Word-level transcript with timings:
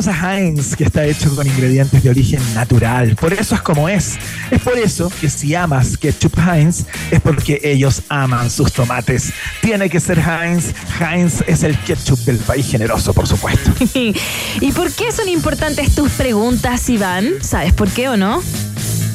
Saludamos 0.00 0.22
a 0.22 0.38
Heinz, 0.38 0.76
que 0.76 0.84
está 0.84 1.04
hecho 1.04 1.34
con 1.34 1.46
ingredientes 1.46 2.02
de 2.02 2.08
origen 2.08 2.40
natural. 2.54 3.16
Por 3.16 3.34
eso 3.34 3.54
es 3.54 3.60
como 3.60 3.88
es. 3.88 4.16
Es 4.50 4.60
por 4.62 4.78
eso 4.78 5.12
que 5.20 5.28
si 5.28 5.54
amas 5.54 5.98
ketchup 5.98 6.38
Heinz, 6.38 6.84
es 7.10 7.20
porque 7.20 7.60
ellos 7.62 8.02
aman 8.08 8.50
sus 8.50 8.72
tomates. 8.72 9.30
Tiene 9.60 9.90
que 9.90 10.00
ser 10.00 10.18
Heinz. 10.18 10.72
Heinz 11.00 11.42
es 11.46 11.64
el 11.64 11.78
ketchup 11.80 12.18
del 12.20 12.38
país 12.38 12.70
generoso, 12.70 13.12
por 13.12 13.26
supuesto. 13.26 13.72
¿Y 14.60 14.72
por 14.72 14.90
qué 14.92 15.12
son 15.12 15.28
importantes 15.28 15.94
tus 15.94 16.12
preguntas, 16.12 16.88
Iván? 16.88 17.34
¿Sabes 17.42 17.74
por 17.74 17.90
qué 17.90 18.08
o 18.08 18.16
no? 18.16 18.42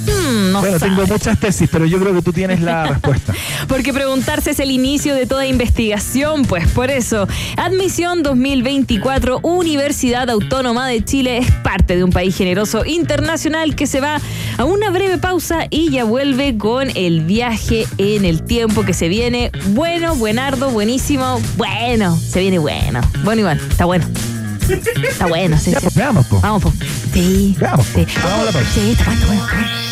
Hmm, 0.05 0.53
bueno, 0.59 0.79
tengo 0.79 1.05
muchas 1.07 1.39
tesis, 1.39 1.69
pero 1.71 1.85
yo 1.85 1.99
creo 1.99 2.13
que 2.13 2.21
tú 2.21 2.31
tienes 2.31 2.61
la 2.61 2.85
respuesta. 2.93 3.33
Porque 3.67 3.93
preguntarse 3.93 4.51
es 4.51 4.59
el 4.59 4.71
inicio 4.71 5.15
de 5.15 5.25
toda 5.25 5.45
investigación, 5.45 6.45
pues 6.45 6.67
por 6.69 6.91
eso, 6.91 7.27
Admisión 7.57 8.23
2024, 8.23 9.39
Universidad 9.41 10.29
Autónoma 10.29 10.87
de 10.87 11.03
Chile 11.03 11.37
es 11.37 11.51
parte 11.51 11.95
de 11.95 12.03
un 12.03 12.11
país 12.11 12.35
generoso 12.35 12.85
internacional 12.85 13.75
que 13.75 13.87
se 13.87 13.99
va 13.99 14.19
a 14.57 14.63
una 14.63 14.89
breve 14.89 15.17
pausa 15.17 15.67
y 15.69 15.89
ya 15.91 16.03
vuelve 16.03 16.57
con 16.57 16.89
el 16.95 17.21
viaje 17.21 17.85
en 17.97 18.25
el 18.25 18.43
tiempo 18.43 18.83
que 18.83 18.93
se 18.93 19.07
viene. 19.07 19.51
Bueno, 19.69 20.15
buenardo, 20.15 20.69
buenísimo. 20.69 21.41
Bueno, 21.57 22.17
se 22.17 22.39
viene 22.39 22.59
bueno. 22.59 23.01
Bueno, 23.23 23.41
Iván, 23.41 23.59
está 23.69 23.85
bueno. 23.85 24.05
Está 25.07 25.27
bueno, 25.27 25.57
sí. 25.59 25.73
Pues, 25.79 25.93
veamos, 25.95 26.25
po. 26.25 26.39
Vamos, 26.41 26.63
po. 26.63 26.73
Sí. 27.13 27.55
Veamos, 27.59 27.85
po. 27.87 27.99
Sí. 27.99 28.05
Vamos 28.23 28.39
a 28.39 28.45
la 28.45 28.51
pausa. 28.51 28.69
Sí, 28.73 28.91
está 28.91 29.05
bueno, 29.05 29.21
está 29.21 29.55
bueno. 29.55 29.84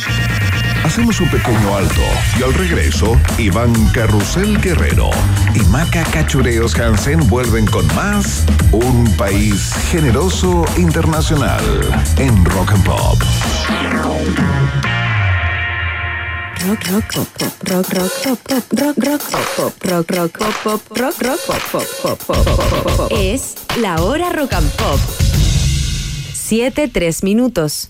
Hacemos 0.93 1.19
un 1.21 1.29
pequeño 1.31 1.75
alto 1.75 2.01
y 2.39 2.43
al 2.43 2.53
regreso, 2.53 3.19
Iván 3.39 3.73
Carrusel 3.93 4.61
Guerrero 4.61 5.09
y 5.55 5.59
Maca 5.71 6.03
Cachureos 6.03 6.75
Hansen 6.75 7.27
vuelven 7.29 7.65
con 7.65 7.87
más 7.95 8.45
Un 8.71 9.11
País 9.17 9.73
Generoso 9.89 10.63
Internacional 10.77 11.63
en 12.17 12.45
Rock 12.45 12.73
and 12.73 12.83
Pop. 12.85 13.17
Rock, 16.67 16.83
rock, 16.91 17.05
pop, 17.11 17.27
rock, 17.63 17.89
rock, 17.89 18.11
pop, 18.23 18.39
pop, 18.47 18.63
rock, 18.79 18.97
rock, 19.03 19.21
pop, 19.57 19.73
rock, 19.83 20.11
rock, 20.11 20.37
pop, 20.37 20.53
pop, 20.63 20.97
rock, 20.99 21.21
rock, 21.23 21.39
pop, 21.47 21.83
pop, 22.03 22.19
pop, 22.27 22.45
pop, 22.45 22.97
pop. 22.97 23.11
Es 23.11 23.55
la 23.81 23.99
hora 23.99 24.29
rock 24.29 24.53
and 24.53 24.71
pop. 24.73 24.99
Siete, 26.33 26.87
tres 26.87 27.23
minutos. 27.23 27.89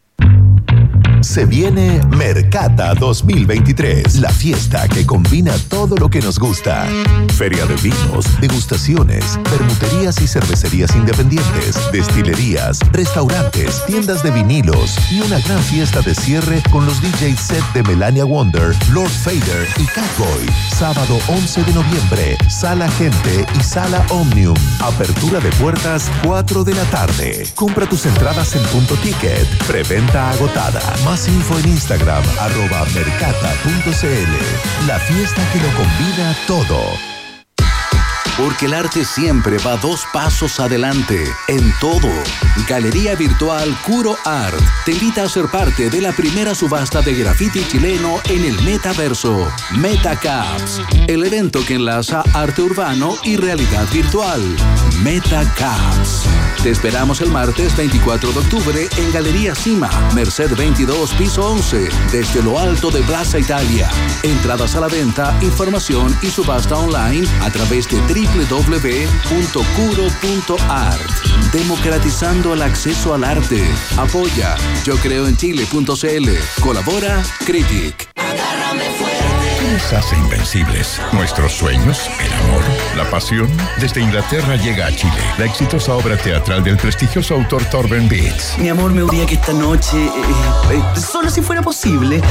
Se 1.21 1.45
viene 1.45 2.01
Mercata 2.17 2.95
2023, 2.95 4.19
la 4.19 4.29
fiesta 4.31 4.87
que 4.87 5.05
combina 5.05 5.53
todo 5.69 5.95
lo 5.95 6.09
que 6.09 6.19
nos 6.19 6.39
gusta. 6.39 6.87
Feria 7.37 7.67
de 7.67 7.75
vinos, 7.75 8.25
degustaciones, 8.41 9.37
permuterías 9.43 10.19
y 10.19 10.27
cervecerías 10.27 10.95
independientes, 10.95 11.75
destilerías, 11.91 12.79
restaurantes, 12.91 13.85
tiendas 13.85 14.23
de 14.23 14.31
vinilos 14.31 14.95
y 15.11 15.21
una 15.21 15.39
gran 15.41 15.61
fiesta 15.61 16.01
de 16.01 16.15
cierre 16.15 16.63
con 16.71 16.87
los 16.87 16.99
DJ 17.01 17.37
set 17.37 17.63
de 17.73 17.83
Melania 17.83 18.25
Wonder, 18.25 18.75
Lord 18.91 19.11
Fader 19.11 19.67
y 19.77 19.85
Catboy. 19.85 20.47
Sábado 20.75 21.19
11 21.27 21.63
de 21.63 21.73
noviembre, 21.73 22.37
Sala 22.49 22.89
Gente 22.91 23.45
y 23.59 23.63
Sala 23.63 24.03
Omnium. 24.09 24.57
Apertura 24.79 25.39
de 25.39 25.51
puertas 25.51 26.09
4 26.25 26.63
de 26.63 26.73
la 26.73 26.83
tarde. 26.85 27.43
Compra 27.53 27.87
tus 27.87 28.07
entradas 28.07 28.55
en 28.55 28.63
punto 28.63 28.95
ticket. 28.95 29.47
Preventa 29.67 30.31
agotada. 30.31 30.81
Más 31.11 31.27
info 31.27 31.59
en 31.59 31.67
Instagram, 31.67 32.23
arroba 32.39 32.85
mercata.cl. 32.93 34.87
La 34.87 34.97
fiesta 34.97 35.45
que 35.51 35.59
lo 35.59 35.67
combina 35.75 36.33
todo. 36.47 37.10
Porque 38.43 38.65
el 38.65 38.73
arte 38.73 39.05
siempre 39.05 39.59
va 39.59 39.77
dos 39.77 40.03
pasos 40.11 40.59
adelante 40.59 41.23
en 41.47 41.71
todo. 41.79 42.09
Galería 42.67 43.13
Virtual 43.13 43.77
Curo 43.85 44.17
Art 44.25 44.59
te 44.83 44.93
invita 44.93 45.23
a 45.23 45.29
ser 45.29 45.45
parte 45.45 45.91
de 45.91 46.01
la 46.01 46.11
primera 46.11 46.55
subasta 46.55 47.03
de 47.03 47.13
graffiti 47.13 47.63
chileno 47.67 48.19
en 48.29 48.43
el 48.43 48.59
metaverso, 48.63 49.47
MetaCaps, 49.77 50.81
el 51.07 51.23
evento 51.23 51.63
que 51.63 51.75
enlaza 51.75 52.23
arte 52.33 52.63
urbano 52.63 53.15
y 53.23 53.37
realidad 53.37 53.85
virtual. 53.93 54.41
MetaCaps. 55.03 56.25
Te 56.63 56.71
esperamos 56.71 57.21
el 57.21 57.31
martes 57.31 57.75
24 57.75 58.31
de 58.31 58.39
octubre 58.39 58.89
en 58.97 59.11
Galería 59.11 59.55
Cima, 59.55 59.89
Merced 60.13 60.55
22, 60.55 61.11
piso 61.13 61.51
11, 61.51 61.89
desde 62.11 62.43
lo 62.43 62.59
alto 62.59 62.91
de 62.91 63.01
Plaza 63.01 63.39
Italia. 63.39 63.89
Entradas 64.23 64.75
a 64.75 64.81
la 64.81 64.87
venta, 64.87 65.35
información 65.41 66.15
y 66.21 66.27
subasta 66.27 66.77
online 66.77 67.27
a 67.41 67.49
través 67.49 67.87
de 67.89 67.99
www.curo.art. 68.33 69.51
Democratizando 71.51 72.53
el 72.53 72.61
acceso 72.61 73.13
al 73.13 73.23
arte. 73.23 73.63
Apoya 73.97 74.55
yo 74.83 74.95
creo 74.97 75.27
en 75.27 75.37
chile.cl. 75.37 76.29
Colabora 76.61 77.23
Critic. 77.45 78.09
¿Qué 78.15 79.67
nos 79.73 79.93
hace 79.93 80.15
invencibles? 80.15 80.99
¿Nuestros 81.11 81.51
sueños? 81.51 82.09
¿El 82.19 82.33
amor? 82.33 82.63
¿La 82.97 83.09
pasión? 83.09 83.49
Desde 83.79 84.01
Inglaterra 84.01 84.55
llega 84.55 84.87
a 84.87 84.95
Chile 84.95 85.21
la 85.37 85.45
exitosa 85.45 85.93
obra 85.95 86.17
teatral 86.17 86.63
del 86.63 86.77
prestigioso 86.77 87.35
autor 87.35 87.63
Torben 87.65 88.09
Beats. 88.09 88.57
Mi 88.57 88.69
amor, 88.69 88.91
me 88.91 89.03
gustaría 89.03 89.25
que 89.27 89.35
esta 89.35 89.53
noche, 89.53 89.97
eh, 89.97 90.11
eh, 90.71 90.99
solo 90.99 91.29
si 91.29 91.41
fuera 91.41 91.61
posible, 91.61 92.21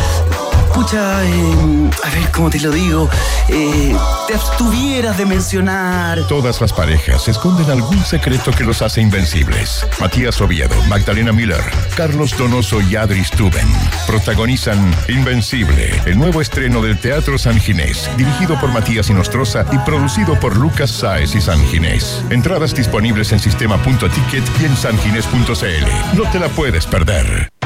pucha, 0.73 1.25
eh, 1.25 1.91
a 2.05 2.11
ver 2.11 2.31
cómo 2.33 2.51
te 2.51 2.61
lo 2.61 2.71
digo, 2.71 3.09
eh, 3.49 3.95
te 4.27 4.35
abstuvieras 4.35 5.19
de 5.19 5.27
mencionar. 5.27 6.27
Todas 6.29 6.61
las 6.61 6.73
parejas 6.73 7.29
esconden 7.29 7.71
algún 7.71 8.03
secreto 8.05 8.51
que 8.51 8.65
los 8.65 8.83
hace 8.83 9.01
invencibles. 9.01 9.87
Matías 10.01 10.41
Oviedo, 10.41 10.75
Magdalena 10.89 11.33
Miller, 11.33 11.63
Carlos 11.97 12.37
Donoso 12.37 12.81
y 12.81 12.97
Adri 12.97 13.25
Stuben 13.25 13.67
protagonizan 14.07 14.95
Invencible, 15.09 15.91
el 16.07 16.19
nuevo 16.19 16.41
estreno 16.41 16.83
del 16.83 16.99
Teatro 16.99 17.39
San 17.39 17.61
Ginés, 17.61 18.11
dirigido 18.17 18.59
por 18.61 18.71
Matías 18.71 19.11
Inostroza 19.11 19.65
y 19.73 19.79
producido 19.79 20.39
por 20.39 20.57
Lucas 20.57 20.91
Sáez 20.91 21.35
y 21.35 21.41
San 21.41 21.65
Ginés. 21.67 22.25
Entradas 22.31 22.75
disponibles 22.75 23.33
en 23.33 23.39
sistema.ticket 23.39 24.45
y 24.61 24.65
en 24.65 24.77
sanginés.cl. 24.77 26.17
No 26.17 26.31
te 26.31 26.39
la 26.39 26.49
puedes 26.49 26.87
perder. 26.87 27.60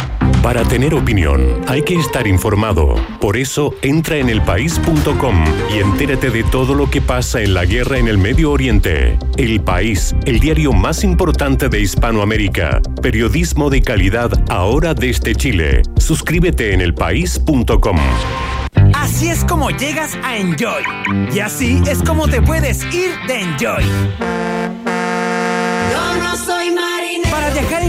Para 0.45 0.63
tener 0.63 0.93
opinión 0.93 1.63
hay 1.67 1.81
que 1.81 1.95
estar 1.95 2.27
informado. 2.27 2.97
Por 3.19 3.39
eso 3.39 3.75
entra 3.81 4.19
en 4.19 4.29
elpaís.com 4.29 5.43
y 5.75 5.79
entérate 5.79 6.29
de 6.29 6.45
todo 6.45 6.75
lo 6.75 6.91
que 6.91 7.01
pasa 7.01 7.41
en 7.41 7.55
la 7.55 7.65
guerra 7.65 7.97
en 7.97 8.09
el 8.09 8.19
Medio 8.19 8.53
Oriente. 8.53 9.19
El 9.39 9.63
País, 9.63 10.15
el 10.27 10.41
diario 10.41 10.75
más 10.75 11.03
importante 11.03 11.71
de 11.71 11.81
Hispanoamérica. 11.81 12.83
Periodismo 13.01 13.71
de 13.71 13.81
calidad 13.81 14.31
ahora 14.51 14.93
desde 14.93 15.35
Chile. 15.35 15.81
Suscríbete 15.97 16.75
en 16.75 16.83
elpaís.com. 16.83 17.97
Así 18.93 19.31
es 19.31 19.47
como 19.47 19.71
llegas 19.71 20.15
a 20.23 20.37
Enjoy. 20.37 20.83
Y 21.35 21.39
así 21.39 21.81
es 21.87 22.03
como 22.03 22.29
te 22.29 22.43
puedes 22.43 22.85
ir 22.93 23.13
de 23.27 23.41
Enjoy. 23.41 24.84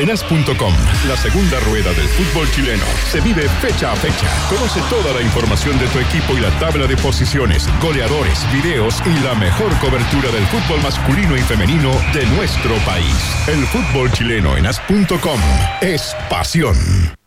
En 0.00 0.10
as.com, 0.10 0.74
la 1.06 1.14
segunda 1.14 1.60
rueda 1.60 1.92
del 1.92 2.08
fútbol 2.08 2.50
chileno, 2.52 2.86
se 3.04 3.20
vive 3.20 3.46
fecha 3.60 3.92
a 3.92 3.96
fecha. 3.96 4.26
Conoce 4.48 4.80
toda 4.88 5.12
la 5.12 5.20
información 5.20 5.78
de 5.78 5.86
tu 5.88 5.98
equipo 5.98 6.38
y 6.38 6.40
la 6.40 6.48
tabla 6.58 6.86
de 6.86 6.96
posiciones, 6.96 7.68
goleadores, 7.82 8.50
videos 8.50 9.02
y 9.04 9.22
la 9.22 9.34
mejor 9.34 9.76
cobertura 9.78 10.30
del 10.30 10.46
fútbol 10.46 10.80
masculino 10.82 11.36
y 11.36 11.42
femenino 11.42 11.90
de 12.14 12.24
nuestro 12.34 12.74
país. 12.86 13.14
El 13.46 13.66
fútbol 13.66 14.10
chileno 14.10 14.56
en 14.56 14.68
as.com 14.68 15.40
es 15.82 16.16
pasión. 16.30 17.19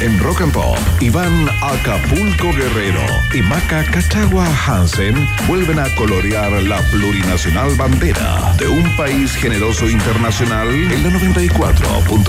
En 0.00 0.16
Rock 0.20 0.42
and 0.42 0.52
Pop, 0.52 0.78
Iván 1.00 1.48
Acapulco 1.60 2.52
Guerrero 2.52 3.04
y 3.34 3.42
Maca 3.42 3.84
Cachagua 3.84 4.46
Hansen 4.46 5.16
vuelven 5.48 5.80
a 5.80 5.92
colorear 5.96 6.52
la 6.62 6.78
plurinacional 6.92 7.74
bandera 7.74 8.54
de 8.58 8.68
un 8.68 8.96
país 8.96 9.34
generoso 9.34 9.90
internacional 9.90 10.68
en 10.68 11.02
la 11.02 11.10
94.1. 11.10 12.28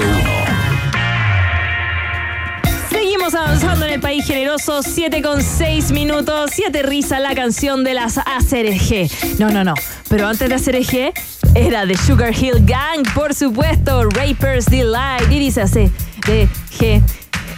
Seguimos 2.89 3.35
avanzando 3.35 3.85
en 3.85 3.93
el 3.93 3.99
país 3.99 4.25
generoso, 4.25 4.81
7 4.81 5.21
con 5.21 5.43
6 5.43 5.91
minutos, 5.91 6.49
7 6.51 6.81
risa 6.81 7.19
la 7.19 7.35
canción 7.35 7.83
de 7.83 7.93
las 7.93 8.17
ACRG. 8.17 9.37
No, 9.37 9.51
no, 9.51 9.63
no, 9.63 9.75
pero 10.09 10.27
antes 10.27 10.49
de 10.49 10.55
ACRG 10.55 11.13
era 11.53 11.85
de 11.85 11.95
Sugar 11.95 12.33
Hill 12.33 12.65
Gang, 12.65 13.05
por 13.13 13.35
supuesto, 13.35 14.09
Rapers 14.09 14.65
Delight, 14.65 15.31
y 15.31 15.37
dice 15.37 15.61
así, 15.61 15.91
de 16.25 16.47
G, 16.79 17.01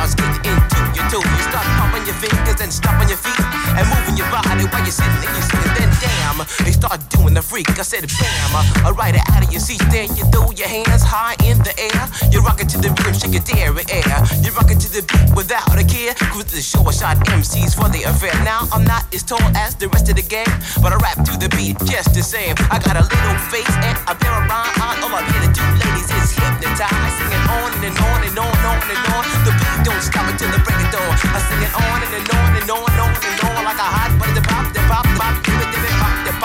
The 0.00 0.39
the 7.40 7.48
freak. 7.48 7.68
I 7.78 7.82
said 7.82 8.04
bam, 8.20 8.84
alright 8.84 9.16
out 9.16 9.42
of 9.42 9.50
your 9.52 9.60
seat. 9.60 9.80
Then 9.90 10.08
you 10.16 10.24
throw 10.28 10.50
your 10.52 10.68
hands 10.68 11.02
high 11.02 11.36
in 11.48 11.56
the 11.64 11.72
air. 11.80 12.02
You're 12.28 12.44
rocking 12.44 12.68
to 12.68 12.78
the 12.78 12.90
rhythm, 13.00 13.16
shake 13.16 13.32
your 13.32 13.44
dairy 13.48 13.84
air. 13.88 14.18
You're 14.44 14.52
rocking 14.52 14.78
to 14.78 14.88
the 14.92 15.02
beat 15.08 15.32
without 15.32 15.72
a 15.72 15.84
care. 15.84 16.12
Cruise 16.32 16.52
the 16.52 16.60
short 16.60 16.92
shot 16.92 17.16
MCs 17.32 17.72
for 17.72 17.88
the 17.88 18.04
affair. 18.04 18.34
Now 18.44 18.68
I'm 18.72 18.84
not 18.84 19.08
as 19.14 19.22
tall 19.22 19.40
as 19.56 19.74
the 19.74 19.88
rest 19.88 20.08
of 20.12 20.16
the 20.16 20.26
gang, 20.26 20.52
but 20.82 20.92
I 20.92 20.96
rap 21.00 21.24
to 21.24 21.34
the 21.40 21.48
beat 21.56 21.80
just 21.88 22.12
the 22.12 22.22
same. 22.22 22.54
I 22.68 22.76
got 22.76 22.96
a 23.00 23.04
little 23.04 23.38
face 23.48 23.74
and 23.88 23.96
a 24.04 24.14
pair 24.14 24.34
of 24.36 24.44
rhyme 24.44 24.76
eyes. 24.84 25.00
All 25.00 25.12
I'm 25.14 25.24
here 25.32 25.44
to 25.44 25.50
do, 25.54 25.64
ladies, 25.80 26.08
is 26.12 26.36
hypnotize. 26.36 27.12
Singing 27.16 27.44
on 27.56 27.70
and 27.80 27.96
on 27.96 28.20
and 28.28 28.36
on 28.36 28.48
and 28.52 28.64
on 28.68 28.78
and 28.84 29.02
on. 29.16 29.24
The 29.48 29.52
beat 29.56 29.78
don't 29.88 30.02
stop 30.04 30.28
until 30.28 30.50
the 30.52 30.60
break 30.60 30.76
of 30.76 30.90
dawn. 30.92 31.14
I 31.32 31.40
sing 31.48 31.62
it 31.64 31.72
on 31.72 31.98
and, 32.04 32.12
and 32.20 32.28
on 32.36 32.50
and 32.60 32.70
on 32.70 32.89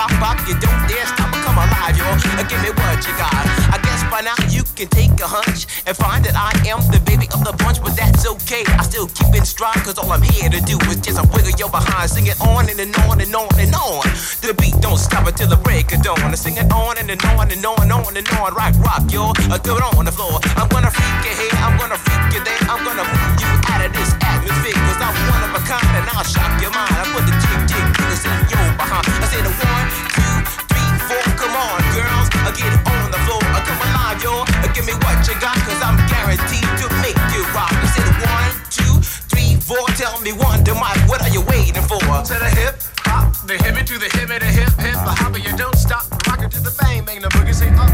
pop, 0.08 0.38
pop. 0.38 0.48
You 0.48 0.54
don't 0.58 0.80
dare 0.88 1.06
stop 1.06 1.32
or 1.34 1.40
come 1.42 1.58
alive, 1.58 1.96
yo. 1.96 2.06
Uh, 2.06 2.44
Give 2.46 2.62
me 2.62 2.70
what 2.70 3.02
you 3.06 3.12
got. 3.18 3.32
I 3.74 3.78
guess 3.82 4.02
by 4.10 4.20
now 4.22 4.36
you 4.48 4.62
can 4.78 4.88
take 4.88 5.10
a 5.20 5.26
hunch 5.26 5.66
and 5.86 5.96
find 5.96 6.24
that 6.24 6.36
I 6.36 6.52
am 6.68 6.80
the 6.92 7.00
baby 7.02 7.26
of 7.34 7.42
the 7.42 7.52
bunch, 7.64 7.82
but 7.82 7.96
that's 7.96 8.26
okay. 8.26 8.62
I 8.78 8.82
still 8.82 9.08
keep 9.08 9.34
in 9.34 9.44
stride, 9.44 9.82
cause 9.82 9.98
all 9.98 10.10
I'm 10.12 10.22
here 10.22 10.50
to 10.50 10.60
do 10.62 10.78
is 10.86 11.00
just 11.02 11.18
a 11.18 11.26
wiggle 11.34 11.56
your 11.58 11.70
behind. 11.70 12.10
Sing 12.10 12.26
it 12.26 12.38
on 12.40 12.68
and, 12.70 12.78
and 12.78 12.94
on 13.06 13.20
and 13.20 13.34
on 13.34 13.50
and 13.58 13.74
on. 13.74 14.02
The 14.42 14.54
beat 14.54 14.78
don't 14.80 14.98
stop 14.98 15.26
until 15.26 15.48
the 15.48 15.58
break 15.58 15.92
of 15.92 16.02
dawn. 16.02 16.34
Sing 16.36 16.56
it 16.56 16.70
on 16.70 16.98
and, 16.98 17.10
and 17.10 17.22
on 17.34 17.50
and 17.50 17.64
on 17.64 17.82
and 17.82 17.92
on 17.92 18.16
and 18.16 18.28
on. 18.38 18.54
Rock, 18.54 18.74
rock, 18.84 19.04
yo. 19.10 19.32
I 19.50 19.58
do 19.58 19.74
it 19.76 19.82
on 19.82 20.04
the 20.04 20.14
floor. 20.14 20.38
I'm 20.54 20.68
gonna 20.68 20.90
freak 20.90 21.24
you 21.26 21.34
here, 21.34 21.56
I'm 21.64 21.74
gonna 21.78 21.98
freak 21.98 22.38
you 22.38 22.42
there. 22.44 22.62
I'm 22.70 22.84
gonna 22.86 23.02
move 23.02 23.34
you 23.42 23.50
out 23.66 23.82
of 23.82 23.90
this 23.90 24.14
atmosphere, 24.22 24.78
cause 24.86 25.00
I'm 25.02 25.16
one 25.34 25.42
of 25.50 25.52
a 25.58 25.62
kind 25.66 25.94
and 25.98 26.06
I'll 26.14 26.26
shock 26.26 26.52
your 26.62 26.70
mind. 26.70 26.94
I 26.94 27.04
put 27.10 27.24
the 27.26 27.34
jig, 27.42 27.60
jig, 27.66 27.85
fingers 28.16 28.24
in 28.24 28.48
your 28.50 28.68
behind. 28.76 29.06
I 29.06 29.26
say 29.28 29.42
the 29.42 29.52
one, 29.52 29.88
two, 30.16 30.36
three, 30.70 30.90
four. 31.08 31.24
Come 31.36 31.54
on, 31.56 31.80
girls. 31.92 32.28
I 32.44 32.50
get 32.56 32.72
it 32.72 32.82
on 32.88 33.10
the 33.10 33.20
floor. 33.26 33.42
I 33.52 33.60
come 33.64 33.80
alive, 33.80 34.22
yo. 34.22 34.44
Give 34.74 34.86
me 34.86 34.94
what 35.04 35.16
you 35.26 35.34
got, 35.40 35.56
cause 35.64 35.80
I'm 35.82 35.96
guaranteed 36.08 36.68
to 36.80 36.86
make 37.00 37.18
you 37.32 37.42
rock. 37.56 37.72
I 37.72 37.86
said 37.96 38.08
one, 38.24 38.52
two, 38.68 38.94
three, 39.28 39.56
four. 39.56 39.84
Tell 39.96 40.20
me 40.20 40.32
one, 40.32 40.64
to 40.64 40.74
my, 40.74 40.92
what 41.08 41.22
are 41.22 41.32
you 41.32 41.42
waiting 41.42 41.82
for? 41.82 41.98
To 42.00 42.34
the 42.36 42.50
hip, 42.60 42.76
hop, 43.04 43.32
the 43.46 43.54
hippie 43.54 43.84
to 43.86 43.98
the 43.98 44.06
hippie, 44.06 44.38
the 44.40 44.46
hip, 44.46 44.72
hip, 44.80 44.98
the 45.04 45.14
hopper. 45.16 45.38
You 45.38 45.56
don't 45.56 45.76
stop, 45.76 46.04
rockin' 46.28 46.50
to 46.50 46.60
the 46.60 46.74
bang, 46.80 47.04
bang, 47.04 47.20
the 47.20 47.28
boogie 47.28 47.54
say 47.54 47.70
up. 47.76 47.90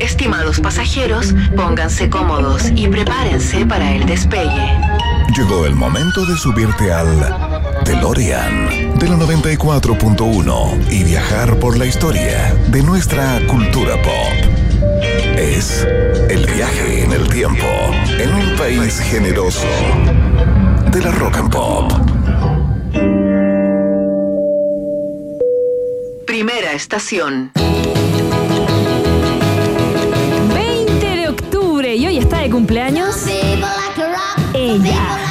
Estimados 0.00 0.60
pasajeros, 0.60 1.34
pónganse 1.56 2.10
cómodos 2.10 2.70
y 2.74 2.88
prepárense 2.88 3.64
para 3.64 3.92
el 3.92 4.04
despegue. 4.06 4.78
Llegó 5.34 5.64
el 5.64 5.74
momento 5.74 6.26
de 6.26 6.36
subirte 6.36 6.92
al 6.92 7.59
DeLorean 7.84 8.98
de 8.98 9.08
la 9.08 9.16
94.1 9.16 10.92
y 10.92 11.04
viajar 11.04 11.58
por 11.58 11.78
la 11.78 11.86
historia 11.86 12.54
de 12.68 12.82
nuestra 12.82 13.40
cultura 13.46 14.00
pop. 14.02 14.32
Es 15.36 15.86
el 16.28 16.46
viaje 16.46 17.04
en 17.04 17.12
el 17.12 17.28
tiempo 17.28 17.66
en 18.18 18.32
un 18.32 18.56
país 18.56 19.00
generoso 19.00 19.66
de 20.90 21.00
la 21.02 21.10
rock 21.12 21.36
and 21.36 21.50
pop. 21.50 21.92
Primera 26.26 26.72
estación. 26.72 27.52
20 30.54 31.06
de 31.16 31.28
octubre 31.28 31.94
y 31.94 32.06
hoy 32.06 32.18
está 32.18 32.40
de 32.40 32.50
cumpleaños. 32.50 33.26
Ella. 34.54 35.29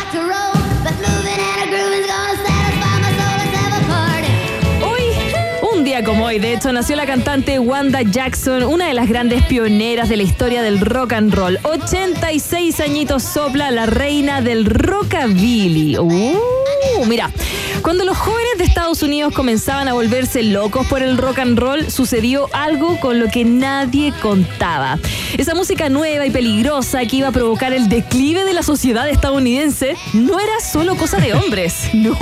Como 6.03 6.25
hoy, 6.25 6.39
de 6.39 6.53
hecho, 6.53 6.71
nació 6.71 6.95
la 6.95 7.05
cantante 7.05 7.59
Wanda 7.59 8.01
Jackson, 8.01 8.63
una 8.63 8.87
de 8.87 8.93
las 8.93 9.09
grandes 9.09 9.43
pioneras 9.45 10.07
de 10.07 10.17
la 10.17 10.23
historia 10.23 10.61
del 10.61 10.79
rock 10.79 11.13
and 11.13 11.33
roll. 11.33 11.59
86 11.63 12.79
añitos 12.79 13.23
sopla 13.23 13.71
la 13.71 13.85
reina 13.85 14.41
del 14.41 14.65
rockabilly. 14.65 15.97
Uh, 15.97 17.05
mira, 17.07 17.31
cuando 17.81 18.03
los 18.03 18.17
jóvenes 18.17 18.57
de 18.57 18.63
Estados 18.63 19.03
Unidos 19.03 19.33
comenzaban 19.33 19.87
a 19.87 19.93
volverse 19.93 20.43
locos 20.43 20.87
por 20.87 21.01
el 21.01 21.17
rock 21.17 21.39
and 21.39 21.57
roll, 21.57 21.89
sucedió 21.91 22.49
algo 22.51 22.99
con 22.99 23.19
lo 23.19 23.27
que 23.27 23.45
nadie 23.45 24.13
contaba. 24.21 24.97
Esa 25.37 25.55
música 25.55 25.89
nueva 25.89 26.25
y 26.25 26.31
peligrosa 26.31 27.05
que 27.05 27.17
iba 27.17 27.27
a 27.29 27.31
provocar 27.31 27.73
el 27.73 27.87
declive 27.87 28.43
de 28.43 28.53
la 28.53 28.63
sociedad 28.63 29.07
estadounidense 29.09 29.95
no 30.13 30.39
era 30.39 30.59
solo 30.59 30.95
cosa 30.95 31.17
de 31.17 31.33
hombres, 31.33 31.89
no. 31.93 32.17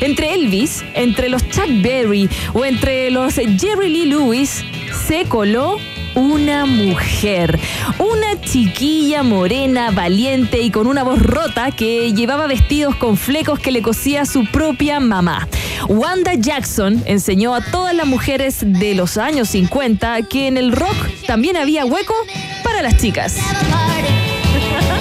Entre 0.00 0.34
Elvis, 0.34 0.84
entre 0.94 1.28
los 1.28 1.48
Chuck 1.50 1.68
Berry 1.82 2.28
o 2.52 2.64
entre 2.64 3.10
los 3.10 3.34
Jerry 3.34 3.88
Lee 3.88 4.06
Lewis 4.06 4.64
se 5.06 5.24
coló 5.24 5.78
una 6.14 6.66
mujer, 6.66 7.58
una 7.98 8.40
chiquilla 8.40 9.22
morena, 9.22 9.90
valiente 9.90 10.60
y 10.60 10.70
con 10.70 10.86
una 10.86 11.02
voz 11.02 11.20
rota 11.20 11.70
que 11.70 12.12
llevaba 12.12 12.46
vestidos 12.46 12.94
con 12.96 13.16
flecos 13.16 13.58
que 13.58 13.72
le 13.72 13.82
cosía 13.82 14.26
su 14.26 14.46
propia 14.46 15.00
mamá. 15.00 15.48
Wanda 15.88 16.34
Jackson 16.34 17.02
enseñó 17.06 17.54
a 17.54 17.60
todas 17.60 17.94
las 17.94 18.06
mujeres 18.06 18.58
de 18.60 18.94
los 18.94 19.16
años 19.16 19.48
50 19.48 20.22
que 20.22 20.46
en 20.46 20.56
el 20.56 20.72
rock 20.72 20.96
también 21.26 21.56
había 21.56 21.84
hueco 21.84 22.14
para 22.62 22.82
las 22.82 22.96
chicas. 22.96 23.36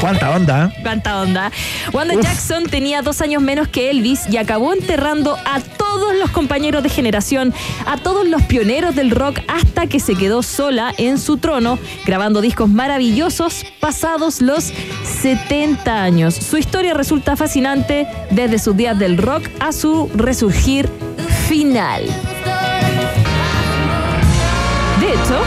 ¿Cuánta 0.03 0.31
onda? 0.31 0.73
¿Cuánta 0.81 1.21
onda? 1.21 1.49
Wanda 1.93 2.15
Jackson 2.15 2.65
tenía 2.65 3.01
dos 3.01 3.21
años 3.21 3.41
menos 3.41 3.69
que 3.69 3.89
Elvis 3.89 4.27
y 4.29 4.35
acabó 4.35 4.73
enterrando 4.73 5.37
a 5.45 5.61
todos 5.61 6.13
los 6.17 6.29
compañeros 6.29 6.83
de 6.83 6.89
generación, 6.89 7.53
a 7.85 7.95
todos 7.95 8.27
los 8.27 8.41
pioneros 8.41 8.95
del 8.95 9.11
rock, 9.11 9.39
hasta 9.47 9.87
que 9.87 10.01
se 10.01 10.15
quedó 10.15 10.43
sola 10.43 10.93
en 10.97 11.17
su 11.17 11.37
trono, 11.37 11.79
grabando 12.05 12.41
discos 12.41 12.67
maravillosos 12.67 13.65
pasados 13.79 14.41
los 14.41 14.73
70 15.21 16.03
años. 16.03 16.35
Su 16.35 16.57
historia 16.57 16.93
resulta 16.93 17.37
fascinante 17.37 18.05
desde 18.29 18.59
sus 18.59 18.75
días 18.75 18.99
del 18.99 19.17
rock 19.17 19.47
a 19.61 19.71
su 19.71 20.11
resurgir 20.15 20.89
final. 21.47 22.03
De 24.99 25.13
hecho, 25.13 25.39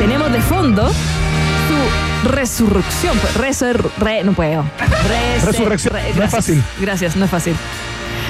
tenemos 0.00 0.32
de 0.32 0.40
fondo 0.40 0.90
resurrección. 2.24 3.18
pues, 3.18 3.36
resur- 3.36 3.90
re- 3.98 4.24
no 4.24 4.32
puedo. 4.32 4.64
Resurrección. 5.44 5.94
re- 5.94 6.12
No 6.16 6.24
es 6.24 6.30
fácil. 6.30 6.62
Gracias, 6.80 7.16
no 7.16 7.24
es 7.24 7.30
fácil. 7.30 7.54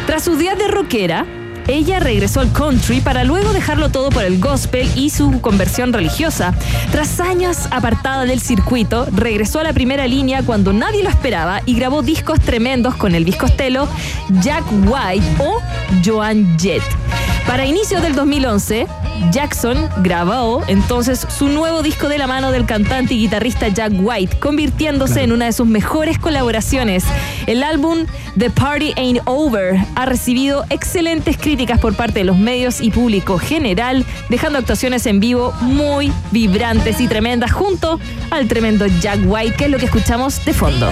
Tras 0.07 0.23
sus 0.25 0.39
días 0.39 0.57
de 0.59 0.69
rockera, 0.69 1.27
ella 1.67 2.01
regresó 2.01 2.41
al 2.41 2.51
country 2.53 3.01
para 3.03 3.25
luego 3.25 3.53
dejarlo 3.53 3.91
todo 3.91 4.09
por 4.09 4.25
el 4.25 4.41
gospel 4.41 4.91
y 4.97 5.11
su 5.11 5.41
conversión 5.43 5.93
religiosa. 5.93 6.55
Tras 6.93 7.21
años 7.21 7.59
apartada 7.71 8.25
del 8.25 8.41
circuito, 8.41 9.07
regresó 9.15 9.61
a 9.61 9.65
la 9.65 9.75
primera 9.75 10.07
línea 10.07 10.43
cuando 10.43 10.73
nadie 10.73 11.03
lo 11.03 11.11
esperaba 11.11 11.61
y 11.67 11.75
grabó 11.75 12.01
discos 12.03 12.41
tremendos 12.41 12.97
con 12.97 13.15
Elvis 13.15 13.37
Costello, 13.37 13.87
Jack 14.41 14.65
White 14.87 15.27
o 15.41 15.61
Joan 16.05 16.59
Jett. 16.59 16.83
Para 17.49 17.65
inicios 17.65 18.03
del 18.03 18.15
2011, 18.15 18.87
Jackson 19.31 19.89
grabó 20.03 20.63
entonces 20.69 21.27
su 21.35 21.49
nuevo 21.49 21.83
disco 21.83 22.11
de 22.11 22.19
la 22.19 22.27
mano 22.27 22.53
del 22.53 22.67
cantante 22.67 23.15
y 23.15 23.21
guitarrista 23.21 23.69
Jack 23.69 23.95
White, 23.97 24.39
convirtiéndose 24.39 25.23
en 25.23 25.33
una 25.33 25.47
de 25.47 25.53
sus 25.53 25.67
mejores 25.67 26.19
colaboraciones. 26.19 27.05
El 27.47 27.63
álbum 27.63 28.05
The 28.39 28.51
Party 28.51 28.93
Ain't 28.97 29.23
Over 29.25 29.81
ha 29.95 30.05
recibido 30.05 30.67
excelentes 30.69 31.39
críticas 31.39 31.81
por 31.81 31.95
parte 31.95 32.19
de 32.19 32.27
los 32.27 32.37
medios 32.37 32.83
y 32.83 32.91
público 32.91 33.39
general, 33.39 34.05
dejando 34.29 34.59
actuaciones 34.59 35.07
en 35.07 35.19
vivo 35.19 35.55
muy 35.63 36.13
vibrantes 36.31 37.01
y 37.01 37.09
tremendas 37.09 37.51
junto 37.51 37.99
al 38.31 38.47
tremendo 38.47 38.87
Jack 39.01 39.21
White, 39.25 39.57
que 39.57 39.65
es 39.65 39.71
lo 39.71 39.79
que 39.79 39.87
escuchamos 39.87 40.45
de 40.45 40.53
fondo. 40.53 40.91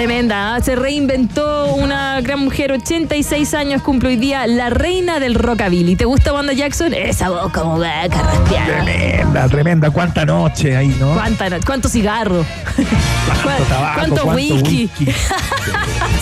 Tremenda, 0.00 0.54
¿ah? 0.54 0.60
se 0.62 0.76
reinventó 0.76 1.74
una 1.74 2.22
gran 2.22 2.38
mujer, 2.38 2.72
86 2.72 3.52
años, 3.52 3.82
cumple 3.82 4.08
hoy 4.08 4.16
día 4.16 4.46
la 4.46 4.70
reina 4.70 5.20
del 5.20 5.34
rockabilly. 5.34 5.94
¿Te 5.94 6.06
gusta 6.06 6.32
Wanda 6.32 6.54
Jackson? 6.54 6.94
Esa 6.94 7.28
voz 7.28 7.52
como 7.52 7.78
va 7.78 8.08
carraspeada. 8.08 8.82
Tremenda, 8.82 9.48
tremenda. 9.48 9.90
¿Cuánta 9.90 10.24
noche 10.24 10.74
ahí, 10.74 10.96
no? 10.98 11.12
¿Cuánta, 11.12 11.60
¿Cuánto 11.60 11.90
cigarro? 11.90 12.46
¿Cuánto 13.42 13.64
tabaco? 13.64 13.98
¿Cuánto 13.98 14.24
whisky? 14.28 14.88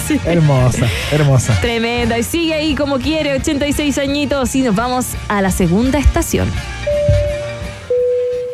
Sí. 0.09 0.19
Hermosa, 0.25 0.89
hermosa. 1.13 1.61
Tremenda. 1.61 2.19
Y 2.19 2.25
sigue 2.25 2.55
ahí 2.55 2.75
como 2.75 2.99
quiere, 2.99 3.35
86 3.35 3.97
añitos. 3.99 4.57
Y 4.57 4.63
nos 4.63 4.75
vamos 4.75 5.07
a 5.29 5.41
la 5.41 5.53
segunda 5.53 6.01
estación. 6.01 6.51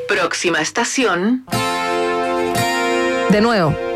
Próxima 0.06 0.60
estación. 0.60 1.46
De 3.30 3.40
nuevo. 3.40 3.93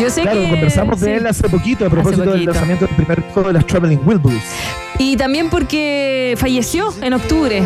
Yo 0.00 0.10
sé 0.10 0.22
Claro, 0.22 0.40
que. 0.42 0.48
conversamos 0.50 1.00
de 1.00 1.06
sí. 1.06 1.12
él 1.12 1.26
hace 1.26 1.48
poquito 1.48 1.86
a 1.86 1.90
propósito 1.90 2.30
del 2.32 2.44
lanzamiento 2.44 2.86
del 2.86 2.94
primer 2.96 3.22
disco 3.24 3.42
de 3.42 3.52
las 3.52 3.66
Traveling 3.66 4.00
Wilburys. 4.04 4.42
Y 4.98 5.16
también 5.16 5.48
porque 5.50 6.34
falleció 6.38 6.92
en 7.02 7.12
octubre. 7.14 7.62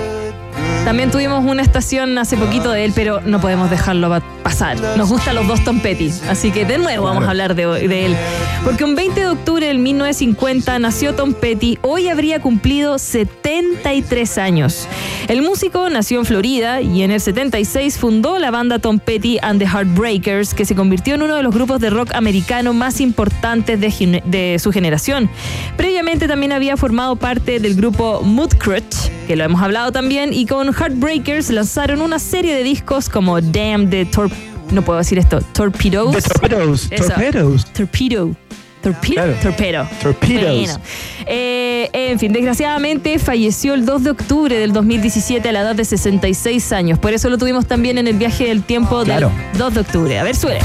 También 0.84 1.10
tuvimos 1.10 1.44
una 1.44 1.62
estación 1.62 2.18
hace 2.18 2.36
poquito 2.36 2.72
de 2.72 2.84
él, 2.84 2.92
pero 2.94 3.20
no 3.20 3.40
podemos 3.40 3.70
dejarlo 3.70 4.08
pasar. 4.42 4.78
Nos 4.96 5.08
gustan 5.08 5.34
los 5.34 5.46
dos 5.46 5.62
Tom 5.64 5.80
Petty, 5.80 6.12
así 6.28 6.50
que 6.50 6.64
de 6.64 6.78
nuevo 6.78 7.04
vamos 7.04 7.24
a 7.24 7.30
hablar 7.30 7.54
de, 7.54 7.66
de 7.66 8.06
él. 8.06 8.16
Porque 8.64 8.84
un 8.84 8.94
20 8.94 9.20
de 9.20 9.28
octubre 9.28 9.66
del 9.66 9.78
1950 9.78 10.78
nació 10.78 11.14
Tom 11.14 11.34
Petty, 11.34 11.78
hoy 11.82 12.08
habría 12.08 12.40
cumplido 12.40 12.98
73 12.98 14.38
años. 14.38 14.88
El 15.28 15.42
músico 15.42 15.88
nació 15.88 16.20
en 16.20 16.26
Florida 16.26 16.80
y 16.80 17.02
en 17.02 17.10
el 17.10 17.20
76 17.20 17.98
fundó 17.98 18.38
la 18.38 18.50
banda 18.50 18.78
Tom 18.78 18.98
Petty 18.98 19.38
and 19.42 19.60
the 19.60 19.66
Heartbreakers, 19.66 20.54
que 20.54 20.64
se 20.64 20.74
convirtió 20.74 21.14
en 21.14 21.22
uno 21.22 21.36
de 21.36 21.42
los 21.42 21.54
grupos 21.54 21.80
de 21.80 21.90
rock 21.90 22.14
americano 22.14 22.72
más 22.72 23.00
importantes 23.00 23.80
de, 23.80 24.22
de 24.24 24.58
su 24.58 24.72
generación. 24.72 25.30
Previamente 25.76 26.28
también 26.28 26.52
había 26.52 26.76
formado 26.76 27.16
parte 27.16 27.60
del 27.60 27.74
grupo 27.74 28.22
Mudcrutch, 28.22 29.10
que 29.26 29.36
lo 29.36 29.44
hemos 29.44 29.62
hablado 29.62 29.92
también, 29.92 30.32
y 30.32 30.46
con 30.46 30.72
Heartbreakers 30.72 31.50
lanzaron 31.50 32.02
una 32.02 32.18
serie 32.18 32.54
de 32.54 32.62
discos 32.62 33.08
como 33.08 33.40
Damn 33.40 33.88
the 33.90 34.04
Tor... 34.06 34.30
No 34.72 34.82
puedo 34.82 34.98
decir 34.98 35.18
esto. 35.18 35.40
Torpedoes. 35.52 36.24
The 36.24 36.30
Torpedoes, 36.30 36.88
Eso. 36.90 37.04
Torpedoes. 37.08 37.64
Torpedo. 37.72 38.34
Torpedo. 38.82 39.12
Claro. 39.14 39.34
Torpedo. 39.40 39.88
Torpedoes. 40.02 40.70
Bueno. 40.72 40.80
Eh, 41.26 41.88
en 41.92 42.18
fin, 42.18 42.32
desgraciadamente 42.32 43.18
falleció 43.20 43.74
el 43.74 43.86
2 43.86 44.02
de 44.04 44.10
octubre 44.10 44.58
del 44.58 44.72
2017 44.72 45.48
a 45.48 45.52
la 45.52 45.60
edad 45.60 45.76
de 45.76 45.84
66 45.84 46.72
años. 46.72 46.98
Por 46.98 47.12
eso 47.12 47.28
lo 47.30 47.38
tuvimos 47.38 47.66
también 47.66 47.98
en 47.98 48.08
el 48.08 48.16
viaje 48.16 48.44
del 48.46 48.62
tiempo 48.64 49.02
Claro. 49.04 49.30
del 49.52 49.58
2 49.58 49.74
de 49.74 49.80
octubre. 49.80 50.18
A 50.18 50.24
ver, 50.24 50.34
suele. 50.34 50.58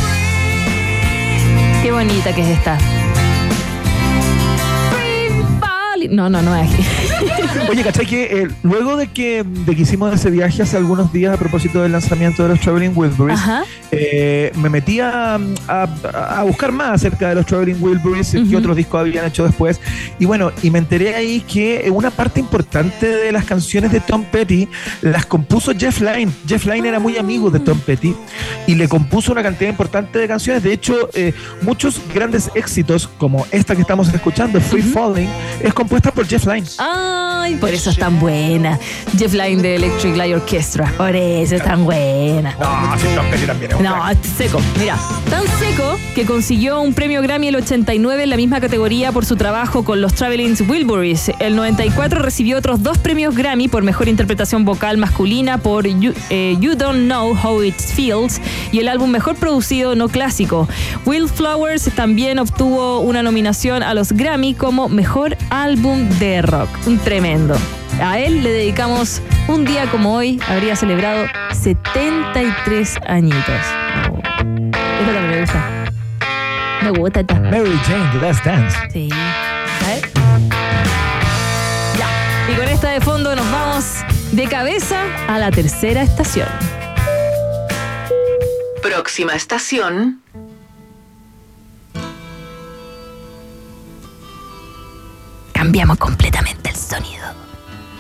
Qué 1.84 1.92
bonita 1.92 2.34
que 2.34 2.42
es 2.42 2.48
esta. 2.58 2.78
No, 6.10 6.30
no, 6.30 6.42
no 6.42 6.56
es 6.56 6.72
aquí. 6.72 6.84
Oye, 7.70 7.84
¿cachai 7.84 8.06
que 8.06 8.24
eh, 8.44 8.48
luego 8.64 8.96
de 8.98 9.08
que, 9.08 9.44
de 9.44 9.76
que 9.76 9.82
hicimos 9.82 10.14
ese 10.14 10.30
viaje 10.30 10.62
hace 10.64 10.78
algunos 10.78 11.12
días 11.12 11.34
a 11.34 11.38
propósito 11.38 11.82
del 11.82 11.92
lanzamiento 11.92 12.44
de 12.44 12.50
los 12.50 12.60
Traveling 12.60 12.94
Wilburys, 12.96 13.40
eh, 13.92 14.52
me 14.56 14.70
metí 14.70 15.00
a, 15.00 15.36
a- 15.68 15.88
a 16.40 16.44
buscar 16.44 16.72
más 16.72 16.92
acerca 16.94 17.30
de 17.30 17.36
los 17.36 17.46
Traveling 17.46 17.78
Wilburys, 17.82 18.34
y 18.34 18.50
qué 18.50 18.58
otros 18.58 18.76
discos 18.78 19.02
habían 19.02 19.26
hecho 19.26 19.46
después. 19.46 19.80
Y 20.20 20.26
bueno, 20.26 20.52
y 20.64 20.72
me 20.72 20.80
enteré 20.80 21.16
ahí 21.16 21.42
que 21.42 21.90
una 21.94 22.10
parte 22.12 22.40
importante 22.40 23.06
de 23.08 23.32
las 23.32 23.46
canciones 23.46 23.92
de 23.92 24.00
Tom 24.00 24.24
Petty 24.24 24.68
las 25.02 25.26
compuso 25.26 25.72
Jeff 25.78 26.00
Lynne. 26.02 26.32
Jeff 26.48 26.66
Lynne 26.66 26.88
era 26.90 27.00
muy 27.00 27.18
amigo 27.18 27.50
de 27.50 27.60
Tom 27.60 27.80
Petty 27.80 28.16
y 28.66 28.76
le 28.76 28.88
compuso 28.88 29.32
una 29.32 29.44
cantidad 29.44 29.70
importante 29.70 30.20
de 30.20 30.28
canciones. 30.28 30.64
De 30.64 30.74
hecho, 30.74 31.10
eh, 31.14 31.34
muchos 31.62 32.02
grandes 32.14 32.50
éxitos, 32.56 33.08
como 33.18 33.46
esta 33.52 33.76
que 33.76 33.82
estamos 33.82 34.14
escuchando, 34.14 34.60
Free 34.62 34.82
Falling, 34.82 35.30
es 35.62 35.74
compuesta 35.74 36.12
por 36.12 36.26
Jeff 36.28 36.46
Lynne. 36.46 36.68
Ay, 37.48 37.56
por 37.56 37.74
eso 37.74 37.92
es 37.92 37.98
tan 37.98 38.20
buena. 38.20 38.78
Jeff 39.18 39.32
Lynne 39.32 39.62
de 39.62 39.76
Electric 39.76 40.18
Light 40.18 40.36
Orchestra. 40.36 40.92
Por 40.98 41.16
eso 41.16 41.56
es 41.56 41.64
tan 41.64 41.86
buena. 41.86 42.54
No, 42.60 43.16
Tom 43.16 43.32
Petty 43.32 43.46
también 43.46 43.72
es 43.72 43.80
No, 43.80 44.10
es 44.10 44.18
seco. 44.38 44.60
Mira, 44.78 44.98
tan 45.30 45.44
seco 45.58 45.98
que 46.14 46.26
consiguió 46.26 46.82
un 46.82 46.94
premio 46.94 47.22
Grammy 47.22 47.48
el 47.48 47.56
89 47.56 48.24
en 48.24 48.30
la 48.32 48.36
misma 48.36 48.60
categoría 48.60 49.14
por 49.14 49.24
su 49.24 49.38
trabajo 49.38 49.86
con 49.86 50.02
los 50.02 50.14
Traveling 50.14 50.58
Wilburys. 50.68 51.32
El 51.40 51.56
94 51.56 52.22
recibió 52.22 52.58
otros 52.58 52.84
dos 52.84 52.98
premios 52.98 53.34
Grammy 53.34 53.70
por 53.70 53.82
mejor 53.82 54.10
interpretación 54.10 54.66
vocal 54.66 54.98
masculina 54.98 55.58
por 55.58 55.88
You, 55.88 56.14
eh, 56.30 56.58
You 56.60 56.76
Don't 56.76 57.06
Know 57.06 57.32
How 57.42 57.64
It 57.64 57.80
Feels 57.80 58.42
y 58.74 58.80
el 58.80 58.90
álbum 58.90 59.10
mejor 59.10 59.38
producido 59.38 59.96
no 59.96 60.10
clásico. 60.10 60.68
Will 61.06 61.30
Flowers 61.30 61.90
también 61.96 62.40
obtuvo 62.40 63.00
una 63.00 63.24
nominación 63.24 63.84
a 63.84 63.94
los 63.94 64.12
Grammy 64.12 64.54
como 64.54 64.90
mejor 64.90 65.38
álbum 65.50 66.10
de 66.20 66.42
rock. 66.42 66.68
Un 66.86 66.98
tremendo. 66.98 67.37
A 68.02 68.18
él 68.18 68.42
le 68.42 68.52
dedicamos 68.52 69.22
un 69.48 69.64
día 69.64 69.86
como 69.92 70.16
hoy, 70.16 70.42
habría 70.48 70.76
celebrado 70.76 71.28
73 71.54 72.98
añitos. 73.06 73.62
Oh. 74.10 74.20
Esta 75.00 75.14
también 75.14 75.30
me 75.30 75.42
gusta. 75.42 75.70
Me 76.82 76.90
gusta 76.92 77.20
esta. 77.20 77.36
Mary 77.36 77.80
Jane, 77.86 78.10
The 78.12 78.26
Last 78.26 78.44
Dance. 78.44 78.78
Sí. 78.92 79.10
A 79.12 79.88
ver. 79.88 80.10
Ya. 82.00 82.52
Y 82.52 82.56
con 82.56 82.68
esta 82.68 82.90
de 82.90 83.02
fondo 83.02 83.36
nos 83.36 83.52
vamos 83.52 83.86
de 84.32 84.48
cabeza 84.48 85.00
a 85.28 85.38
la 85.38 85.52
tercera 85.52 86.02
estación. 86.02 86.48
Próxima 88.82 89.34
estación. 89.34 90.22
Cambiamos 95.78 96.00
completamente 96.00 96.72
el 96.72 96.76
sonido. 96.76 97.28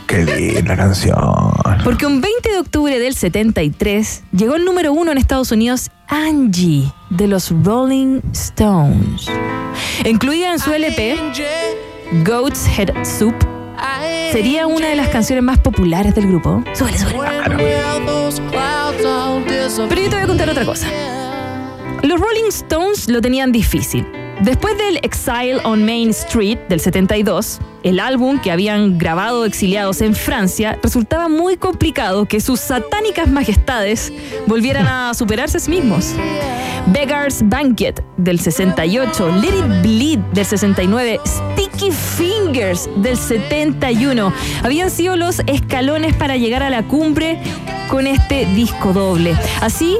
Qué 0.07 0.25
linda 0.25 0.75
canción. 0.75 1.53
Porque 1.83 2.07
un 2.07 2.21
20 2.21 2.51
de 2.51 2.57
octubre 2.57 2.97
del 2.97 3.13
73 3.13 4.23
llegó 4.31 4.55
el 4.55 4.65
número 4.65 4.93
uno 4.93 5.11
en 5.11 5.19
Estados 5.19 5.51
Unidos 5.51 5.91
Angie 6.07 6.91
de 7.11 7.27
los 7.27 7.51
Rolling 7.63 8.21
Stones. 8.31 9.27
Incluida 10.03 10.53
en 10.53 10.57
su 10.57 10.73
LP, 10.73 11.17
Goat's 12.25 12.67
Head 12.67 13.05
Soup, 13.05 13.35
sería 14.31 14.65
una 14.65 14.87
de 14.87 14.95
las 14.95 15.09
canciones 15.09 15.43
más 15.43 15.59
populares 15.59 16.15
del 16.15 16.29
grupo. 16.29 16.63
Súbele, 16.73 16.97
súbele. 16.97 17.19
Pero 19.87 20.01
yo 20.01 20.09
te 20.09 20.15
voy 20.15 20.23
a 20.23 20.27
contar 20.27 20.49
otra 20.49 20.65
cosa. 20.65 20.87
Los 22.01 22.19
Rolling 22.19 22.47
Stones 22.47 23.07
lo 23.07 23.21
tenían 23.21 23.51
difícil. 23.51 24.26
Después 24.41 24.77
del 24.77 24.97
Exile 24.97 25.59
on 25.63 25.83
Main 25.83 26.11
Street 26.11 26.59
del 26.69 26.79
72, 26.79 27.59
el 27.81 27.99
álbum 27.99 28.39
que 28.39 28.51
habían 28.51 28.99
grabado 28.99 29.45
exiliados 29.45 30.01
en 30.01 30.13
Francia, 30.13 30.77
resultaba 30.83 31.27
muy 31.27 31.57
complicado 31.57 32.25
que 32.25 32.39
sus 32.39 32.59
satánicas 32.59 33.27
majestades 33.27 34.13
volvieran 34.45 34.85
a 34.85 35.13
superarse 35.15 35.57
a 35.57 35.59
sí 35.59 35.71
mismos. 35.71 36.13
Beggar's 36.87 37.41
Banquet 37.49 38.03
del 38.17 38.39
68, 38.39 39.27
Let 39.41 39.57
It 39.57 39.81
Bleed 39.81 40.19
del 40.33 40.45
69, 40.45 41.19
Sticky 41.25 41.91
Fingers 41.91 42.87
del 42.97 43.17
71 43.17 44.31
habían 44.63 44.91
sido 44.91 45.15
los 45.15 45.41
escalones 45.47 46.15
para 46.15 46.37
llegar 46.37 46.61
a 46.61 46.69
la 46.69 46.83
cumbre 46.83 47.41
con 47.89 48.05
este 48.05 48.45
disco 48.53 48.93
doble. 48.93 49.35
Así, 49.61 49.97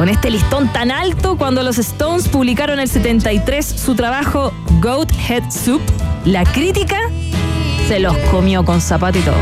con 0.00 0.08
este 0.08 0.30
listón 0.30 0.72
tan 0.72 0.90
alto, 0.90 1.36
cuando 1.36 1.62
los 1.62 1.76
Stones 1.76 2.26
publicaron 2.26 2.78
en 2.78 2.84
el 2.84 2.88
73 2.88 3.66
su 3.66 3.94
trabajo 3.94 4.50
Goat 4.80 5.12
Head 5.28 5.50
Soup, 5.50 5.82
la 6.24 6.42
crítica 6.42 6.98
se 7.86 8.00
los 8.00 8.16
comió 8.30 8.64
con 8.64 8.80
zapato 8.80 9.18
y 9.18 9.20
todo. 9.20 9.36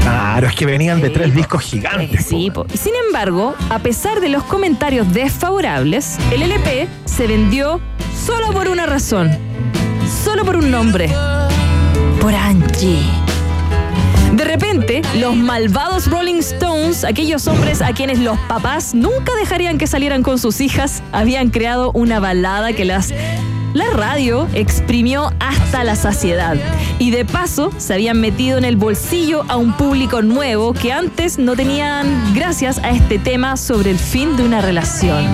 Claro, 0.00 0.46
es 0.46 0.54
que 0.54 0.66
venían 0.66 1.00
de 1.00 1.10
tres 1.10 1.34
discos 1.34 1.62
gigantes. 1.62 2.26
Sí, 2.26 2.48
po. 2.48 2.64
Sin 2.74 2.92
embargo, 3.08 3.56
a 3.70 3.80
pesar 3.80 4.20
de 4.20 4.28
los 4.28 4.44
comentarios 4.44 5.12
desfavorables, 5.12 6.16
el 6.30 6.42
LP 6.42 6.86
se 7.04 7.26
vendió 7.26 7.80
solo 8.24 8.52
por 8.52 8.68
una 8.68 8.86
razón, 8.86 9.36
solo 10.24 10.44
por 10.44 10.54
un 10.54 10.70
nombre, 10.70 11.12
por 12.20 12.36
Angie. 12.36 13.02
De 14.38 14.44
repente, 14.44 15.02
los 15.16 15.34
malvados 15.34 16.08
Rolling 16.08 16.36
Stones, 16.36 17.02
aquellos 17.02 17.48
hombres 17.48 17.82
a 17.82 17.92
quienes 17.92 18.20
los 18.20 18.38
papás 18.46 18.94
nunca 18.94 19.34
dejarían 19.34 19.78
que 19.78 19.88
salieran 19.88 20.22
con 20.22 20.38
sus 20.38 20.60
hijas, 20.60 21.02
habían 21.10 21.50
creado 21.50 21.90
una 21.90 22.20
balada 22.20 22.72
que 22.72 22.84
las 22.84 23.12
la 23.74 23.90
radio 23.90 24.48
exprimió 24.54 25.32
hasta 25.40 25.82
la 25.82 25.96
saciedad 25.96 26.56
y 27.00 27.10
de 27.10 27.24
paso 27.24 27.70
se 27.78 27.94
habían 27.94 28.20
metido 28.20 28.58
en 28.58 28.64
el 28.64 28.76
bolsillo 28.76 29.44
a 29.48 29.56
un 29.56 29.72
público 29.72 30.22
nuevo 30.22 30.72
que 30.72 30.92
antes 30.92 31.38
no 31.38 31.56
tenían 31.56 32.32
gracias 32.32 32.78
a 32.78 32.90
este 32.90 33.18
tema 33.18 33.56
sobre 33.56 33.90
el 33.90 33.98
fin 33.98 34.36
de 34.36 34.44
una 34.44 34.62
relación. 34.62 35.26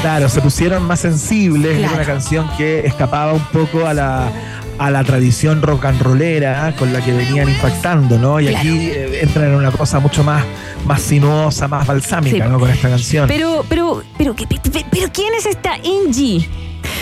Claro, 0.00 0.30
se 0.30 0.40
pusieron 0.40 0.82
más 0.84 1.00
sensibles. 1.00 1.78
Era 1.78 1.92
una 1.92 2.04
canción 2.04 2.50
que 2.56 2.86
escapaba 2.86 3.34
un 3.34 3.44
poco 3.44 3.86
a 3.86 3.92
la, 3.92 4.32
a 4.80 4.90
la 4.90 5.04
tradición 5.04 5.60
rock 5.60 5.84
and 5.84 6.00
rollera 6.00 6.74
con 6.78 6.90
la 6.92 7.04
que 7.04 7.12
venían 7.12 7.48
impactando, 7.50 8.18
¿no? 8.18 8.40
Y 8.40 8.46
Claro. 8.46 8.58
aquí 8.60 8.78
eh, 8.90 9.20
entran 9.22 9.48
en 9.48 9.54
una 9.56 9.70
cosa 9.70 10.00
mucho 10.00 10.24
más, 10.24 10.42
más 10.86 11.02
sinuosa, 11.02 11.68
más 11.68 11.86
balsámica, 11.86 12.44
Sí. 12.46 12.50
¿no? 12.50 12.58
Con 12.58 12.70
esta 12.70 12.88
canción. 12.88 13.28
Pero, 13.28 13.62
pero, 13.68 14.02
pero, 14.16 14.34
¿qué- 14.34 14.46
pe- 14.46 14.58
pe- 14.70 14.86
pero, 14.90 15.08
¿quién 15.12 15.34
es 15.34 15.44
esta 15.44 15.74
Angie? 15.74 16.48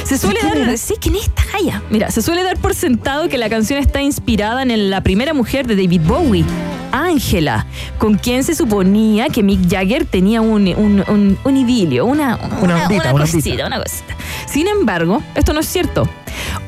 Se 0.05 0.19
suele 0.19 0.41
¿Quién 0.41 0.53
dar, 0.55 0.62
era? 0.71 0.77
sí, 0.77 0.95
¿quién 1.01 1.14
es 1.14 1.23
esta 1.23 1.43
Jaya? 1.53 1.83
Mira, 1.88 2.11
se 2.11 2.21
suele 2.21 2.43
dar 2.43 2.57
por 2.59 2.75
sentado 2.75 3.29
que 3.29 3.38
la 3.38 3.49
canción 3.49 3.79
está 3.79 4.03
inspirada 4.03 4.62
en 4.62 4.91
la 4.91 5.01
primera 5.03 5.33
mujer 5.33 5.67
de 5.69 5.77
David 5.77 6.01
Bowie, 6.05 6.45
Ángela, 6.91 7.67
con 7.99 8.17
quien 8.17 8.43
se 8.43 8.55
suponía 8.55 9.29
que 9.29 9.43
Mick 9.43 9.71
Jagger 9.71 10.05
tenía 10.05 10.41
un, 10.41 10.67
un, 10.69 11.05
un- 11.09 11.38
un 11.45 11.57
idilio, 11.57 12.07
una, 12.07 12.38
una, 12.61 12.83
ondita, 12.85 13.12
una 13.14 13.25
cosita, 13.25 13.67
una 13.67 13.79
cosita. 13.83 14.17
Sin 14.47 14.67
embargo, 14.67 15.23
esto 15.35 15.53
no 15.53 15.61
es 15.61 15.67
cierto. 15.69 16.09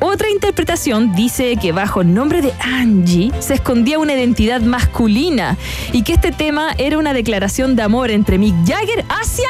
Otra 0.03 0.31
interpretación 0.31 1.13
dice 1.13 1.57
que 1.57 1.71
bajo 1.73 2.01
el 2.01 2.11
nombre 2.11 2.41
de 2.41 2.51
Angie 2.59 3.31
se 3.37 3.53
escondía 3.53 3.99
una 3.99 4.13
identidad 4.13 4.59
masculina 4.59 5.57
y 5.93 6.01
que 6.01 6.13
este 6.13 6.31
tema 6.31 6.73
era 6.79 6.97
una 6.97 7.13
declaración 7.13 7.75
de 7.75 7.83
amor 7.83 8.09
entre 8.09 8.39
Mick 8.39 8.55
Jagger 8.65 9.05
hacia 9.09 9.47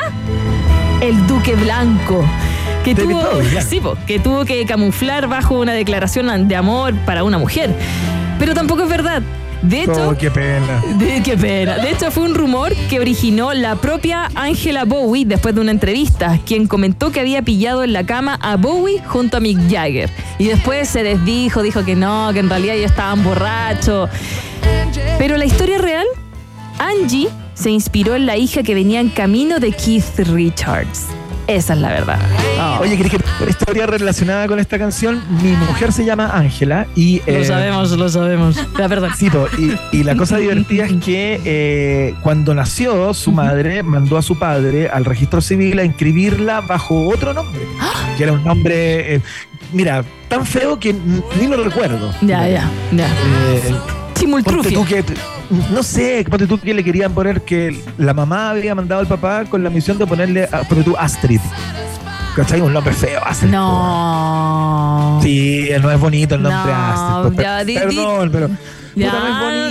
el 0.99 1.25
Duque 1.25 1.55
Blanco. 1.55 2.25
Que 2.83 2.93
tuvo, 2.93 3.23
sí, 3.65 3.79
po, 3.79 3.95
que 4.05 4.19
tuvo 4.19 4.43
que 4.43 4.65
camuflar 4.65 5.29
bajo 5.29 5.57
una 5.57 5.71
declaración 5.71 6.49
de 6.49 6.55
amor 6.57 6.95
para 7.05 7.23
una 7.23 7.37
mujer. 7.37 7.73
Pero 8.37 8.53
tampoco 8.53 8.83
es 8.83 8.89
verdad. 8.89 9.23
De 9.62 9.84
hecho, 9.84 10.10
Oh, 10.10 10.17
qué 10.17 10.32
pena. 10.32 10.82
de, 10.97 11.21
qué 11.24 11.38
pena. 11.38 11.78
De 11.78 11.91
hecho, 11.91 12.10
fue 12.12 12.24
un 12.24 12.34
rumor 12.34 12.74
que 12.89 13.00
originó 13.00 13.54
la 13.54 13.76
propia 13.76 14.30
Angela 14.34 14.86
Bowie 14.86 15.26
después 15.26 15.54
de 15.54 15.62
una 15.62 15.71
entrevista, 15.71 16.39
quien 16.45 16.67
comentó 16.67 17.12
que 17.12 17.19
había 17.19 17.41
pillado 17.43 17.84
en 17.84 17.93
la 17.93 18.04
cama 18.06 18.39
a 18.41 18.58
Bowie 18.58 19.02
junto 19.06 19.38
a 19.38 19.39
Mick 19.39 19.60
Jagger. 19.69 20.10
Y 20.39 20.45
después 20.47 20.89
se 20.89 21.04
desdijo, 21.04 21.62
dijo 21.62 21.86
que 21.86 21.95
no, 21.95 22.32
que 22.34 22.39
en 22.39 22.50
realidad 22.50 22.76
ellos 22.76 22.91
estaban 22.91 23.24
borrachos. 23.24 24.10
Pero 25.19 25.38
la 25.38 25.45
historia 25.45 25.78
real, 25.78 26.06
Angie 26.80 27.30
se 27.54 27.69
inspiró 27.69 28.15
en 28.15 28.26
la 28.26 28.38
hija 28.38 28.63
que 28.63 28.74
venía 28.74 29.00
en 29.00 29.10
camino 29.10 29.60
de 29.60 29.71
Keith 29.71 30.17
Richards. 30.28 31.06
Esa 31.47 31.73
es 31.73 31.80
la 31.80 31.89
verdad. 31.89 32.19
Oye, 32.80 32.97
¿crees 32.97 33.12
que 33.12 33.17
una 33.41 33.49
historia 33.49 33.86
relacionada 33.86 34.47
con 34.47 34.60
esta 34.60 34.77
canción? 34.77 35.21
Mi 35.41 35.51
mujer 35.51 35.91
se 35.91 36.06
llama 36.06 36.30
Ángela 36.34 36.88
y... 36.95 37.21
Lo 37.25 37.34
eh, 37.34 37.45
sabemos, 37.45 37.91
lo 37.91 38.10
sabemos. 38.10 38.56
La 38.77 38.88
verdad. 38.88 39.10
Sí, 39.17 39.30
po, 39.30 39.47
y, 39.58 39.77
y 39.97 40.04
la 40.04 40.15
cosa 40.15 40.38
divertida 40.38 40.86
es 40.86 40.93
que 41.04 41.41
eh, 41.43 42.15
cuando 42.21 42.54
nació, 42.54 43.13
su 43.13 43.32
madre 43.32 43.84
mandó 43.84 44.17
a 44.17 44.21
su 44.21 44.38
padre 44.38 44.89
al 44.89 45.06
registro 45.06 45.41
civil 45.41 45.80
a 45.80 45.84
inscribirla 45.84 46.62
bajo 46.62 47.08
otro 47.08 47.34
nombre, 47.34 47.62
que 48.17 48.23
era 48.23 48.34
un 48.34 48.43
nombre, 48.43 49.15
eh, 49.15 49.21
mira, 49.73 50.04
tan 50.27 50.45
feo 50.45 50.80
que 50.80 50.93
ni 50.93 51.47
lo 51.47 51.63
recuerdo. 51.63 52.13
Ya, 52.21 52.47
ya, 52.47 52.69
ya. 52.91 53.08
Eh, 53.08 53.62
ponte 53.65 54.19
Chimultrufia. 54.19 54.77
tú 54.77 54.86
que, 54.86 55.04
no 55.73 55.83
sé, 55.83 56.25
ponte 56.29 56.47
tú 56.47 56.59
que 56.59 56.73
le 56.73 56.83
querían 56.83 57.13
poner 57.13 57.41
que 57.41 57.75
la 57.97 58.13
mamá 58.13 58.51
había 58.51 58.73
mandado 58.75 59.01
al 59.01 59.07
papá 59.07 59.45
con 59.45 59.63
la 59.63 59.69
misión 59.69 59.97
de 59.97 60.05
ponerle, 60.07 60.45
a, 60.51 60.61
ponte 60.63 60.83
tú, 60.83 60.95
Astrid. 60.97 61.39
¿Cachai? 62.35 62.61
Un 62.61 62.71
nombre 62.73 62.93
feo, 62.93 63.19
Astrid. 63.25 63.49
No. 63.51 65.19
Sí, 65.21 65.69
no 65.81 65.91
es 65.91 65.99
bonito 65.99 66.35
el 66.35 66.43
nombre 66.43 66.71
No, 66.71 66.77
Astrid. 66.79 67.35
pues, 67.35 67.45
ya, 67.45 67.63
di- 67.65 67.73
perdón, 67.75 68.29
pero... 68.31 68.49
Ya, 68.95 69.12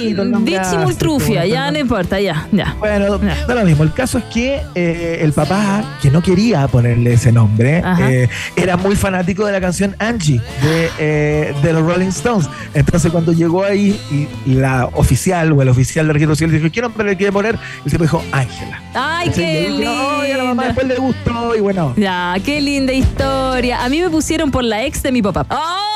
bonito 0.01 0.23
el 0.23 0.31
nombre 0.31 0.51
di 0.53 0.57
Astrid, 0.57 0.79
chimultrufia, 0.79 1.41
pues, 1.41 1.53
ya 1.53 1.71
no 1.71 1.79
importa, 1.79 2.21
ya, 2.21 2.47
ya. 2.53 2.75
Bueno, 2.79 3.21
Ya. 3.23 3.47
da 3.47 3.55
lo 3.55 3.65
mismo. 3.65 3.83
El 3.85 3.93
caso 3.93 4.19
es 4.19 4.25
que 4.25 4.61
eh, 4.75 5.19
el 5.23 5.33
papá, 5.33 5.83
que 6.01 6.11
no 6.11 6.23
quería 6.23 6.67
ponerle 6.69 7.15
ese 7.15 7.31
nombre, 7.33 7.83
eh, 8.01 8.29
era 8.57 8.77
muy 8.77 8.97
fanático 8.97 9.45
de 9.45 9.53
la 9.53 9.61
canción 9.61 9.95
Angie 9.99 10.41
de, 10.63 10.91
eh, 10.99 11.55
de 11.63 11.73
los 11.73 11.83
Rolling 11.83 12.09
Stones. 12.09 12.49
Entonces, 12.75 13.11
cuando 13.13 13.33
llegó 13.33 13.65
ahí, 13.65 13.99
y 14.47 14.55
la 14.55 14.87
oficial 14.95 15.53
o 15.53 15.63
el 15.63 15.69
oficial 15.69 16.07
de 16.07 16.13
registro 16.15 16.35
civil 16.37 16.55
dijo: 16.61 16.73
¿Qué 16.73 16.81
nombre 16.81 17.07
le 17.11 17.17
quiere 17.17 17.33
poner? 17.33 17.59
El 17.85 17.91
tipo 17.91 18.05
dijo: 18.05 18.23
Ángela. 18.33 18.83
Ay, 18.95 19.31
qué 19.35 19.41
Y 19.63 19.67
él 19.67 19.79
dijo, 19.79 19.93
"No, 19.93 20.27
y 20.27 20.31
a 20.31 20.37
la 20.39 20.45
mamá 20.45 20.63
linda. 20.65 20.65
después 20.83 20.87
le 20.89 20.97
gustó, 20.97 21.55
y 21.57 21.61
bueno. 21.61 21.95
Ya, 21.97 22.35
qué 22.45 22.61
linda 22.61 22.93
historia. 22.93 23.85
A 23.85 23.89
mí 23.89 24.01
me 24.01 24.09
pusieron 24.09 24.51
por 24.51 24.65
la 24.65 24.85
ex 24.85 25.03
de 25.03 25.13
mi 25.13 25.21
papá. 25.23 25.47
¡Oh! 25.51 25.90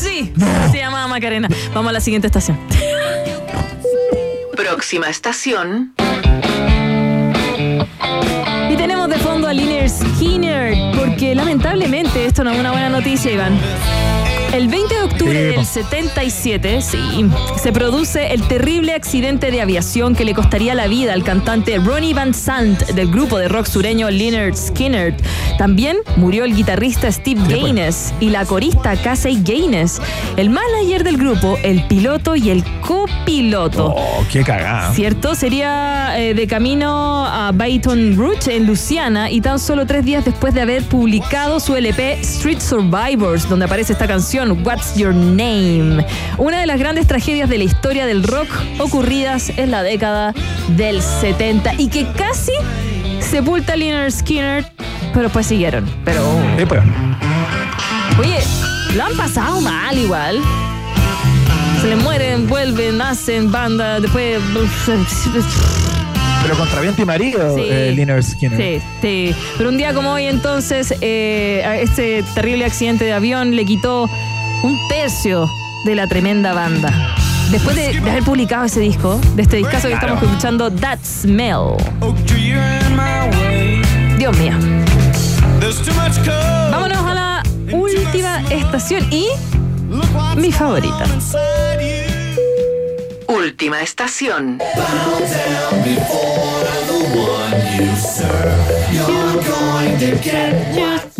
No, 0.00 0.04
Sí, 0.04 0.32
se 0.70 0.78
llamaba 0.78 1.08
Macarena. 1.08 1.48
Vamos 1.74 1.90
a 1.90 1.92
la 1.94 2.00
siguiente 2.00 2.28
estación. 2.28 2.56
Próxima 4.54 5.08
estación. 5.08 5.92
Y 8.70 8.76
tenemos 8.76 9.08
de 9.08 9.16
fondo 9.16 9.48
a 9.48 9.52
Liner 9.52 9.90
Skinner, 9.90 10.76
porque 10.96 11.34
lamentablemente 11.34 12.26
esto 12.26 12.44
no 12.44 12.52
es 12.52 12.60
una 12.60 12.70
buena 12.70 12.88
noticia, 12.88 13.32
Iván. 13.32 13.58
El 14.52 14.68
20 14.68 14.94
de 14.94 14.97
octubre 15.28 15.38
Sí, 15.38 15.46
del 15.46 15.54
po. 15.54 15.64
77, 15.64 16.82
sí, 16.82 17.30
se 17.60 17.72
produce 17.72 18.32
el 18.32 18.46
terrible 18.48 18.94
accidente 18.94 19.50
de 19.50 19.60
aviación 19.60 20.14
que 20.14 20.24
le 20.24 20.34
costaría 20.34 20.74
la 20.74 20.86
vida 20.86 21.12
al 21.12 21.24
cantante 21.24 21.78
Ronnie 21.78 22.14
Van 22.14 22.34
Sant 22.34 22.82
del 22.90 23.10
grupo 23.10 23.38
de 23.38 23.48
rock 23.48 23.66
sureño 23.66 24.10
Lynyrd 24.10 24.54
Skinner. 24.54 25.14
También 25.58 25.96
murió 26.16 26.44
el 26.44 26.54
guitarrista 26.54 27.10
Steve 27.10 27.40
Gaines 27.48 28.14
y 28.20 28.30
la 28.30 28.44
corista 28.44 28.96
Casey 28.96 29.42
Gaines, 29.42 30.00
el 30.36 30.50
manager 30.50 31.04
del 31.04 31.16
grupo, 31.16 31.58
el 31.62 31.82
piloto 31.88 32.36
y 32.36 32.50
el 32.50 32.64
copiloto. 32.80 33.94
Oh, 33.96 34.24
qué 34.30 34.42
cagada. 34.44 34.92
¿Cierto? 34.92 35.34
Sería 35.34 36.18
eh, 36.18 36.34
de 36.34 36.46
camino 36.46 37.26
a 37.26 37.50
Baton 37.52 38.16
Rouge, 38.16 38.56
en 38.56 38.66
Luisiana, 38.66 39.30
y 39.30 39.40
tan 39.40 39.58
solo 39.58 39.86
tres 39.86 40.04
días 40.04 40.24
después 40.24 40.54
de 40.54 40.62
haber 40.62 40.82
publicado 40.84 41.08
publicado 41.08 41.58
su 41.58 41.74
LP 41.74 42.20
Street 42.20 42.60
Survivors, 42.60 43.48
donde 43.48 43.64
aparece 43.64 43.94
esta 43.94 44.06
canción 44.06 44.62
What's 44.64 44.94
Your 44.94 45.14
Name, 45.18 46.06
una 46.38 46.60
de 46.60 46.66
las 46.66 46.78
grandes 46.78 47.06
tragedias 47.06 47.48
de 47.48 47.58
la 47.58 47.64
historia 47.64 48.06
del 48.06 48.22
rock 48.22 48.48
ocurridas 48.78 49.50
en 49.56 49.70
la 49.70 49.82
década 49.82 50.32
del 50.76 51.02
70 51.02 51.74
y 51.78 51.88
que 51.88 52.06
casi 52.12 52.52
sepulta 53.20 53.72
a 53.72 53.76
Leonard 53.76 54.10
Skinner, 54.12 54.64
pero 55.12 55.28
pues 55.28 55.46
siguieron. 55.46 55.84
Pero 56.04 56.22
Sí, 56.58 56.64
pues. 56.66 56.82
Oye, 58.20 58.38
lo 58.96 59.04
han 59.04 59.16
pasado 59.16 59.60
mal 59.60 59.96
igual. 59.98 60.38
Se 61.80 61.88
le 61.88 61.96
mueren, 61.96 62.48
vuelven, 62.48 63.00
hacen 63.02 63.50
banda, 63.52 64.00
después. 64.00 64.40
Pero 66.42 66.56
contra 66.56 66.80
viento 66.80 67.02
y 67.02 67.04
marido, 67.04 67.56
Sí. 67.56 67.62
eh, 67.68 67.92
Lynyrd 67.94 68.22
Skinner. 68.22 68.58
Sí, 68.58 68.86
sí. 69.02 69.34
Pero 69.56 69.70
un 69.70 69.76
día 69.76 69.92
como 69.94 70.12
hoy, 70.12 70.24
entonces, 70.26 70.94
eh, 71.00 71.80
este 71.82 72.22
terrible 72.34 72.64
accidente 72.64 73.04
de 73.04 73.12
avión 73.12 73.54
le 73.54 73.64
quitó 73.64 74.08
un 74.62 74.78
tercio 74.88 75.48
de 75.84 75.94
la 75.94 76.06
tremenda 76.06 76.52
banda. 76.52 77.14
Después 77.50 77.76
de, 77.76 78.00
de 78.00 78.10
haber 78.10 78.22
publicado 78.24 78.64
ese 78.64 78.80
disco, 78.80 79.20
de 79.34 79.42
este 79.42 79.56
discazo 79.56 79.88
que 79.88 79.94
estamos 79.94 80.22
escuchando, 80.22 80.70
That 80.70 80.98
Smell. 81.02 81.76
Dios 84.18 84.36
mío. 84.36 84.52
Vámonos 86.70 86.98
a 86.98 87.14
la 87.14 87.42
última 87.72 88.42
estación 88.50 89.06
y 89.12 89.28
mi 90.36 90.52
favorita. 90.52 91.04
Última 93.28 93.82
estación. 93.82 94.58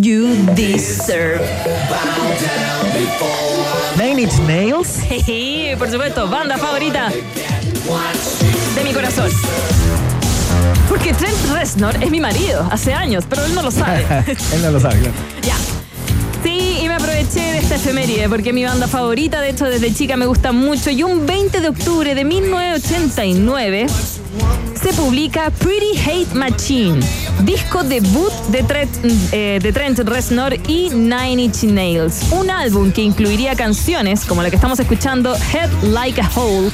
You 0.01 0.37
deserve. 0.55 1.40
Nine 3.96 4.22
Inch 4.22 4.38
Nails. 4.46 4.88
Sí, 5.27 5.70
por 5.79 5.90
supuesto, 5.90 6.29
banda 6.29 6.57
favorita 6.57 7.11
de 8.74 8.85
mi 8.85 8.92
corazón. 8.92 9.29
Porque 10.88 11.12
Trent 11.12 11.37
Reznor 11.53 12.03
es 12.03 12.11
mi 12.11 12.20
marido 12.20 12.66
hace 12.70 12.94
años, 12.94 13.24
pero 13.29 13.44
él 13.44 13.55
no 13.55 13.62
lo 13.62 13.70
sabe. 13.70 14.07
Él 14.53 14.62
no 14.62 14.70
lo 14.70 14.81
sabe, 14.81 15.01
claro. 15.01 15.14
ya. 15.42 15.57
Sí, 16.42 16.79
y 16.83 16.88
me 16.88 16.94
aproveché 16.94 17.40
de 17.40 17.59
esta 17.59 17.74
efeméride 17.74 18.29
porque 18.29 18.53
mi 18.53 18.64
banda 18.64 18.87
favorita, 18.87 19.40
de 19.40 19.51
hecho 19.51 19.64
desde 19.64 19.92
chica 19.92 20.16
me 20.16 20.27
gusta 20.27 20.53
mucho, 20.53 20.90
y 20.90 21.03
un 21.03 21.27
20 21.27 21.61
de 21.61 21.68
octubre 21.68 22.14
de 22.14 22.24
1989 22.24 23.87
se 24.81 24.92
publica 24.92 25.51
Pretty 25.51 25.98
Hate 25.98 26.35
Machine, 26.35 27.01
disco 27.42 27.83
debut 27.83 28.33
de 28.48 28.62
Trent, 28.62 28.90
eh, 29.33 29.59
de 29.61 29.72
Trent 29.72 29.98
Reznor 29.98 30.55
y 30.68 30.90
Nine 30.90 31.42
Inch 31.42 31.64
Nails, 31.64 32.22
un 32.31 32.48
álbum 32.48 32.92
que 32.92 33.03
incluiría 33.03 33.57
canciones 33.57 34.24
como 34.24 34.42
la 34.42 34.51
que 34.51 34.57
estamos 34.57 34.79
escuchando, 34.79 35.35
Head 35.35 35.70
Like 35.83 36.20
a 36.20 36.31
Hole, 36.35 36.70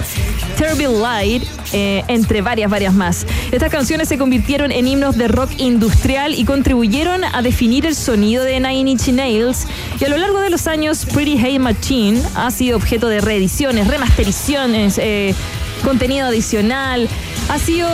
Terrible 0.59 0.99
Light, 0.99 1.45
eh, 1.73 2.05
entre 2.09 2.43
varias, 2.43 2.71
varias 2.71 2.93
más. 2.93 3.27
Estas 3.51 3.71
canciones 3.71 4.09
se 4.09 4.19
convirtieron 4.19 4.71
en 4.71 4.87
himnos 4.87 5.17
de 5.17 5.27
rock 5.29 5.51
industrial 5.59 6.35
y 6.35 6.45
contribuyeron 6.45 7.25
a 7.25 7.43
definir 7.43 7.87
el 7.87 7.95
sonido 7.95 8.45
de 8.45 8.61
Nine 8.61 8.91
Inch 8.91 9.09
Nails. 9.09 9.67
Y 9.99 10.05
a 10.05 10.09
lo 10.09 10.19
largo 10.19 10.41
de 10.41 10.51
los 10.51 10.67
años, 10.67 11.07
Pretty 11.13 11.39
Hate 11.39 11.59
Machine 11.59 12.21
ha 12.37 12.51
sido 12.51 12.77
objeto 12.77 13.09
de 13.09 13.21
reediciones, 13.21 13.89
remasterizaciones, 13.89 14.99
eh, 14.99 15.35
contenido 15.83 16.27
adicional. 16.27 17.09
Ha 17.49 17.59
sido 17.59 17.89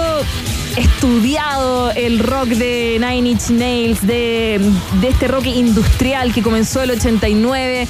estudiado 0.77 1.91
el 1.93 2.19
rock 2.21 2.49
de 2.49 2.99
Nine 3.01 3.31
Inch 3.31 3.51
Nails, 3.51 4.07
de, 4.07 4.61
este 5.03 5.29
rock 5.29 5.47
industrial 5.47 6.33
que 6.33 6.43
comenzó 6.43 6.83
el 6.83 6.93
89, 6.93 7.87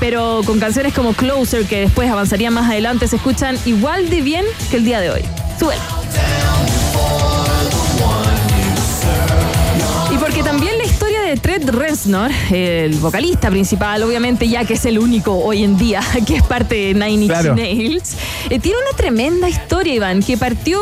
pero 0.00 0.42
con 0.44 0.58
canciones 0.58 0.92
como 0.92 1.12
Closer, 1.12 1.66
que 1.66 1.80
después 1.80 2.10
avanzarían 2.10 2.52
más 2.52 2.68
adelante, 2.68 3.08
se 3.08 3.16
escuchan 3.16 3.56
igual 3.64 4.10
de 4.10 4.22
bien 4.22 4.44
que 4.70 4.76
el 4.76 4.84
día 4.84 5.00
de 5.00 5.10
hoy. 5.10 5.22
Súbelo. 5.58 5.80
Y 10.12 10.18
porque 10.18 10.42
también 10.42 10.78
de 11.34 11.40
Trent 11.40 11.68
Reznor, 11.70 12.30
el 12.52 12.94
vocalista 12.96 13.50
principal, 13.50 14.02
obviamente, 14.04 14.48
ya 14.48 14.64
que 14.64 14.74
es 14.74 14.84
el 14.84 14.98
único 15.00 15.32
hoy 15.32 15.64
en 15.64 15.76
día 15.76 16.00
que 16.26 16.36
es 16.36 16.42
parte 16.42 16.74
de 16.74 16.94
Nine 16.94 17.24
Inch 17.24 17.26
Claro. 17.26 17.56
Nails, 17.56 18.16
eh, 18.50 18.60
tiene 18.60 18.78
una 18.86 18.96
tremenda 18.96 19.48
historia, 19.48 19.94
Iván, 19.94 20.22
que 20.22 20.36
partió 20.36 20.80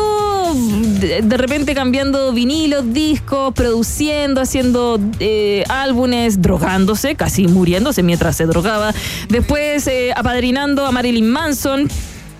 de, 0.99 1.21
de 1.23 1.37
repente 1.37 1.73
cambiando 1.73 2.31
vinilos, 2.33 2.93
discos, 2.93 3.53
produciendo, 3.53 4.41
haciendo 4.41 4.99
eh, 5.19 5.63
álbumes, 5.69 6.41
drogándose, 6.41 7.15
casi 7.15 7.47
muriéndose 7.47 8.03
mientras 8.03 8.35
se 8.35 8.45
drogaba. 8.45 8.93
Después 9.29 9.87
eh, 9.87 10.13
apadrinando 10.15 10.85
a 10.85 10.91
Marilyn 10.91 11.29
Manson 11.29 11.89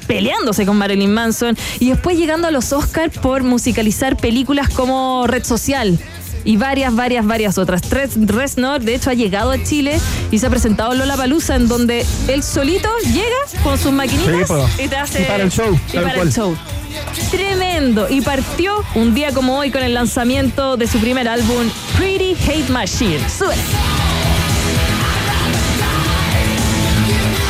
peleándose 0.07 0.65
con 0.65 0.77
Marilyn 0.77 1.13
Manson 1.13 1.55
y 1.79 1.89
después 1.89 2.17
llegando 2.17 2.47
a 2.47 2.51
los 2.51 2.73
Oscars 2.73 3.17
por 3.19 3.43
musicalizar 3.43 4.17
películas 4.17 4.67
como 4.69 5.25
Red 5.27 5.45
Social 5.45 5.97
y 6.45 6.57
varias, 6.57 6.95
varias, 6.95 7.25
varias 7.25 7.57
otras. 7.57 7.81
Trent 7.81 8.29
Reznor, 8.29 8.81
de 8.81 8.95
hecho, 8.95 9.09
ha 9.09 9.13
llegado 9.13 9.51
a 9.51 9.63
Chile 9.63 9.99
y 10.31 10.39
se 10.39 10.47
ha 10.47 10.49
presentado 10.49 10.93
en 10.93 10.99
Lollapalooza 10.99 11.55
en 11.55 11.67
donde 11.67 12.05
él 12.27 12.43
solito 12.43 12.89
llega 13.13 13.61
con 13.63 13.77
sus 13.77 13.91
maquinitas 13.91 14.49
Sí, 14.75 14.83
y 14.83 14.87
te 14.87 14.95
hace... 14.95 15.21
Y 15.21 15.25
para 15.25 15.43
el 15.43 15.51
show, 15.51 15.73
y 15.73 15.93
tal 15.93 16.03
para 16.03 16.15
cual. 16.15 16.27
el 16.27 16.33
show. 16.33 16.57
Tremendo. 17.31 18.07
Y 18.09 18.21
partió 18.21 18.83
un 18.95 19.13
día 19.13 19.31
como 19.31 19.57
hoy 19.57 19.71
con 19.71 19.81
el 19.83 19.93
lanzamiento 19.93 20.77
de 20.77 20.87
su 20.87 20.99
primer 20.99 21.27
álbum, 21.27 21.69
Pretty 21.97 22.35
Hate 22.47 22.69
Machine. 22.69 23.19
Sube. 23.29 23.55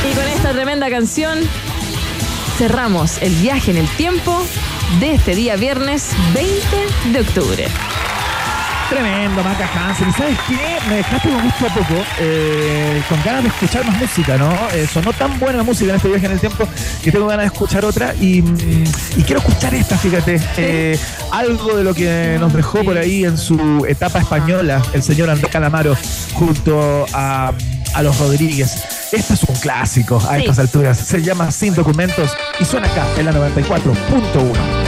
Y 0.10 0.16
con 0.16 0.28
esta 0.28 0.52
tremenda 0.52 0.90
canción 0.90 1.40
cerramos 2.58 3.22
el 3.22 3.34
viaje 3.36 3.72
en 3.72 3.78
el 3.78 3.88
tiempo 3.90 4.46
de 5.00 5.16
este 5.16 5.36
día 5.36 5.56
viernes 5.56 6.10
20 6.34 7.12
de 7.12 7.20
octubre. 7.20 7.68
Tremendo, 8.90 9.44
Maca 9.44 9.68
Hansen. 9.74 10.10
¿Y 10.10 10.14
sabes 10.14 10.38
qué? 10.48 10.78
Me 10.90 10.96
dejaste 10.98 11.30
con 11.30 11.42
gusto 11.42 11.66
a 11.66 11.70
poco, 11.74 12.04
eh, 12.20 13.02
con 13.10 13.24
ganas 13.24 13.44
de 13.44 13.50
escuchar 13.50 13.86
más 13.86 13.98
música, 13.98 14.38
¿no? 14.38 14.52
Eh, 14.74 14.88
sonó 14.92 15.12
tan 15.14 15.40
buena 15.40 15.58
la 15.60 15.64
música 15.64 15.92
en 15.92 15.96
este 15.96 16.10
viaje 16.10 16.26
en 16.28 16.32
el 16.34 16.40
tiempo 16.40 16.68
que 17.04 17.12
tengo 17.12 17.26
ganas 17.28 17.46
de 17.46 17.54
escuchar 17.54 17.86
otra 17.86 18.14
y, 18.16 18.40
y 19.18 19.24
quiero 19.26 19.40
escuchar 19.40 19.74
esta, 19.74 19.98
fíjate. 19.98 20.40
Eh, 20.58 21.00
algo 21.32 21.76
de 21.76 21.84
lo 21.84 21.94
que 21.96 22.38
nos 22.40 22.54
dejó 22.54 22.84
por 22.84 22.98
ahí 22.98 23.24
en 23.26 23.38
su 23.38 23.86
etapa 23.88 24.20
española 24.20 24.82
el 24.94 25.02
señor 25.02 25.30
Andrés 25.30 25.52
Calamaro 25.52 25.96
junto 26.34 27.06
a, 27.14 27.52
a 27.96 28.04
los 28.04 28.20
Rodríguez. 28.20 28.84
Este 29.12 29.34
es 29.34 29.44
un 29.44 29.56
clásico 29.56 30.18
a 30.18 30.36
Sí. 30.36 30.42
estas 30.42 30.60
alturas. 30.60 30.98
Se 30.98 31.22
llama 31.22 31.52
Sin 31.52 31.74
Documentos 31.74 32.32
y 32.60 32.66
suena 32.66 32.88
acá 32.88 33.06
en 33.18 33.26
la 33.26 33.32
94.1. 33.32 34.83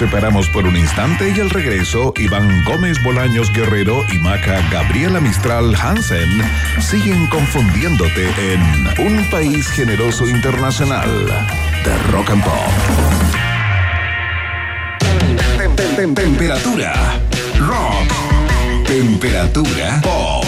separamos 0.00 0.48
por 0.48 0.66
un 0.66 0.74
instante 0.78 1.30
y 1.36 1.40
al 1.40 1.50
regreso, 1.50 2.14
Iván 2.16 2.64
Gómez 2.64 2.96
Bolaños 3.02 3.52
Guerrero 3.52 4.02
y 4.10 4.16
Maca 4.18 4.58
Gabriela 4.70 5.20
Mistral 5.20 5.74
Hansen 5.74 6.40
siguen 6.80 7.26
confundiéndote 7.26 8.30
en 8.54 9.06
un 9.06 9.22
país 9.28 9.68
generoso 9.68 10.26
internacional 10.26 11.06
de 11.84 11.98
rock 12.12 12.30
and 12.30 12.42
pop. 12.42 12.54
Tem- 15.58 15.76
tem- 15.76 15.94
tem- 15.96 16.14
Temperatura 16.14 16.94
rock. 17.58 18.86
Temperatura 18.86 20.00
pop. 20.02 20.46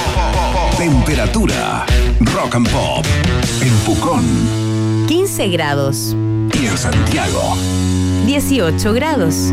Temperatura 0.78 1.84
rock 2.20 2.54
and 2.54 2.70
pop. 2.70 3.04
En 3.60 3.74
Pucón 3.84 4.24
15 5.08 5.48
grados. 5.48 6.16
En 6.66 6.78
Santiago. 6.78 7.56
18 8.26 8.92
grados. 8.92 9.52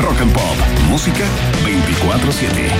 Rock 0.00 0.20
and 0.20 0.32
Pop. 0.32 0.42
Música 0.88 1.24
24-7. 1.64 2.70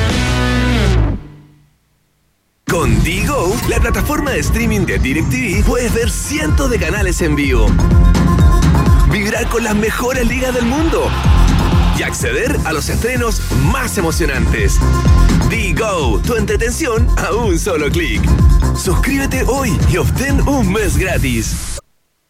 Con 2.68 3.02
Digo, 3.04 3.54
la 3.68 3.78
plataforma 3.78 4.32
de 4.32 4.40
streaming 4.40 4.80
de 4.80 4.98
DirecTV, 4.98 5.64
puedes 5.64 5.94
ver 5.94 6.10
cientos 6.10 6.70
de 6.70 6.78
canales 6.78 7.20
en 7.22 7.36
vivo. 7.36 7.68
Vibrar 9.12 9.48
con 9.48 9.62
las 9.62 9.76
mejores 9.76 10.26
ligas 10.26 10.54
del 10.54 10.66
mundo. 10.66 11.08
Y 11.96 12.02
acceder 12.02 12.58
a 12.64 12.72
los 12.72 12.88
estrenos 12.88 13.40
más 13.70 13.96
emocionantes. 13.96 14.78
Digo, 15.48 16.20
tu 16.26 16.34
entretención 16.34 17.08
a 17.16 17.32
un 17.32 17.58
solo 17.58 17.88
clic. 17.90 18.22
Suscríbete 18.76 19.44
hoy 19.46 19.78
y 19.88 19.96
obtén 19.98 20.40
un 20.48 20.72
mes 20.72 20.96
gratis. 20.96 21.65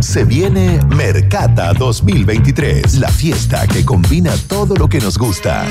Se 0.00 0.24
viene 0.24 0.80
Mercata 0.88 1.74
2023, 1.74 2.98
la 2.98 3.08
fiesta 3.08 3.66
que 3.66 3.84
combina 3.84 4.32
todo 4.48 4.74
lo 4.74 4.88
que 4.88 4.98
nos 4.98 5.18
gusta. 5.18 5.66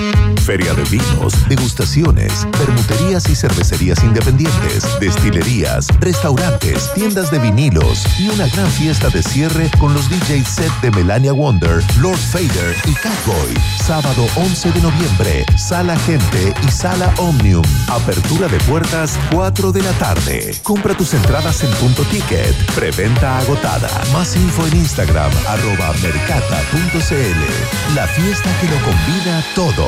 Feria 0.45 0.75
de 0.75 0.83
vinos, 0.83 1.33
degustaciones, 1.47 2.45
permuterías 2.51 3.27
y 3.27 3.35
cervecerías 3.35 4.03
independientes, 4.03 4.83
destilerías, 4.99 5.87
restaurantes, 5.99 6.93
tiendas 6.93 7.31
de 7.31 7.39
vinilos 7.39 8.03
y 8.19 8.29
una 8.29 8.47
gran 8.49 8.69
fiesta 8.69 9.09
de 9.09 9.23
cierre 9.23 9.71
con 9.79 9.95
los 9.95 10.07
DJ 10.09 10.45
set 10.45 10.71
de 10.81 10.91
Melania 10.91 11.33
Wonder, 11.33 11.83
Lord 11.99 12.19
Fader 12.19 12.75
y 12.85 12.93
Catboy. 12.93 13.55
Sábado 13.83 14.27
11 14.35 14.71
de 14.73 14.81
noviembre, 14.81 15.45
Sala 15.57 15.97
Gente 15.99 16.53
y 16.67 16.71
Sala 16.71 17.11
Omnium. 17.17 17.65
Apertura 17.87 18.47
de 18.47 18.59
puertas 18.59 19.17
4 19.33 19.71
de 19.71 19.81
la 19.81 19.91
tarde. 19.93 20.51
Compra 20.61 20.95
tus 20.95 21.15
entradas 21.15 21.63
en 21.63 21.71
punto 21.77 22.03
ticket. 22.03 22.55
Preventa 22.75 23.39
agotada. 23.39 23.89
Más 24.19 24.35
info 24.35 24.67
en 24.67 24.75
Instagram, 24.75 25.31
arroba 25.47 25.93
mercata.cl. 26.03 27.95
La 27.95 28.05
fiesta 28.05 28.49
que 28.59 28.67
lo 28.67 28.75
combina 28.83 29.41
todo. 29.55 29.87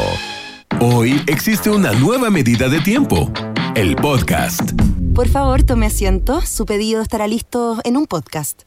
Hoy 0.79 1.21
existe 1.27 1.69
una 1.69 1.91
nueva 1.91 2.29
medida 2.29 2.69
de 2.69 2.79
tiempo, 2.79 3.29
el 3.75 3.97
podcast. 3.97 4.71
Por 5.13 5.27
favor, 5.27 5.63
tome 5.63 5.87
asiento. 5.87 6.39
Su 6.45 6.65
pedido 6.65 7.01
estará 7.01 7.27
listo 7.27 7.81
en 7.83 7.97
un 7.97 8.07
podcast. 8.07 8.61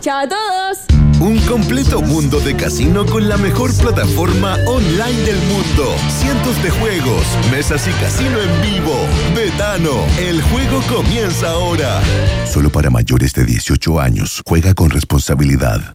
Chao 0.00 0.18
a 0.20 0.28
todos. 0.28 0.78
Un 1.20 1.38
completo 1.46 2.02
mundo 2.02 2.40
de 2.40 2.54
casino 2.56 3.06
con 3.06 3.28
la 3.28 3.36
mejor 3.36 3.74
plataforma 3.76 4.56
online 4.66 5.22
del 5.22 5.38
mundo. 5.46 5.94
Cientos 6.08 6.62
de 6.62 6.70
juegos, 6.70 7.24
mesas 7.50 7.86
y 7.88 7.92
casino 7.92 8.38
en 8.40 8.62
vivo. 8.62 8.94
Betano, 9.34 10.04
el 10.18 10.42
juego 10.42 10.80
comienza 10.88 11.50
ahora. 11.50 12.02
Solo 12.46 12.70
para 12.70 12.90
mayores 12.90 13.32
de 13.32 13.44
18 13.44 14.00
años. 14.00 14.42
Juega 14.44 14.74
con 14.74 14.90
responsabilidad. 14.90 15.94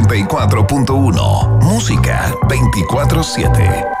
94.1 0.01 1.61
Música 1.63 2.35
24/7 2.49 4.00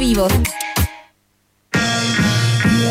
Vivo. 0.01 0.27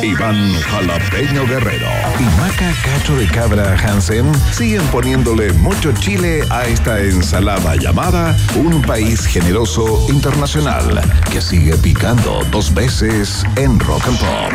Iván 0.00 0.54
Jalapeño 0.60 1.44
Guerrero 1.44 1.88
y 2.20 2.22
Maca 2.40 2.72
Cacho 2.84 3.16
de 3.16 3.26
Cabra 3.26 3.76
Hansen 3.76 4.32
siguen 4.52 4.86
poniéndole 4.92 5.52
mucho 5.54 5.90
chile 5.90 6.44
a 6.50 6.66
esta 6.66 7.00
ensalada 7.00 7.74
llamada 7.74 8.36
Un 8.54 8.80
País 8.82 9.26
Generoso 9.26 10.06
Internacional 10.08 11.00
que 11.32 11.40
sigue 11.40 11.76
picando 11.78 12.44
dos 12.52 12.72
veces 12.72 13.44
en 13.56 13.80
Rock 13.80 14.06
and 14.06 14.18
Pop. 14.20 14.52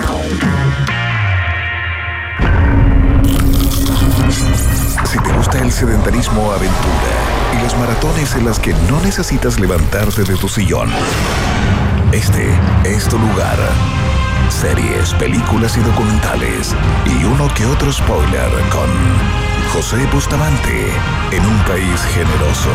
Si 5.12 5.20
te 5.20 5.34
gusta 5.34 5.60
el 5.60 5.74
sedentarismo 5.74 6.54
aventura 6.54 7.60
y 7.60 7.64
las 7.64 7.78
maratones 7.78 8.34
en 8.36 8.46
las 8.46 8.60
que 8.60 8.74
no 8.90 9.02
necesitas 9.02 9.60
levantarte 9.60 10.24
de 10.24 10.38
tu 10.38 10.48
sillón, 10.48 10.90
este 12.16 12.48
es 12.86 13.08
tu 13.10 13.20
lugar. 13.20 13.58
Series, 14.50 15.14
películas 15.16 15.76
y 15.78 15.82
documentales 15.82 16.74
y 17.06 17.26
uno 17.26 17.50
que 17.54 17.66
otro 17.66 17.92
spoiler 17.92 18.50
con 18.70 18.90
José 19.74 20.08
Bustamante 20.14 20.88
en 21.32 21.46
un 21.46 21.60
país 21.64 22.02
generoso. 22.14 22.72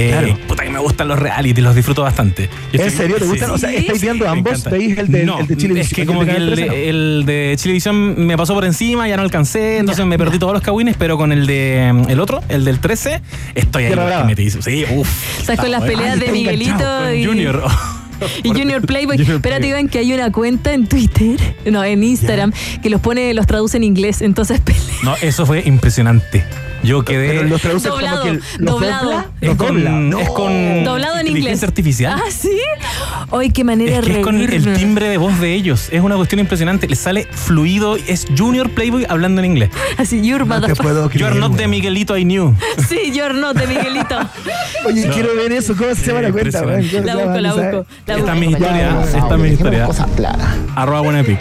Eh, 0.00 0.10
Claro. 0.12 0.38
Puta 0.46 0.62
que 0.62 0.70
me 0.70 0.78
gustan 0.78 1.08
los 1.08 1.18
realities, 1.18 1.64
los 1.64 1.74
disfruto 1.74 2.02
bastante. 2.02 2.48
Yo 2.72 2.80
¿En 2.80 2.86
estoy- 2.86 2.90
serio 3.02 3.16
te 3.16 3.24
sí. 3.24 3.30
gustan? 3.30 3.50
O 3.50 3.58
sea, 3.58 3.72
¿estáis 3.72 4.00
viendo 4.00 4.26
Me 4.26 4.30
ambos? 4.30 4.62
¿Veis 4.70 4.96
el 4.96 5.08
de, 5.10 5.24
no, 5.24 5.40
el 5.40 5.46
de 5.48 5.56
Chile 5.56 5.80
Es 5.80 5.92
que 5.92 6.06
como 6.06 6.24
que 6.24 6.36
el 6.36 6.54
de, 6.54 6.88
el 6.88 7.22
de 7.26 7.54
Chilevisión 7.58 8.24
me 8.26 8.36
pasó 8.36 8.54
por 8.54 8.64
encima, 8.64 9.08
ya 9.08 9.16
no 9.16 9.22
alcancé, 9.24 9.78
entonces 9.78 10.06
me 10.06 10.16
perdí 10.16 10.38
todos 10.38 10.52
los 10.52 10.62
cagüines, 10.62 10.94
pero 10.96 11.16
con 11.16 11.32
el 11.32 11.46
de 11.48 11.90
mm, 11.92 12.10
el 12.10 12.20
otro, 12.20 12.42
el 12.48 12.64
del 12.64 12.78
13, 12.78 13.20
estoy 13.56 13.84
ahí 13.84 13.90
Ya 13.90 13.96
lo 13.96 14.06
graba. 14.06 14.24
metido. 14.24 14.62
Sí, 14.62 14.84
uff. 14.88 15.40
Estás 15.40 15.58
con 15.58 15.70
las 15.72 15.82
peleas 15.82 16.20
de 16.20 16.30
Miguelito 16.30 17.12
y, 17.12 17.24
Junior. 17.24 17.64
y 18.42 18.48
Junior 18.50 18.82
Playboy. 18.82 19.16
Junior 19.16 19.36
Espérate, 19.36 19.60
Playboy. 19.60 19.80
Iván, 19.80 19.88
que 19.88 19.98
hay 19.98 20.12
una 20.12 20.30
cuenta 20.32 20.72
en 20.72 20.86
Twitter, 20.86 21.38
no, 21.70 21.84
en 21.84 22.02
Instagram, 22.02 22.52
que 22.82 22.90
los 22.90 23.00
pone, 23.00 23.32
los 23.34 23.46
traduce 23.46 23.76
en 23.76 23.84
inglés. 23.84 24.22
Entonces. 24.22 24.60
No, 25.04 25.14
eso 25.22 25.46
fue 25.46 25.62
impresionante. 25.64 26.44
Yo 26.82 27.04
quedé. 27.04 27.28
Pero 27.28 27.42
los 27.44 27.60
traducen 27.60 27.90
como 27.90 28.02
Doblado, 28.02 28.22
que 28.24 28.32
los 28.32 28.72
doblado. 28.72 29.04
dobla, 29.10 29.26
es, 29.40 29.54
con, 29.56 29.84
dobla. 29.84 30.22
es 30.22 30.28
con 30.30 30.84
Doblado 30.84 31.14
en 31.18 31.26
inteligencia 31.26 31.38
inglés. 31.50 31.62
artificial. 31.64 32.20
Ah, 32.24 32.30
sí. 32.30 32.50
Hoy 33.30 33.50
qué 33.50 33.62
manera 33.64 33.98
Es 33.98 34.04
de 34.06 34.12
que 34.12 34.18
es 34.20 34.24
con 34.24 34.40
el 34.40 34.72
timbre 34.74 35.08
de 35.08 35.16
voz 35.18 35.38
de 35.40 35.54
ellos. 35.54 35.88
Es 35.90 36.00
una 36.02 36.16
cuestión 36.16 36.38
impresionante. 36.40 36.86
Le 36.88 36.94
sale 36.96 37.26
fluido. 37.30 37.96
Es 37.96 38.26
Junior 38.36 38.70
Playboy 38.70 39.06
hablando 39.08 39.40
en 39.40 39.46
inglés. 39.46 39.70
Así, 39.98 40.20
you're 40.22 40.44
No 40.44 40.60
te 40.60 40.74
puedo 40.76 41.08
creer. 41.08 41.26
You're 41.26 41.40
not 41.40 41.52
the 41.56 41.58
weón. 41.62 41.70
Miguelito 41.70 42.16
I 42.16 42.24
knew. 42.24 42.54
Sí, 42.88 43.12
you're 43.12 43.34
not 43.34 43.56
de 43.56 43.66
Miguelito. 43.66 44.16
Oye, 44.86 45.06
No. 45.06 45.12
quiero 45.14 45.34
ver 45.36 45.52
eso. 45.52 45.76
¿Cómo 45.76 45.94
se 45.94 46.06
llama 46.06 46.22
la 46.22 46.32
cuenta? 46.32 46.64
La 46.64 47.16
busco, 47.16 47.40
la 47.40 47.54
busco. 47.54 47.86
Esta 48.08 48.34
es 48.34 48.40
mi 48.40 48.46
historia. 48.46 49.02
Esta 49.02 49.34
es 49.34 49.40
mi 49.40 49.48
historia. 49.48 49.88
Arroba 50.74 51.00
buena 51.02 51.20
epic. 51.20 51.38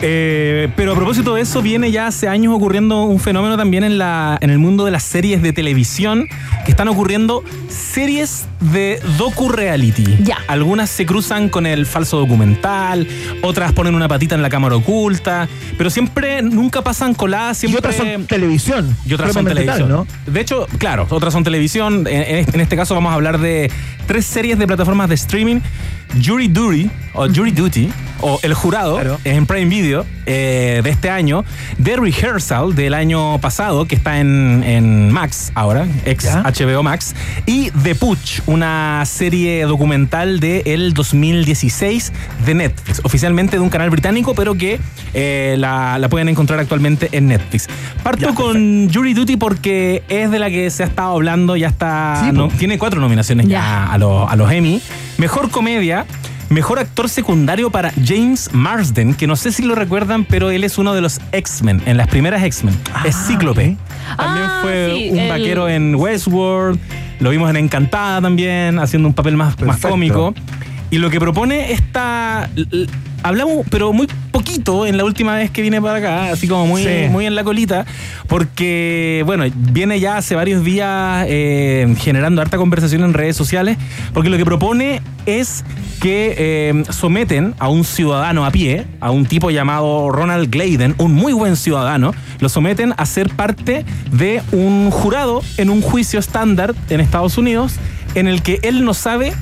Eh, 0.00 0.68
pero 0.76 0.92
a 0.92 0.94
propósito 0.94 1.34
de 1.34 1.42
eso, 1.42 1.60
viene 1.60 1.90
ya 1.90 2.06
hace 2.06 2.28
años 2.28 2.54
ocurriendo 2.54 3.02
un 3.02 3.18
fenómeno 3.18 3.56
también 3.56 3.82
en, 3.82 3.98
la, 3.98 4.38
en 4.40 4.50
el 4.50 4.58
mundo 4.58 4.84
de 4.84 4.92
las 4.92 5.02
series 5.02 5.42
de 5.42 5.52
televisión, 5.52 6.28
que 6.64 6.70
están 6.70 6.86
ocurriendo 6.86 7.42
series 7.68 8.46
de 8.60 9.00
docu-reality. 9.18 10.22
Ya. 10.22 10.38
Algunas 10.46 10.88
se 10.88 11.04
cruzan 11.04 11.48
con 11.48 11.66
el 11.66 11.84
falso 11.84 12.16
documental, 12.16 13.08
otras 13.42 13.72
ponen 13.72 13.96
una 13.96 14.06
patita 14.06 14.36
en 14.36 14.42
la 14.42 14.50
cámara 14.50 14.76
oculta, 14.76 15.48
pero 15.76 15.90
siempre, 15.90 16.42
nunca 16.42 16.82
pasan 16.82 17.14
coladas, 17.14 17.56
Y 17.64 17.68
siempre... 17.68 17.78
otras 17.78 17.96
son 17.96 18.26
televisión. 18.26 18.96
Y 19.04 19.14
otras 19.14 19.32
son 19.32 19.46
televisión. 19.46 20.06
De 20.26 20.40
hecho, 20.40 20.68
claro, 20.78 21.08
otras 21.10 21.32
son 21.32 21.42
televisión. 21.42 22.06
En 22.06 22.60
este 22.60 22.76
caso 22.76 22.94
vamos 22.94 23.10
a 23.10 23.14
hablar 23.14 23.40
de 23.40 23.68
tres 24.06 24.26
series 24.26 24.60
de 24.60 24.66
plataformas 24.68 25.08
de 25.08 25.16
streaming. 25.16 25.60
Jury 26.20 26.48
Duty, 26.48 26.90
o 27.14 27.26
Jury 27.28 27.50
Duty, 27.52 27.90
o 28.20 28.40
El 28.42 28.54
Jurado, 28.54 28.94
Claro. 28.96 29.20
en 29.24 29.46
Prime 29.46 29.66
Video 29.66 30.04
eh, 30.26 30.80
de 30.82 30.90
este 30.90 31.10
año. 31.10 31.44
The 31.82 31.96
Rehearsal 31.96 32.74
del 32.74 32.94
año 32.94 33.38
pasado, 33.40 33.86
que 33.86 33.94
está 33.94 34.18
en, 34.18 34.64
en 34.64 35.12
Max 35.12 35.52
ahora, 35.54 35.86
ex 36.04 36.24
Ya. 36.24 36.42
HBO 36.42 36.82
Max. 36.82 37.14
Y 37.46 37.70
The 37.70 37.94
Putsch, 37.94 38.40
una 38.46 39.04
serie 39.06 39.62
documental 39.64 40.40
del 40.40 40.92
2016 40.94 42.12
de 42.44 42.54
Netflix. 42.54 43.00
Oficialmente 43.04 43.56
de 43.56 43.62
un 43.62 43.68
canal 43.70 43.90
británico, 43.90 44.34
pero 44.34 44.54
que 44.56 44.80
eh, 45.14 45.54
la, 45.58 45.98
la 45.98 46.08
pueden 46.08 46.28
encontrar 46.28 46.58
actualmente 46.58 47.08
en 47.12 47.28
Netflix. 47.28 47.68
Parto 48.02 48.28
Ya, 48.30 48.34
con 48.34 48.90
Jury 48.92 49.14
Duty 49.14 49.36
porque 49.36 50.02
es 50.08 50.30
de 50.30 50.38
la 50.38 50.48
que 50.50 50.68
se 50.70 50.82
ha 50.82 50.86
estado 50.86 51.12
hablando, 51.12 51.56
ya 51.56 51.68
está. 51.68 52.22
Sí, 52.24 52.32
no- 52.32 52.48
tiene 52.48 52.78
cuatro 52.78 53.00
nominaciones 53.00 53.46
ya, 53.46 53.58
Ya. 53.60 53.92
a, 53.92 53.98
los- 53.98 54.30
a 54.30 54.34
los 54.36 54.50
Emmy. 54.50 54.82
Mejor 55.18 55.50
comedia. 55.50 56.06
Mejor 56.50 56.78
actor 56.78 57.10
secundario 57.10 57.68
para 57.68 57.92
James 58.02 58.48
Marsden, 58.54 59.12
que 59.12 59.26
no 59.26 59.36
sé 59.36 59.52
si 59.52 59.62
lo 59.64 59.74
recuerdan, 59.74 60.24
pero 60.24 60.48
él 60.50 60.64
es 60.64 60.78
uno 60.78 60.94
de 60.94 61.02
los 61.02 61.20
X-Men, 61.32 61.82
en 61.84 61.98
las 61.98 62.06
primeras 62.08 62.42
X-Men. 62.42 62.74
es 63.04 63.14
Cíclope. 63.26 63.76
También 64.16 64.46
Ah, 64.48 64.58
fue 64.62 64.92
sí, 64.96 65.10
un 65.10 65.18
el- 65.18 65.28
vaquero 65.28 65.68
en 65.68 65.94
Westworld. 65.94 66.80
Lo 67.20 67.28
vimos 67.30 67.50
en 67.50 67.56
Encantada 67.56 68.22
también, 68.22 68.78
haciendo 68.78 69.08
un 69.08 69.12
papel 69.14 69.36
más, 69.36 69.60
más 69.60 69.76
cómico. 69.78 70.32
Y 70.90 70.96
lo 70.96 71.10
que 71.10 71.20
propone 71.20 71.70
esta. 71.72 72.48
Hablamos, 73.22 73.66
pero 73.68 73.92
muy 73.92 74.08
poquito 74.28 74.86
en 74.86 74.96
la 74.96 75.04
última 75.04 75.34
vez 75.34 75.50
que 75.50 75.62
vine 75.62 75.80
para 75.82 75.98
acá, 75.98 76.32
así 76.32 76.46
como 76.48 76.66
muy, 76.66 76.82
Sí. 76.82 77.08
muy 77.10 77.26
en 77.26 77.34
la 77.34 77.44
colita, 77.44 77.84
porque, 78.28 79.22
bueno, 79.26 79.44
viene 79.54 79.98
ya 80.00 80.16
hace 80.16 80.34
varios 80.34 80.64
días 80.64 81.26
eh, 81.28 81.92
generando 81.98 82.40
harta 82.40 82.56
conversación 82.56 83.02
en 83.04 83.14
redes 83.14 83.36
sociales, 83.36 83.76
porque 84.12 84.30
lo 84.30 84.36
que 84.36 84.44
propone 84.44 85.02
es 85.26 85.64
que 86.00 86.34
eh, 86.38 86.84
someten 86.90 87.54
a 87.58 87.68
un 87.68 87.84
ciudadano 87.84 88.46
a 88.46 88.50
pie, 88.50 88.86
a 89.00 89.10
un 89.10 89.26
tipo 89.26 89.50
llamado 89.50 90.10
Ronald 90.10 90.50
Gladen, 90.50 90.94
un 90.98 91.12
muy 91.14 91.32
buen 91.32 91.56
ciudadano, 91.56 92.12
lo 92.38 92.48
someten 92.48 92.94
a 92.96 93.04
ser 93.06 93.28
parte 93.30 93.84
de 94.12 94.42
un 94.52 94.90
jurado 94.90 95.42
en 95.56 95.70
un 95.70 95.82
juicio 95.82 96.20
estándar 96.20 96.74
en 96.90 97.00
Estados 97.00 97.36
Unidos, 97.38 97.74
en 98.14 98.28
el 98.28 98.42
que 98.42 98.60
él 98.62 98.84
no 98.84 98.94
sabe 98.94 99.32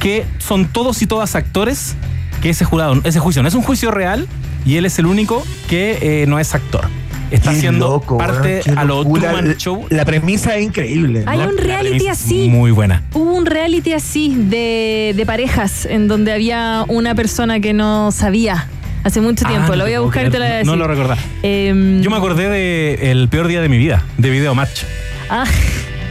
que 0.00 0.24
son 0.38 0.66
todos 0.66 1.00
y 1.02 1.06
todas 1.06 1.36
actores, 1.36 1.94
que 2.42 2.50
ese 2.50 2.64
jurado, 2.64 3.00
ese 3.04 3.20
juicio 3.20 3.42
no 3.42 3.48
es 3.48 3.54
un 3.54 3.62
juicio 3.62 3.90
real 3.90 4.26
y 4.64 4.76
él 4.76 4.84
es 4.84 4.98
el 4.98 5.06
único 5.06 5.42
que 5.68 5.98
eh, 6.22 6.26
no 6.26 6.38
es 6.38 6.54
actor. 6.54 6.86
Está 7.30 7.50
Qué 7.50 7.56
haciendo 7.56 7.88
loco, 7.88 8.18
parte 8.18 8.60
a 8.76 8.84
lo 8.84 8.98
locura. 8.98 9.30
Truman 9.32 9.56
Show. 9.56 9.86
La 9.88 10.04
premisa 10.04 10.54
es 10.56 10.64
increíble. 10.64 11.22
Hay 11.26 11.38
¿no? 11.38 11.48
un 11.48 11.56
reality 11.56 12.08
así. 12.08 12.48
Muy 12.50 12.72
buena. 12.72 13.04
Hubo 13.14 13.32
un 13.32 13.46
reality 13.46 13.94
así 13.94 14.34
de, 14.36 15.14
de 15.16 15.24
parejas 15.26 15.86
en 15.86 16.08
donde 16.08 16.30
había 16.32 16.84
una 16.88 17.14
persona 17.14 17.58
que 17.60 17.72
no 17.72 18.12
sabía 18.12 18.68
hace 19.02 19.22
mucho 19.22 19.46
Ah, 19.46 19.50
tiempo. 19.50 19.74
lo 19.76 19.84
voy 19.84 19.94
a 19.94 20.00
buscar 20.00 20.26
y 20.26 20.30
te 20.30 20.38
lo 20.38 20.44
voy 20.44 20.52
a 20.52 20.56
decir. 20.56 20.70
No 20.70 20.76
lo 20.76 20.86
recordaba. 20.86 21.18
Em, 21.42 22.02
Yo 22.02 22.10
me 22.10 22.16
acordé 22.18 22.50
de 22.50 23.10
El 23.10 23.28
peor 23.30 23.48
día 23.48 23.62
de 23.62 23.70
mi 23.70 23.78
vida, 23.78 24.04
de 24.18 24.28
Video 24.28 24.54
Match. 24.54 24.82
ah, 25.30 25.44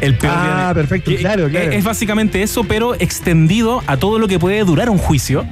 El 0.01 0.17
peor 0.17 0.34
Ah, 0.36 0.43
día 0.43 0.67
de- 0.69 0.73
perfecto, 0.73 1.11
que- 1.11 1.17
claro, 1.17 1.49
claro. 1.49 1.71
Es 1.71 1.84
básicamente 1.84 2.41
eso, 2.41 2.63
pero 2.63 2.95
extendido 2.95 3.84
a 3.86 3.97
todo 3.97 4.17
lo 4.17 4.27
que 4.27 4.39
puede 4.39 4.63
durar 4.63 4.89
un 4.89 4.97
juicio. 4.97 5.45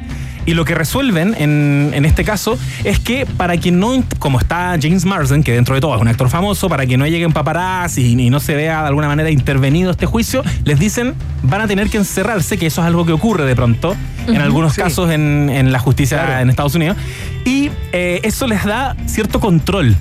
Y 0.46 0.54
lo 0.54 0.66
que 0.66 0.76
resuelven 0.76 1.36
en, 1.38 1.92
en 1.94 2.06
este 2.06 2.24
caso 2.24 2.58
es 2.84 3.00
que 3.00 3.26
para 3.26 3.58
que 3.58 3.72
no, 3.72 4.04
como 4.20 4.40
está 4.40 4.78
James 4.82 5.06
Marsden, 5.06 5.44
que 5.44 5.54
dentro 5.54 5.76
de 5.76 5.82
todo 5.82 5.96
es 5.96 6.02
un 6.02 6.08
actor 6.08 6.30
famoso, 6.30 6.70
para 6.70 6.86
que 6.86 6.98
no 6.98 7.06
lleguen 7.06 7.32
paparazzi 7.32 8.02
y, 8.02 8.20
y 8.20 8.30
no 8.30 8.40
se 8.40 8.56
vea 8.56 8.82
de 8.82 8.88
alguna 8.88 9.08
manera 9.08 9.30
intervenido 9.30 9.92
este 9.92 10.06
juicio, 10.06 10.44
les 10.64 10.80
dicen 10.80 11.14
van 11.44 11.62
a 11.62 11.68
tener 11.68 11.90
que 11.90 11.98
encerrarse, 11.98 12.58
que 12.58 12.68
eso 12.68 12.82
es 12.82 12.88
algo 12.88 13.06
que 13.06 13.12
ocurre 13.12 13.46
de 13.46 13.56
pronto 13.56 13.96
en 14.28 14.42
algunos 14.42 14.74
sí. 14.74 14.82
casos 14.82 15.12
en, 15.12 15.50
en 15.50 15.72
la 15.72 15.80
justicia 15.80 16.42
en 16.42 16.50
Estados 16.50 16.76
Unidos. 16.76 16.98
Y 17.46 17.72
eh, 17.92 18.22
eso 18.24 18.48
les 18.48 18.64
da 18.64 18.96
cierto 19.06 19.40
control 19.40 19.96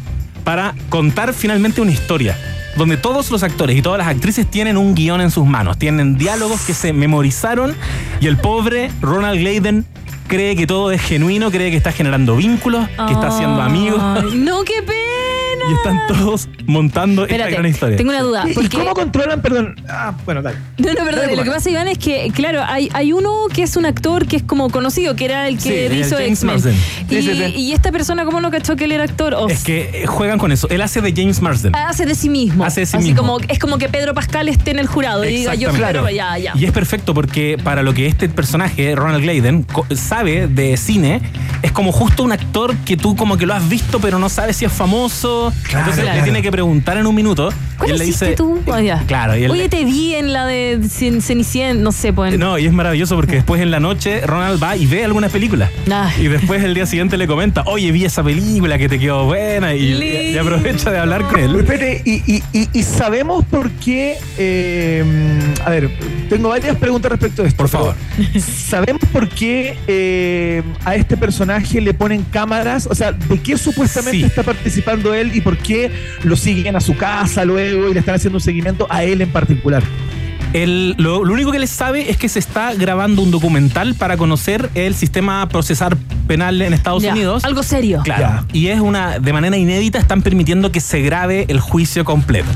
para 0.45 0.75
contar 0.89 1.33
finalmente 1.33 1.81
una 1.81 1.93
historia. 1.93 2.37
Donde 2.77 2.97
todos 2.97 3.31
los 3.33 3.43
actores 3.43 3.77
y 3.77 3.83
todas 3.83 3.99
las 3.99 4.07
actrices 4.07 4.49
tienen 4.49 4.77
un 4.77 4.95
guion 4.95 5.21
en 5.21 5.33
sus 5.33 5.45
manos, 5.45 5.79
tienen 5.79 6.17
diálogos 6.17 6.61
que 6.61 6.75
se 6.75 6.93
memorizaron 6.93 7.75
y 8.21 8.29
el 8.29 8.37
pobre 8.37 8.91
Ronald 9.01 9.41
Gladen 9.41 9.85
cree 10.29 10.55
que 10.55 10.67
todo 10.67 10.93
es 10.93 11.01
genuino, 11.01 11.51
cree 11.51 11.71
que 11.71 11.77
está 11.77 11.91
generando 11.91 12.37
vínculos, 12.37 12.87
que 13.07 13.13
está 13.13 13.29
haciendo 13.29 13.61
amigos 13.61 14.01
No, 14.35 14.63
qué 14.63 14.83
pena. 14.83 15.18
Y 15.71 15.75
están 15.75 16.01
todos 16.09 16.49
montando 16.67 17.23
Espérate, 17.23 17.51
esta 17.51 17.61
gran 17.61 17.71
historia. 17.71 17.97
tengo 17.97 18.11
una 18.11 18.23
duda. 18.23 18.45
¿Y, 18.49 18.69
cómo 18.69 18.95
controlan? 18.95 19.43
Perdón. 19.43 19.77
Ah, 19.89 20.15
bueno, 20.25 20.43
dale. 20.43 20.57
No, 20.79 20.89
no, 20.89 20.95
perdón. 21.05 21.21
Dale, 21.21 21.37
Lo 21.37 21.45
que 21.45 21.51
pasa, 21.51 21.71
Iván, 21.71 21.89
es 21.89 21.99
que, 21.99 22.31
claro, 22.35 22.63
hay, 22.67 22.89
hay 22.95 23.13
uno 23.13 23.47
que 23.53 23.63
es 23.63 23.77
un 23.77 23.87
actor 23.87 24.27
que 24.27 24.37
es 24.37 24.43
como 24.43 24.71
conocido, 24.71 25.15
que 25.17 25.25
era 25.27 25.49
el 25.49 25.57
que 25.59 25.89
Sí, 25.91 25.95
hizo 25.99 26.17
James 26.17 26.43
X-Men. 26.43 26.55
Marsden. 26.55 26.77
Y, 27.11 27.61
y 27.61 27.73
esta 27.73 27.91
persona, 27.93 28.25
¿cómo 28.25 28.41
no 28.41 28.51
cachó 28.51 28.77
que 28.77 28.85
él 28.85 28.93
era 28.93 29.05
actor? 29.05 29.35
O 29.35 29.49
Es 29.49 29.65
que 29.65 30.03
eh, 30.03 30.07
juegan 30.07 30.39
con 30.39 30.53
eso. 30.53 30.69
Él 30.71 30.81
hace 30.83 31.01
de 31.01 31.13
James 31.15 31.41
Marsden. 31.43 31.75
hace 31.75 32.07
de 32.07 32.15
sí 32.15 32.29
mismo. 32.29 32.65
Hace 32.65 32.81
de 32.81 32.87
sí 32.87 32.97
Así 32.97 33.09
mismo. 33.09 33.23
como, 33.23 33.39
es 33.49 33.59
como 33.59 33.79
que 33.79 33.89
Pedro 33.89 34.15
Pascal 34.15 34.49
esté 34.49 34.71
en 34.71 34.79
el 34.79 34.87
jurado 34.87 35.25
y 35.25 35.29
diga 35.29 35.55
yo 35.55 35.71
claro, 35.73 36.09
ya, 36.11 36.37
ya. 36.39 36.53
Y 36.57 36.65
es 36.65 36.73
perfecto 36.73 37.15
porque 37.15 37.57
para 37.63 37.83
lo 37.83 37.95
que 37.95 38.07
este 38.07 38.29
personaje, 38.29 38.95
Ronald 38.95 39.23
Gladen, 39.23 39.67
sabe 39.95 40.47
de 40.49 40.77
cine, 40.77 41.21
es 41.63 41.73
como 41.73 41.93
justo 41.93 42.23
un 42.23 42.33
actor 42.33 42.75
que 42.85 42.97
tú 42.97 43.17
como 43.17 43.37
que 43.37 43.47
lo 43.47 43.55
has 43.55 43.69
visto 43.69 43.99
pero 44.01 44.19
no 44.19 44.29
sabes 44.29 44.57
si 44.57 44.65
es 44.65 44.73
famoso. 44.73 45.53
Entonces 45.73 46.03
Claro. 46.03 46.17
le 46.19 46.23
tiene 46.23 46.43
que 46.43 46.51
preguntar 46.51 46.97
en 46.99 47.07
un 47.07 47.15
minuto. 47.15 47.53
¿Cuál 47.77 47.91
y 47.91 47.93
él 47.93 47.99
le 48.01 48.05
dice. 48.07 48.35
tú? 48.35 48.61
Ah, 48.73 48.81
ya. 48.81 49.05
Claro, 49.07 49.37
y 49.37 49.45
él 49.45 49.51
Oye, 49.53 49.69
te 49.69 49.85
vi 49.85 50.15
en 50.17 50.33
la 50.33 50.47
de 50.47 50.81
Cen- 50.83 51.21
Cenicienta, 51.21 51.81
no 51.81 51.93
sé, 51.93 52.13
pues. 52.13 52.35
en- 52.35 52.41
No, 52.41 52.59
y 52.59 52.67
es 52.67 52.73
maravilloso 52.73 53.15
porque 53.15 53.37
después 53.37 53.63
en 53.63 53.71
la 53.71 53.79
noche 53.79 54.21
Ronald 54.27 54.61
va 54.63 54.77
y 54.77 54.87
ve 54.87 55.05
algunas 55.05 55.31
películas. 55.31 55.71
Ay. 55.93 56.25
Y 56.25 56.29
después 56.29 56.63
el 56.65 56.75
día 56.75 56.87
siguiente 56.87 57.17
le 57.17 57.27
comenta, 57.29 57.63
oye, 57.67 57.93
vi 57.93 58.05
esa 58.05 58.23
película 58.25 58.79
que 58.79 58.89
te 58.89 58.99
quedó 58.99 59.27
buena. 59.27 59.75
Y, 59.75 60.37
aprovecha 60.37 60.91
de 60.91 60.99
hablar 60.99 61.23
con 61.25 61.39
él. 61.39 61.55
Espérate, 61.55 62.03
y, 62.05 62.15
y- 62.27 62.43
y- 62.53 62.69
y 62.73 62.83
sabemos 62.83 63.45
por 63.45 63.71
qué. 63.71 64.17
eh, 64.39 65.05
a 65.65 65.71
ver, 65.71 65.91
tengo 66.29 66.49
varias 66.49 66.77
preguntas 66.77 67.11
respecto 67.13 67.43
a 67.43 67.47
esto. 67.47 67.57
Por 67.59 67.69
favor. 67.69 67.95
¿Sabemos 68.69 69.03
por 69.13 69.29
qué 69.29 69.77
eh, 69.87 70.63
a 70.85 70.95
este 70.97 71.17
personaje 71.17 71.48
le 71.81 71.95
ponen 71.95 72.25
cámaras? 72.25 72.87
O 72.91 72.95
sea, 72.95 73.13
¿de 73.13 73.41
qué 73.41 73.57
supuestamente 73.59 74.19
Sí. 74.19 74.25
está 74.25 74.43
participando 74.43 75.15
él 75.15 75.31
y 75.35 75.41
por 75.41 75.57
qué 75.59 75.91
lo 76.25 76.37
siguen 76.37 76.77
a 76.77 76.81
su 76.81 76.97
casa 76.97 77.45
luego 77.45 77.89
y 77.89 77.95
le 77.95 78.01
están 78.01 78.15
haciendo 78.15 78.37
un 78.37 78.43
seguimiento 78.43 78.87
a 78.91 79.05
él 79.05 79.21
en 79.23 79.31
particular? 79.31 79.83
El- 80.55 80.95
lo, 80.97 81.25
lo 81.27 81.35
único 81.35 81.53
que 81.53 81.59
les 81.59 81.69
sabe 81.69 82.11
es 82.11 82.17
que 82.17 82.29
se 82.29 82.39
está 82.39 82.73
grabando 82.75 83.21
un 83.21 83.31
documental 83.31 83.95
para 83.95 84.17
conocer 84.17 84.71
el 84.75 84.95
sistema 84.95 85.47
procesar 85.49 85.97
penal 86.27 86.61
en 86.63 86.73
Estados 86.73 87.05
Unidos. 87.05 87.45
Algo 87.45 87.63
serio. 87.63 88.01
Claro. 88.03 88.47
Y 88.53 88.69
es 88.69 88.81
una, 88.81 89.19
de 89.19 89.33
manera 89.35 89.57
inédita, 89.59 89.99
están 89.99 90.23
permitiendo 90.23 90.73
que 90.73 90.81
se 90.81 91.01
grabe 91.03 91.45
el 91.49 91.61
juicio 91.61 92.05
completo. 92.05 92.49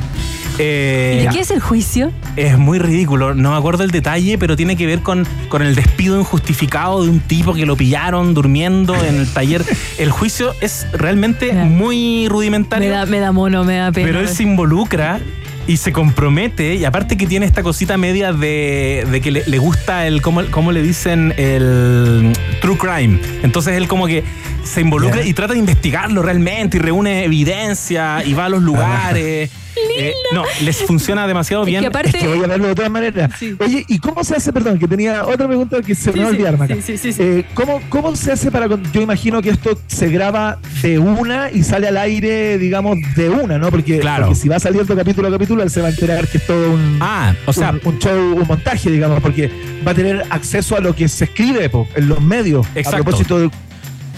Eh, 0.58 1.20
¿Y 1.20 1.26
de 1.26 1.32
qué 1.32 1.40
es 1.40 1.50
el 1.50 1.60
juicio? 1.60 2.12
Es 2.36 2.58
muy 2.58 2.78
ridículo, 2.78 3.34
no 3.34 3.52
me 3.52 3.56
acuerdo 3.56 3.84
el 3.84 3.90
detalle, 3.90 4.36
pero 4.38 4.56
tiene 4.56 4.76
que 4.76 4.86
ver 4.86 5.00
con, 5.00 5.26
con 5.48 5.62
el 5.62 5.74
despido 5.74 6.18
injustificado 6.18 7.02
de 7.04 7.10
un 7.10 7.20
tipo 7.20 7.54
que 7.54 7.64
lo 7.66 7.76
pillaron 7.76 8.34
durmiendo 8.34 8.94
en 9.04 9.16
el 9.16 9.28
taller. 9.28 9.64
El 9.98 10.10
juicio 10.10 10.54
es 10.60 10.86
realmente 10.92 11.52
muy 11.52 12.24
Me 12.24 12.28
rudimentario. 12.28 12.90
da, 12.90 13.06
me 13.06 13.18
da 13.18 13.32
mono, 13.32 13.64
me 13.64 13.76
da 13.76 13.92
pena. 13.92 14.06
Pero 14.06 14.20
él 14.20 14.28
se 14.28 14.42
involucra 14.42 15.20
y 15.66 15.76
se 15.76 15.92
compromete, 15.92 16.74
y 16.74 16.84
aparte 16.84 17.16
que 17.16 17.26
tiene 17.26 17.46
esta 17.46 17.62
cosita 17.62 17.96
media 17.96 18.32
de, 18.32 19.06
de 19.10 19.20
que 19.20 19.30
le, 19.30 19.44
le 19.46 19.58
gusta 19.58 20.08
el, 20.08 20.20
¿cómo, 20.20 20.42
cómo 20.50 20.72
le 20.72 20.82
dicen? 20.82 21.32
El 21.36 22.32
true 22.60 22.76
crime. 22.76 23.20
Entonces 23.44 23.76
él 23.76 23.86
como 23.86 24.06
que 24.08 24.24
se 24.64 24.80
involucra 24.80 25.24
y 25.24 25.32
trata 25.34 25.52
de 25.52 25.60
investigarlo 25.60 26.20
realmente 26.22 26.78
y 26.78 26.80
reúne 26.80 27.24
evidencia 27.24 28.24
y 28.24 28.34
va 28.34 28.46
a 28.46 28.48
los 28.48 28.62
lugares. 28.62 29.50
Eh, 29.98 30.12
no, 30.32 30.44
les 30.62 30.76
funciona 30.78 31.26
demasiado 31.26 31.64
bien. 31.64 31.80
que 31.80 31.86
aparte- 31.88 32.10
Es 32.10 32.16
que 32.16 32.28
voy 32.28 32.42
a 32.42 32.46
verlo 32.46 32.68
de 32.68 32.74
todas 32.74 32.90
maneras. 32.90 33.30
Oye, 33.60 33.84
¿y 33.88 33.98
cómo 33.98 34.22
se 34.24 34.36
hace? 34.36 34.52
Perdón, 34.52 34.78
que 34.78 34.86
tenía 34.88 35.24
otra 35.26 35.46
pregunta 35.46 35.80
que 35.82 35.94
se 35.94 36.12
me 36.12 36.18
va 36.20 36.24
a 36.24 36.28
Sí, 36.30 36.34
olvidar, 36.36 36.58
Maca. 36.58 36.74
sí, 36.74 36.82
sí, 36.82 36.98
sí, 36.98 37.12
sí. 37.12 37.22
Eh, 37.22 37.44
¿cómo, 37.54 37.80
¿Cómo 37.88 38.14
se 38.16 38.32
hace 38.32 38.50
para.? 38.50 38.68
con- 38.68 38.82
Yo 38.92 39.00
imagino 39.00 39.40
que 39.42 39.50
esto 39.50 39.78
se 39.86 40.08
graba 40.08 40.58
de 40.82 40.98
una 40.98 41.50
y 41.50 41.62
sale 41.62 41.88
al 41.88 41.96
aire, 41.96 42.58
digamos, 42.58 42.96
de 43.16 43.30
una, 43.30 43.58
¿no? 43.58 43.70
Porque, 43.70 43.98
Claro. 44.00 44.26
porque 44.26 44.40
si 44.40 44.48
va 44.48 44.58
saliendo 44.58 44.94
capítulo 44.96 45.28
a 45.28 45.30
capítulo, 45.30 45.62
él 45.62 45.70
se 45.70 45.80
va 45.80 45.88
a 45.88 45.90
enterar 45.90 46.26
que 46.28 46.38
es 46.38 46.46
todo 46.46 46.72
un. 46.72 46.98
Ah, 47.00 47.34
o 47.46 47.52
sea, 47.52 47.70
un, 47.70 47.80
un 47.84 47.98
show, 47.98 48.34
un 48.36 48.46
montaje, 48.46 48.90
digamos, 48.90 49.20
porque 49.20 49.50
va 49.86 49.92
a 49.92 49.94
tener 49.94 50.24
acceso 50.30 50.76
a 50.76 50.80
lo 50.80 50.94
que 50.94 51.08
se 51.08 51.24
escribe 51.24 51.68
po, 51.70 51.88
en 51.94 52.08
los 52.08 52.20
medios. 52.20 52.66
Exacto. 52.74 53.00
A 53.00 53.04
propósito 53.04 53.38
de 53.38 53.50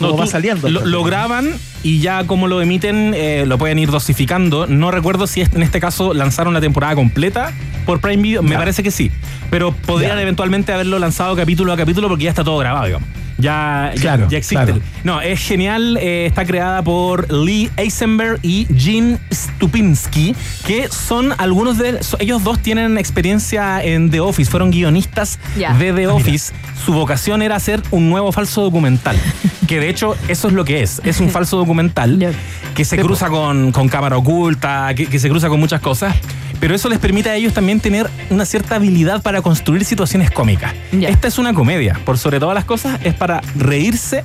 No, 0.01 0.09
cómo 0.09 0.19
va 0.21 0.25
tú 0.25 0.31
saliendo. 0.31 0.69
Lo, 0.69 0.85
lo 0.85 1.05
graban 1.05 1.53
y 1.83 2.01
ya 2.01 2.25
como 2.27 2.47
lo 2.49 2.61
emiten, 2.61 3.13
eh, 3.15 3.45
lo 3.47 3.59
pueden 3.59 3.79
ir 3.79 3.91
dosificando. 3.91 4.67
No 4.67 4.91
recuerdo 4.91 5.27
si 5.27 5.43
en 5.43 5.63
este 5.63 5.81
caso 5.81 6.15
lanzaron 6.15 6.53
la 6.55 6.61
temporada 6.61 6.95
completa 6.95 7.53
por 7.87 8.01
Prime 8.01 8.23
Video. 8.23 8.43
Me 8.43 8.51
Ya. 8.53 8.59
parece 8.59 8.83
que 8.83 8.91
sí. 8.91 9.11
Pero 9.51 9.73
podrían 9.73 10.17
Ya. 10.17 10.23
eventualmente 10.23 10.73
haberlo 10.73 10.99
lanzado 10.99 11.37
capítulo 11.37 11.73
a 11.73 11.77
capítulo 11.77 12.09
porque 12.09 12.25
ya 12.25 12.31
está 12.31 12.43
todo 12.45 12.59
grabado, 12.59 12.87
digamos. 12.87 13.09
Ya, 13.45 13.93
Claro, 14.01 14.27
ya, 14.31 14.39
existe. 14.39 14.65
claro. 14.65 14.81
No, 15.05 15.21
es 15.21 15.39
genial. 15.41 15.99
eh, 16.01 16.27
está 16.27 16.45
creada 16.45 16.83
por 16.83 17.31
Lee 17.33 17.71
Eisenberg 17.77 18.39
y 18.43 18.67
Gene 18.77 19.19
Stupinski, 19.33 20.35
que 20.67 20.89
son 20.89 21.33
algunos 21.39 21.79
de 21.79 22.03
so- 22.03 22.17
ellos 22.21 22.43
dos 22.43 22.59
tienen 22.61 22.97
experiencia 22.99 23.83
en 23.83 24.11
The 24.11 24.21
Office, 24.21 24.51
fueron 24.51 24.71
guionistas 24.71 25.39
de 25.57 25.93
The 25.93 26.05
Ah, 26.07 26.15
Office. 26.15 26.53
Su 26.85 26.93
vocación 26.93 27.43
era 27.43 27.57
hacer 27.57 27.83
un 27.91 28.09
nuevo 28.11 28.33
falso 28.33 28.63
documental, 28.63 29.17
que 29.69 29.79
de 29.81 29.89
hecho 29.89 30.17
eso 30.29 30.49
es 30.49 30.55
lo 30.55 30.65
que 30.65 30.83
es, 30.83 31.01
es 31.05 31.21
un 31.21 31.31
falso 31.31 31.57
documental 31.57 32.35
que 32.75 32.85
se 32.85 32.97
cruza 32.99 33.29
con, 33.29 33.73
con 33.73 33.89
cámara 33.89 34.17
oculta, 34.17 34.93
que, 34.95 35.07
que 35.07 35.19
se 35.19 35.29
cruza 35.29 35.49
con 35.49 35.61
muchas 35.61 35.81
cosas, 35.81 36.15
pero 36.65 36.75
eso 36.77 36.89
les 36.89 36.99
permite 36.99 37.29
a 37.29 37.37
ellos 37.37 37.53
también 37.53 37.79
tener 37.79 38.09
una 38.31 38.47
cierta 38.47 38.77
habilidad 38.77 39.21
para 39.21 39.43
construir 39.43 39.85
situaciones 39.85 40.31
cómicas. 40.31 40.73
Esta 40.93 41.29
es 41.29 41.37
una 41.37 41.53
comedia, 41.53 42.01
por 42.07 42.17
sobre 42.17 42.41
todas 42.41 42.55
las 42.55 42.65
cosas, 42.65 42.99
es 43.05 43.13
para 43.13 43.43
reírse 43.55 44.25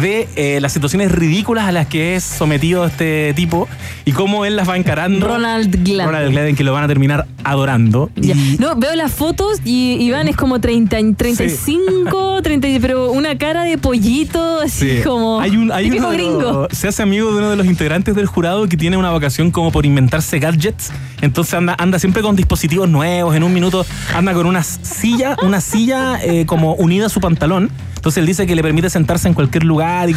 de 0.00 0.28
eh, 0.36 0.60
las 0.60 0.72
situaciones 0.72 1.10
ridículas 1.10 1.64
a 1.66 1.72
las 1.72 1.88
que 1.88 2.14
es 2.14 2.22
sometido 2.22 2.86
este 2.86 3.34
tipo 3.34 3.68
y 4.04 4.12
cómo 4.12 4.44
él 4.44 4.54
las 4.54 4.68
va 4.68 4.76
encarando. 4.76 5.26
Ronald 5.26 5.82
Gladen. 5.84 6.06
Ronald 6.06 6.30
Gladen, 6.30 6.54
que 6.54 6.62
lo 6.62 6.72
van 6.72 6.84
a 6.84 6.86
terminar 6.86 7.26
adorando. 7.42 8.08
Y- 8.14 8.56
No, 8.60 8.76
veo 8.76 8.94
las 8.94 9.10
fotos 9.10 9.58
y 9.64 9.94
Iván 10.00 10.28
es 10.28 10.36
como 10.36 10.60
30, 10.60 10.96
35, 11.16 12.40
30, 12.40 12.68
pero 12.80 13.10
una 13.10 13.36
cara 13.36 13.64
de 13.64 13.78
pollito, 13.78 14.60
así 14.60 14.98
Sí. 14.98 15.02
como 15.02 15.40
hay 15.40 15.56
un, 15.56 15.72
hay 15.72 15.86
típico 15.86 16.04
uno 16.06 16.12
de 16.12 16.18
los- 16.18 16.26
gringo. 16.36 16.68
se 16.70 16.86
hace 16.86 17.02
amigo 17.02 17.32
de 17.32 17.38
uno 17.38 17.50
de 17.50 17.56
los 17.56 17.66
integrantes 17.66 18.14
del 18.14 18.26
jurado 18.26 18.68
que 18.68 18.76
tiene 18.76 18.96
una 18.96 19.10
vocación 19.10 19.50
como 19.50 19.72
por 19.72 19.86
inventarse 19.86 20.38
gadgets. 20.38 20.92
Entonces 21.20 21.54
anda, 21.54 21.74
anda 21.80 21.98
siempre 21.98 22.22
con 22.22 22.36
dispositivos 22.36 22.88
nuevos. 22.88 23.34
En 23.34 23.42
un 23.42 23.52
minuto 23.52 23.84
anda 24.14 24.32
con 24.34 24.46
una 24.46 24.62
silla, 24.62 25.36
una 25.42 25.60
silla 25.60 26.18
eh, 26.22 26.46
como 26.46 26.74
unida 26.74 27.06
a 27.06 27.08
su 27.08 27.20
pantalón. 27.20 27.70
Entonces 27.96 28.18
él 28.20 28.26
dice 28.26 28.46
que 28.46 28.54
le 28.54 28.62
permite 28.62 28.90
sentarse 28.90 29.28
en 29.28 29.34
cualquier 29.34 29.64
lugar. 29.64 30.10
Y, 30.10 30.16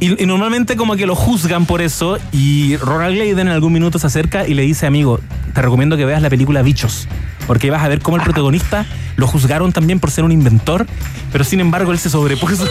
y- 0.00 0.22
y 0.22 0.26
normalmente 0.26 0.76
como 0.76 0.96
que 0.96 1.06
lo 1.06 1.14
juzgan 1.14 1.66
por 1.66 1.82
eso. 1.82 2.18
Y 2.32 2.76
Ronald 2.76 3.14
Gladen 3.16 3.40
en 3.40 3.48
algún 3.48 3.72
minuto 3.72 3.98
se 3.98 4.06
acerca 4.06 4.46
y 4.46 4.54
le 4.54 4.62
dice, 4.62 4.86
amigo, 4.86 5.20
te 5.54 5.62
recomiendo 5.62 5.96
que 5.96 6.04
veas 6.04 6.22
la 6.22 6.30
película 6.30 6.62
Bichos. 6.62 7.08
Porque 7.46 7.70
vas 7.70 7.82
a 7.82 7.88
ver 7.88 8.00
cómo 8.00 8.16
el 8.18 8.22
protagonista 8.22 8.86
lo 9.16 9.26
juzgaron 9.26 9.72
también 9.72 9.98
por 9.98 10.10
ser 10.10 10.24
un 10.24 10.32
inventor. 10.32 10.86
Pero 11.32 11.44
sin 11.44 11.60
embargo 11.60 11.92
él 11.92 11.98
se 11.98 12.08
sobrepuso. 12.10 12.66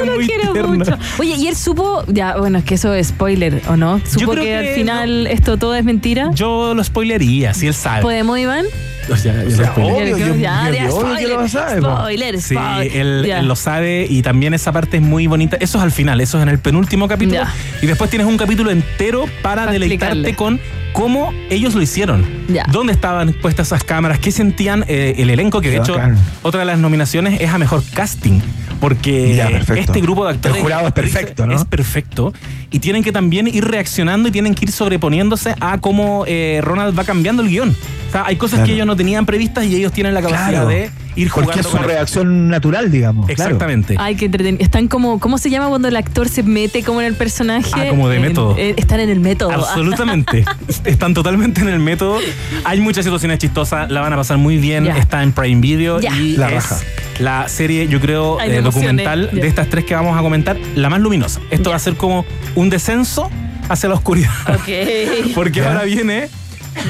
Es 0.00 0.06
Lo 0.06 0.14
muy 0.14 0.26
quiero 0.26 0.52
tierno. 0.52 0.74
mucho. 0.74 0.98
Oye, 1.18 1.34
y 1.36 1.46
él 1.48 1.56
supo, 1.56 2.04
ya, 2.08 2.36
bueno, 2.36 2.58
es 2.58 2.64
que 2.64 2.74
eso 2.74 2.94
es 2.94 3.08
spoiler, 3.08 3.62
¿o 3.68 3.76
no? 3.76 4.00
Supo 4.06 4.32
que, 4.32 4.40
que 4.42 4.56
al 4.56 4.66
final 4.68 5.26
esto 5.26 5.56
todo 5.56 5.74
es 5.74 5.84
mentira. 5.84 6.30
Yo 6.34 6.74
lo 6.74 6.82
spoilería, 6.82 7.52
si 7.54 7.66
él 7.66 7.74
sabe. 7.74 8.02
¿Podemos, 8.02 8.38
Iván? 8.38 8.64
O 9.12 9.16
sea, 9.16 9.34
obvio, 9.76 10.16
yo- 10.16 10.34
ya, 10.36 10.68
yo- 10.68 10.74
ya, 10.74 10.90
obvio 10.90 11.16
que 11.16 11.28
lo 11.28 11.46
spoiler, 11.46 11.50
sabe, 11.50 11.82
po. 11.82 11.96
spoiler, 11.98 12.40
Sí, 12.40 12.54
spoiler. 12.54 12.96
él, 12.96 13.46
lo 13.46 13.54
sabe 13.56 14.06
y 14.08 14.22
también 14.22 14.54
esa 14.54 14.72
parte 14.72 14.96
es 14.96 15.02
muy 15.02 15.26
bonita. 15.26 15.58
Eso 15.60 15.76
es 15.76 15.84
al 15.84 15.92
final, 15.92 16.22
eso 16.22 16.38
es 16.38 16.42
en 16.42 16.48
el 16.48 16.58
penúltimo 16.58 17.06
capítulo. 17.06 17.40
Ya. 17.42 17.52
Y 17.82 17.86
después 17.86 18.08
tienes 18.08 18.26
un 18.26 18.38
capítulo 18.38 18.70
entero 18.70 19.26
para 19.42 19.62
Para 19.66 19.72
deleitarte 19.72 20.30
explicarle. 20.30 20.36
con 20.36 20.60
cómo 20.94 21.34
ellos 21.50 21.74
lo 21.74 21.82
hicieron. 21.82 22.24
Ya. 22.48 22.64
¿Dónde 22.72 22.94
estaban 22.94 23.34
puestas 23.34 23.66
esas 23.66 23.84
cámaras? 23.84 24.20
¿Qué 24.20 24.32
sentían 24.32 24.86
eh, 24.88 25.16
el 25.18 25.28
elenco? 25.28 25.60
Que 25.60 25.68
de 25.70 25.76
hecho, 25.78 25.96
otra 26.42 26.60
de 26.60 26.66
las 26.66 26.78
nominaciones 26.78 27.42
es 27.42 27.50
a 27.50 27.58
mejor 27.58 27.82
casting. 27.92 28.40
Porque 28.80 29.34
Ya, 29.34 29.48
este 29.48 30.00
grupo 30.00 30.24
de 30.24 30.32
actores. 30.32 30.56
El 30.56 30.62
jurado 30.62 30.86
es 30.86 30.92
perfecto, 30.92 31.46
¿no? 31.46 31.54
Es 31.54 31.64
perfecto. 31.64 32.32
Y 32.70 32.78
tienen 32.80 33.02
que 33.02 33.12
también 33.12 33.46
ir 33.46 33.64
reaccionando 33.64 34.28
y 34.28 34.32
tienen 34.32 34.54
que 34.54 34.66
ir 34.66 34.72
sobreponiéndose 34.72 35.54
a 35.60 35.80
cómo 35.80 36.24
eh, 36.26 36.60
Ronald 36.62 36.98
va 36.98 37.04
cambiando 37.04 37.42
el 37.42 37.48
guion. 37.48 37.76
Está, 38.14 38.26
hay 38.26 38.36
cosas 38.36 38.58
Claro. 38.58 38.66
que 38.68 38.74
ellos 38.74 38.86
no 38.86 38.96
tenían 38.96 39.26
previstas 39.26 39.64
y 39.64 39.74
ellos 39.76 39.92
tienen 39.92 40.14
la 40.14 40.22
capacidad 40.22 40.50
Claro. 40.50 40.68
de 40.68 40.90
ir 41.16 41.28
jugando 41.28 41.52
Porque 41.52 41.60
es 41.60 41.66
su 41.66 41.78
reacción 41.78 42.48
natural, 42.48 42.90
digamos. 42.90 43.26
claro. 43.26 43.42
Exactamente. 43.42 43.96
Ay, 43.98 44.14
qué 44.16 44.26
entretenido. 44.26 44.62
Están 44.62 44.88
como, 44.88 45.18
¿cómo 45.20 45.38
se 45.38 45.50
llama 45.50 45.68
cuando 45.68 45.88
el 45.88 45.96
actor 45.96 46.28
se 46.28 46.42
mete 46.42 46.82
como 46.82 47.00
en 47.00 47.06
el 47.08 47.14
personaje? 47.14 47.70
Ah, 47.72 47.86
como 47.90 48.08
de 48.08 48.16
En- 48.16 48.22
método. 48.22 48.56
eh, 48.56 48.74
están 48.76 49.00
en 49.00 49.10
el 49.10 49.20
método. 49.20 49.50
Absolutamente. 49.52 50.44
Están 50.84 51.14
totalmente 51.14 51.60
en 51.60 51.68
el 51.68 51.78
método. 51.80 52.18
Hay 52.64 52.80
muchas 52.80 53.04
situaciones 53.04 53.38
chistosas, 53.38 53.90
la 53.90 54.00
van 54.00 54.12
a 54.12 54.16
pasar 54.16 54.38
muy 54.38 54.58
bien. 54.58 54.86
Está 54.86 55.22
en 55.22 55.32
Prime 55.32 55.60
Video 55.60 56.00
y 56.00 56.36
La 56.36 56.48
es 56.48 56.54
raja. 56.54 56.78
la 57.18 57.48
serie, 57.48 57.88
yo 57.88 58.00
creo, 58.00 58.38
Ay, 58.40 58.50
eh, 58.50 58.60
documental 58.62 59.30
de 59.32 59.46
estas 59.46 59.68
tres 59.68 59.84
que 59.84 59.94
vamos 59.94 60.16
a 60.18 60.22
comentar, 60.22 60.56
la 60.74 60.88
más 60.90 61.00
luminosa. 61.00 61.40
Esto 61.50 61.70
va 61.70 61.76
a 61.76 61.80
ser 61.80 61.94
como 61.96 62.24
un 62.54 62.70
descenso 62.70 63.30
hacia 63.68 63.88
la 63.88 63.94
oscuridad. 63.96 64.30
Ok. 64.48 64.68
Porque 65.34 65.62
ahora 65.64 65.84
viene 65.84 66.28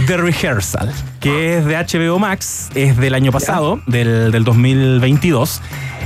The 0.06 0.16
Rehearsal, 0.16 0.92
que 1.20 1.58
es 1.58 1.64
de 1.64 1.76
HBO 1.76 2.18
Max, 2.18 2.68
es 2.74 2.96
del 2.96 3.14
año 3.14 3.32
pasado, 3.32 3.80
del, 3.86 4.32
del 4.32 4.44
2022. 4.44 5.60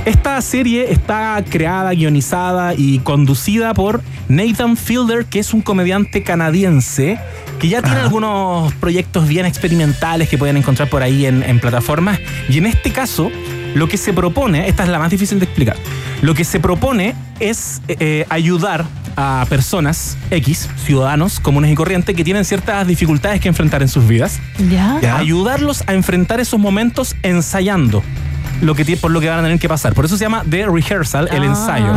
Esta 0.05 0.41
serie 0.41 0.91
está 0.91 1.43
creada, 1.47 1.91
guionizada 1.91 2.73
y 2.75 2.99
conducida 2.99 3.73
por 3.73 4.01
Nathan 4.27 4.77
Fielder, 4.77 5.25
que 5.25 5.39
es 5.39 5.53
un 5.53 5.61
comediante 5.61 6.23
canadiense 6.23 7.19
que 7.59 7.67
ya 7.67 7.81
tiene 7.81 7.99
algunos 7.99 8.73
proyectos 8.75 9.27
bien 9.27 9.45
experimentales 9.45 10.29
que 10.29 10.37
pueden 10.37 10.55
encontrar 10.55 10.89
por 10.89 11.03
ahí 11.03 11.25
en, 11.25 11.43
en 11.43 11.59
plataformas. 11.59 12.19
Y 12.47 12.57
en 12.57 12.65
este 12.65 12.91
caso, 12.91 13.29
lo 13.75 13.87
que 13.87 13.97
se 13.97 14.13
propone, 14.13 14.67
esta 14.67 14.83
es 14.83 14.89
la 14.89 14.99
más 14.99 15.11
difícil 15.11 15.39
de 15.39 15.45
explicar, 15.45 15.75
lo 16.21 16.33
que 16.33 16.43
se 16.43 16.59
propone 16.59 17.15
es 17.39 17.81
eh, 17.87 18.25
ayudar 18.29 18.85
a 19.21 19.45
personas 19.49 20.17
X, 20.31 20.69
ciudadanos 20.85 21.41
comunes 21.41 21.71
y 21.71 21.75
corrientes, 21.75 22.15
que 22.15 22.23
tienen 22.23 22.45
ciertas 22.45 22.87
dificultades 22.87 23.41
que 23.41 23.49
enfrentar 23.49 23.81
en 23.81 23.89
sus 23.89 24.07
vidas, 24.07 24.39
¿Ya? 24.69 24.97
Ya. 25.01 25.17
ayudarlos 25.17 25.83
a 25.87 25.93
enfrentar 25.93 26.39
esos 26.39 26.57
momentos 26.59 27.15
ensayando. 27.21 28.01
Lo 28.61 28.75
que, 28.75 28.85
por 28.97 29.11
lo 29.11 29.19
que 29.21 29.29
van 29.29 29.39
a 29.39 29.43
tener 29.43 29.59
que 29.59 29.67
pasar. 29.69 29.93
Por 29.93 30.05
eso 30.05 30.17
se 30.17 30.23
llama 30.25 30.43
The 30.49 30.65
Rehearsal, 30.67 31.27
el 31.31 31.43
Ah, 31.43 31.45
ensayo. 31.45 31.93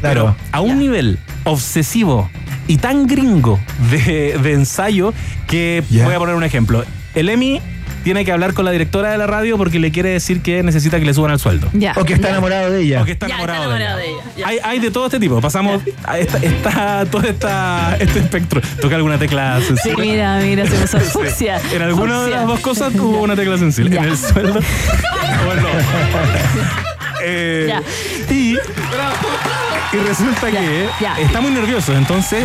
Pero 0.00 0.36
a 0.52 0.60
un 0.60 0.78
nivel 0.78 1.18
obsesivo 1.44 2.28
y 2.68 2.76
tan 2.78 3.06
gringo 3.06 3.58
de, 3.90 4.38
de 4.42 4.52
ensayo 4.52 5.12
que 5.48 5.82
Ya. 5.90 6.04
voy 6.04 6.14
a 6.14 6.18
poner 6.18 6.34
un 6.36 6.44
ejemplo. 6.44 6.84
El 7.14 7.28
Emmy 7.28 7.60
tiene 8.02 8.24
que 8.24 8.32
hablar 8.32 8.54
con 8.54 8.64
la 8.64 8.70
directora 8.70 9.10
de 9.10 9.18
la 9.18 9.26
radio 9.26 9.56
porque 9.56 9.78
le 9.78 9.90
quiere 9.92 10.10
decir 10.10 10.42
que 10.42 10.62
necesita 10.62 10.98
que 10.98 11.04
le 11.06 11.14
suban 11.14 11.30
el 11.32 11.38
sueldo. 11.38 11.68
Ya. 11.72 11.92
O 11.96 12.04
que 12.04 12.14
está 12.14 12.28
Ya. 12.28 12.32
enamorado 12.32 12.70
de 12.70 12.82
ella. 12.82 13.02
O 13.02 13.04
que 13.04 13.12
está 13.12 13.26
Ya, 13.28 13.34
enamorado, 13.34 13.62
está 13.64 13.76
de 13.76 13.82
ella. 13.84 13.96
de 13.96 14.10
ella. 14.10 14.22
Ya. 14.36 14.46
Hay, 14.48 14.58
hay 14.62 14.78
de 14.80 14.90
todo 14.90 15.06
este 15.06 15.18
tipo. 15.20 15.40
Pasamos. 15.40 15.82
a 16.04 16.18
esta- 16.18 17.04
todo 17.10 17.22
esta, 17.22 17.96
este 17.98 18.18
espectro. 18.20 18.60
Toca 18.80 18.96
alguna 18.96 19.18
tecla 19.18 19.58
Sí, 19.60 19.66
sensible. 19.68 20.04
mira, 20.06 20.38
mira, 20.40 20.66
se 20.66 20.76
puso 20.76 20.98
fucsia. 21.00 21.60
En 21.72 21.82
alguna 21.82 22.22
de 22.24 22.30
las 22.30 22.46
dos 22.46 22.60
cosas 22.60 22.92
tuvo 22.92 23.20
una 23.22 23.36
tecla 23.36 23.56
sensible. 23.58 23.96
En 23.96 24.04
el 24.04 24.16
sueldo. 24.18 24.60
bueno. 25.46 25.68
Eh, 27.24 27.66
Ya. 27.68 27.82
Y. 28.34 28.56
Y 29.92 29.96
resulta 29.98 30.48
Ya, 30.48 30.60
que 30.60 30.88
ya. 31.00 31.20
está 31.20 31.40
muy 31.42 31.50
nervioso, 31.50 31.94
entonces 31.94 32.44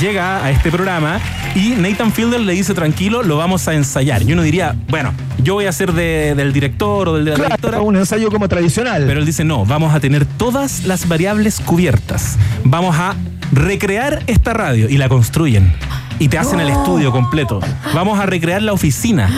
llega 0.00 0.44
a 0.44 0.50
este 0.52 0.70
programa 0.70 1.18
y 1.56 1.70
Nathan 1.70 2.12
Fielder 2.12 2.40
le 2.40 2.52
dice 2.52 2.74
tranquilo, 2.74 3.24
lo 3.24 3.36
vamos 3.36 3.66
a 3.66 3.74
ensayar. 3.74 4.22
Y 4.22 4.32
uno 4.34 4.42
diría, 4.42 4.76
bueno, 4.88 5.12
yo 5.42 5.54
voy 5.54 5.66
a 5.66 5.72
ser 5.72 5.92
de- 5.92 6.34
del 6.36 6.52
director 6.52 7.08
o 7.08 7.14
del 7.14 7.24
de 7.24 7.30
la 7.32 7.36
directora. 7.38 7.70
Claro, 7.72 7.82
un 7.84 7.96
ensayo 7.96 8.30
como 8.30 8.48
tradicional. 8.48 9.02
Pero 9.06 9.18
él 9.18 9.26
dice, 9.26 9.42
no, 9.44 9.64
vamos 9.66 9.92
a 9.94 9.98
tener 10.00 10.24
todas 10.26 10.84
las 10.84 11.08
variables 11.08 11.58
cubiertas. 11.58 12.36
Vamos 12.62 12.94
a 12.96 13.16
recrear 13.52 14.22
esta 14.28 14.52
radio 14.52 14.88
y 14.88 14.96
la 14.96 15.08
construyen. 15.08 15.72
Y 16.18 16.28
te 16.28 16.38
hacen 16.38 16.60
el 16.60 16.68
estudio 16.70 17.10
completo. 17.12 17.60
Vamos 17.92 18.18
a 18.20 18.26
recrear 18.26 18.62
la 18.62 18.72
oficina. 18.72 19.28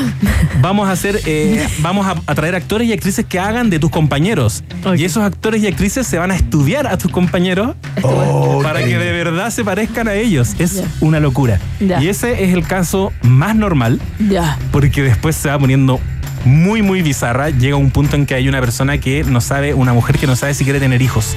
Vamos 0.60 0.88
a 0.88 0.92
hacer, 0.92 1.20
eh, 1.26 1.66
vamos 1.80 2.06
a, 2.06 2.14
a 2.26 2.34
traer 2.34 2.54
actores 2.54 2.86
y 2.88 2.92
actrices 2.92 3.24
que 3.24 3.38
hagan 3.40 3.70
de 3.70 3.78
tus 3.78 3.90
compañeros. 3.90 4.62
Y 4.96 5.04
esos 5.04 5.22
actores 5.24 5.62
y 5.62 5.66
actrices 5.66 6.06
se 6.06 6.18
van 6.18 6.30
a 6.30 6.36
estudiar 6.36 6.86
a 6.86 6.96
tus 6.98 7.10
compañeros 7.10 7.74
Oh, 8.02 8.60
para 8.62 8.80
que 8.84 8.98
de 8.98 9.12
verdad 9.12 9.50
se 9.50 9.64
parezcan 9.64 10.06
a 10.08 10.14
ellos. 10.14 10.54
Es 10.58 10.82
una 11.00 11.18
locura. 11.18 11.58
Y 11.80 12.08
ese 12.08 12.44
es 12.44 12.52
el 12.54 12.62
caso 12.66 13.12
más 13.22 13.56
normal 13.56 14.00
Ya. 14.28 14.58
porque 14.70 15.02
después 15.02 15.34
se 15.34 15.48
va 15.48 15.58
poniendo 15.58 15.98
muy, 16.44 16.82
muy 16.82 17.02
bizarra. 17.02 17.50
Llega 17.50 17.76
un 17.76 17.90
punto 17.90 18.16
en 18.16 18.26
que 18.26 18.34
hay 18.34 18.48
una 18.48 18.60
persona 18.60 18.98
que 18.98 19.24
no 19.24 19.40
sabe, 19.40 19.74
una 19.74 19.92
mujer 19.92 20.18
que 20.18 20.26
no 20.26 20.36
sabe 20.36 20.54
si 20.54 20.64
quiere 20.64 20.78
tener 20.78 21.00
hijos. 21.02 21.36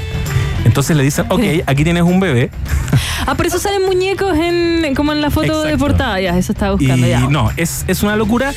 Entonces 0.65 0.95
le 0.97 1.03
dicen, 1.03 1.25
ok, 1.29 1.41
aquí 1.65 1.83
tienes 1.85 2.03
un 2.03 2.19
bebé. 2.19 2.51
Ah, 3.25 3.35
por 3.35 3.45
eso 3.45 3.59
salen 3.59 3.85
muñecos 3.85 4.37
en, 4.37 4.93
como 4.95 5.11
en 5.11 5.21
la 5.21 5.29
foto 5.29 5.63
de 5.63 5.77
portada. 5.77 6.19
Ya, 6.21 6.37
eso 6.37 6.51
estaba 6.51 6.73
Y 6.73 6.77
buscando. 6.85 7.07
ya. 7.07 7.21
no, 7.21 7.51
es, 7.57 7.85
es 7.87 8.03
una 8.03 8.15
locura. 8.15 8.53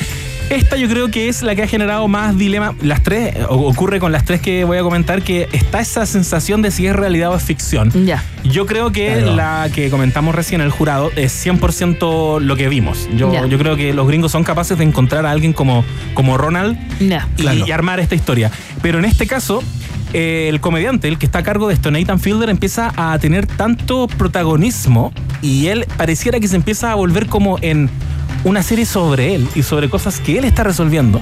Esta 0.49 0.75
yo 0.75 0.89
creo 0.89 1.09
que 1.09 1.29
es 1.29 1.41
la 1.41 1.55
que 1.55 1.63
ha 1.63 1.67
generado 1.67 2.07
más 2.07 2.37
dilema. 2.37 2.75
Las 2.81 3.01
tres, 3.01 3.33
ocurre 3.47 3.99
con 3.99 4.11
las 4.11 4.25
tres 4.25 4.41
que 4.41 4.65
voy 4.65 4.77
a 4.77 4.83
comentar, 4.83 5.21
que 5.21 5.47
está 5.53 5.79
esa 5.79 6.05
sensación 6.05 6.61
de 6.61 6.69
si 6.69 6.85
es 6.85 6.95
realidad 6.95 7.31
o 7.31 7.35
es 7.37 7.43
ficción. 7.43 7.91
Ya. 8.05 8.23
Yo 8.43 8.65
creo 8.65 8.91
que 8.91 9.07
Claro. 9.13 9.35
la 9.35 9.69
que 9.73 9.89
comentamos 9.89 10.35
recién, 10.35 10.59
el 10.61 10.69
jurado, 10.69 11.11
es 11.15 11.31
100% 11.33 12.39
lo 12.41 12.55
que 12.57 12.67
vimos. 12.67 13.07
Yo, 13.15 13.31
Ya. 13.31 13.45
yo 13.47 13.57
creo 13.57 13.75
que 13.77 13.93
los 13.93 14.05
gringos 14.07 14.31
son 14.33 14.43
capaces 14.43 14.77
de 14.77 14.83
encontrar 14.83 15.25
a 15.25 15.31
alguien 15.31 15.53
como, 15.53 15.85
como 16.13 16.37
Ronald 16.37 16.77
Ya. 16.99 17.27
y, 17.37 17.41
Claro. 17.43 17.65
y 17.65 17.71
armar 17.71 17.99
esta 18.01 18.15
historia. 18.15 18.51
Pero 18.81 18.99
en 18.99 19.05
este 19.05 19.25
caso, 19.27 19.63
el 20.13 20.61
comediante, 20.61 21.07
el 21.07 21.17
que 21.17 21.25
está 21.25 21.39
a 21.39 21.43
cargo 21.43 21.67
de 21.67 21.73
esto, 21.73 21.91
Nathan 21.91 22.19
Fielder, 22.19 22.49
empieza 22.49 22.93
a 22.95 23.17
tener 23.19 23.47
tanto 23.47 24.07
protagonismo 24.07 25.11
y 25.41 25.67
él 25.67 25.85
pareciera 25.97 26.39
que 26.39 26.47
se 26.47 26.55
empieza 26.55 26.91
a 26.91 26.95
volver 26.95 27.27
como 27.27 27.57
en 27.61 27.89
una 28.43 28.61
serie 28.63 28.85
sobre 28.85 29.35
él 29.35 29.47
y 29.55 29.63
sobre 29.63 29.89
cosas 29.89 30.19
que 30.19 30.37
él 30.37 30.45
está 30.45 30.63
resolviendo, 30.63 31.21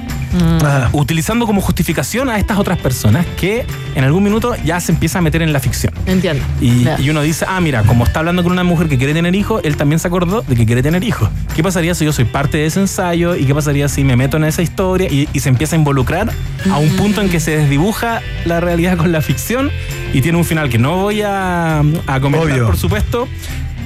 Ah, 0.64 0.88
utilizando 0.92 1.46
como 1.46 1.60
justificación 1.60 2.30
a 2.30 2.38
estas 2.38 2.58
otras 2.58 2.78
personas 2.78 3.26
que 3.38 3.66
en 3.94 4.02
algún 4.04 4.22
minuto 4.24 4.54
ya 4.64 4.80
se 4.80 4.90
empieza 4.92 5.18
a 5.18 5.22
meter 5.22 5.42
en 5.42 5.52
la 5.52 5.60
ficción. 5.60 5.92
Entiendo. 6.06 6.42
Y, 6.60 6.84
Ya. 6.84 6.98
y 6.98 7.10
uno 7.10 7.20
dice, 7.22 7.44
ah, 7.46 7.60
mira, 7.60 7.82
como 7.82 8.04
está 8.04 8.20
hablando 8.20 8.42
con 8.42 8.50
una 8.52 8.64
mujer 8.64 8.88
que 8.88 8.96
quiere 8.96 9.12
tener 9.12 9.34
hijos, 9.34 9.60
él 9.64 9.76
también 9.76 9.98
se 9.98 10.08
acordó 10.08 10.40
de 10.42 10.56
que 10.56 10.64
quiere 10.64 10.82
tener 10.82 11.04
hijos. 11.04 11.28
¿Qué 11.54 11.62
pasaría 11.62 11.94
si 11.94 12.04
yo 12.06 12.12
soy 12.12 12.24
parte 12.24 12.56
de 12.58 12.66
ese 12.66 12.80
ensayo? 12.80 13.36
¿Y 13.36 13.44
qué 13.44 13.54
pasaría 13.54 13.88
si 13.88 14.04
me 14.04 14.16
meto 14.16 14.38
en 14.38 14.44
esa 14.44 14.62
historia? 14.62 15.08
Y, 15.10 15.28
y 15.34 15.40
se 15.40 15.50
empieza 15.50 15.76
a 15.76 15.78
involucrar 15.78 16.30
a 16.70 16.78
un 16.78 16.88
punto 16.96 17.20
en 17.20 17.28
que 17.28 17.38
se 17.40 17.56
desdibuja 17.58 18.22
la 18.46 18.60
realidad 18.60 18.96
con 18.96 19.12
la 19.12 19.20
ficción 19.20 19.70
y 20.14 20.22
tiene 20.22 20.38
un 20.38 20.44
final 20.44 20.70
que 20.70 20.78
no 20.78 20.96
voy 20.96 21.20
a, 21.22 21.80
a 21.80 22.20
comentar, 22.20 22.50
Obvio. 22.52 22.66
por 22.66 22.76
supuesto, 22.78 23.28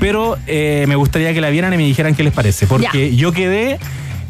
pero 0.01 0.37
eh, 0.47 0.85
me 0.89 0.97
gustaría 0.97 1.33
que 1.35 1.41
la 1.41 1.51
vieran 1.51 1.73
y 1.75 1.77
me 1.77 1.85
dijeran 1.85 2.15
qué 2.15 2.23
les 2.23 2.33
parece. 2.33 2.67
Porque 2.67 3.15
yo 3.17 3.33
quedé... 3.33 3.79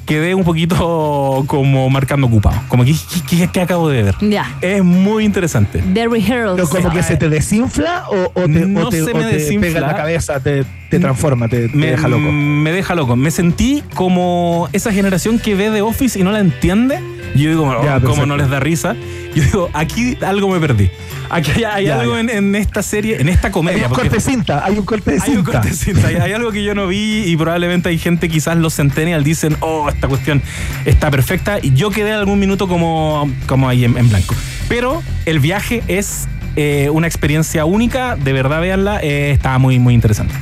Quedé 0.07 0.37
un 0.37 0.45
poquito 0.45 1.43
como 1.49 1.91
marcando 1.91 2.29
ocupado. 2.29 2.63
Como 2.69 2.85
que, 2.85 2.93
¿qué, 2.93 3.39
qué- 3.39 3.49
qué 3.49 3.61
acabo 3.61 3.89
de 3.89 4.05
ver? 4.05 4.15
Ya. 4.21 4.57
Es 4.61 4.85
muy 4.85 5.25
interesante. 5.25 5.83
The 5.95 6.07
Rehearsal. 6.07 6.55
pero 6.55 6.69
como 6.69 6.91
que 6.95 7.03
se 7.03 7.17
te 7.17 7.29
desinfla 7.29 8.05
o, 8.09 8.31
o 8.41 8.43
te, 8.45 8.49
No 8.67 8.87
o 8.87 8.89
te- 8.89 9.03
se 9.03 9.11
o 9.11 9.17
me 9.17 9.25
te 9.25 9.33
desinfla. 9.35 9.67
pega 9.67 9.81
en 9.81 9.87
la 9.89 9.97
cabeza, 9.97 10.39
te, 10.39 10.65
te 10.89 10.99
transforma, 11.01 11.49
te, 11.49 11.69
te 11.69 11.77
me 11.77 11.87
deja 11.89 12.09
loco. 12.09 12.31
Me 12.33 12.73
deja 12.73 12.95
loco. 12.95 13.17
Me 13.17 13.31
sentí 13.31 13.83
como 13.95 14.69
esa 14.73 14.93
generación 14.93 15.39
que 15.39 15.55
ve 15.55 15.71
The 15.71 15.83
Office 15.83 16.19
y 16.19 16.23
no 16.23 16.33
la 16.33 16.41
entiende. 16.41 16.99
Yo 17.35 17.51
digo, 17.51 17.65
oh, 17.69 17.83
Ya, 17.85 17.95
¿cómo 17.95 18.01
perfecto. 18.01 18.27
no 18.27 18.37
les 18.37 18.49
da 18.49 18.61
risa? 18.61 18.97
Yo 19.35 19.43
digo, 19.43 19.71
aquí 19.75 20.17
algo 20.25 20.49
me 20.49 20.59
perdí. 20.61 20.91
Aquí 21.29 21.51
hay, 21.57 21.65
hay 21.65 21.85
Ya, 21.87 22.01
algo 22.01 22.15
ya. 22.15 22.21
En, 22.21 22.31
en 22.31 22.55
esta 22.55 22.83
serie, 22.83 23.21
en 23.21 23.29
esta 23.29 23.49
Hay 23.49 23.53
comedia. 23.53 23.83
un 23.85 23.89
porque- 23.89 24.03
corte 24.09 24.17
de 24.17 24.21
cinta, 24.23 24.65
hay 24.65 24.79
un 24.79 24.85
corte 24.85 25.11
de 25.11 25.17
hay 25.21 25.31
un 25.31 25.37
cinta. 25.37 25.53
corte 25.53 25.69
de 25.69 25.75
cinta, 25.75 26.07
hay, 26.09 26.15
hay 26.17 26.33
algo 26.33 26.53
que 26.53 26.63
yo 26.63 26.75
no 26.75 26.87
vi 26.87 27.25
y 27.27 27.37
probablemente 27.37 27.89
hay 27.89 27.99
gente, 27.99 28.29
quizás 28.29 28.57
los 28.57 28.75
centennials 28.77 29.25
dicen, 29.25 29.57
oh, 29.61 29.89
esta 29.89 30.07
cuestión 30.09 30.41
está 30.85 31.11
perfecta. 31.11 31.59
Y 31.61 31.75
yo 31.75 31.91
quedé 31.91 32.13
algún 32.13 32.39
minuto 32.39 32.69
como, 32.69 33.29
como 33.47 33.69
ahí 33.69 33.85
en, 33.85 33.99
en 33.99 34.09
blanco. 34.09 34.35
Pero 34.69 35.03
el 35.27 35.41
viaje 35.41 35.83
es 35.89 36.29
eh, 36.55 36.89
una 36.93 37.07
experiencia 37.09 37.65
única, 37.67 38.17
de 38.17 38.33
verdad, 38.33 38.61
véanla, 38.61 39.01
eh, 39.03 39.33
está 39.33 39.59
muy, 39.59 39.79
muy 39.81 39.93
interesante. 39.95 40.33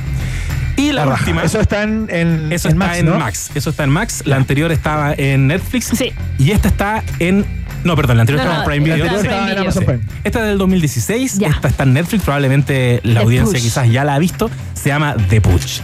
Y 0.77 0.91
la, 0.91 1.05
La 1.05 1.13
última. 1.13 1.43
Eso 1.43 1.59
está 1.59 1.83
en, 1.83 2.07
en, 2.09 2.51
Eso 2.51 2.67
en 2.69 2.73
está 2.73 2.85
Max, 2.87 2.97
en 2.99 3.05
¿no? 3.05 3.17
Max. 3.19 3.51
Eso 3.55 3.69
está 3.69 3.83
en 3.83 3.89
Max. 3.91 4.23
La 4.25 4.35
anterior 4.35 4.71
estaba 4.71 5.13
en 5.13 5.47
Netflix. 5.47 5.91
Sí. 5.95 6.11
Y 6.37 6.51
esta 6.51 6.67
está 6.67 7.03
en. 7.19 7.45
No, 7.83 7.95
perdón, 7.95 8.17
la 8.17 8.21
anterior 8.21 8.43
No, 8.43 8.51
estaba 8.51 8.63
en 8.65 8.69
Prime 8.83 8.87
la 8.89 8.95
Video. 8.95 9.07
anterior 9.09 9.33
estaba 9.33 9.51
en 9.51 9.57
Amazon 9.59 9.81
Sí. 9.83 9.87
Prime. 9.87 10.03
Esta 10.23 10.39
es 10.39 10.45
del 10.47 10.57
2016. 10.57 11.37
Ya. 11.37 11.49
Esta 11.49 11.67
está 11.67 11.83
en 11.83 11.93
Netflix. 11.93 12.23
Probablemente 12.23 12.99
la 13.03 13.19
The 13.19 13.25
audiencia 13.25 13.53
Push. 13.53 13.63
quizás 13.63 13.89
ya 13.91 14.03
la 14.03 14.15
ha 14.15 14.19
visto. 14.19 14.49
Se 14.73 14.89
llama 14.89 15.15
The 15.29 15.39
Push. 15.41 15.79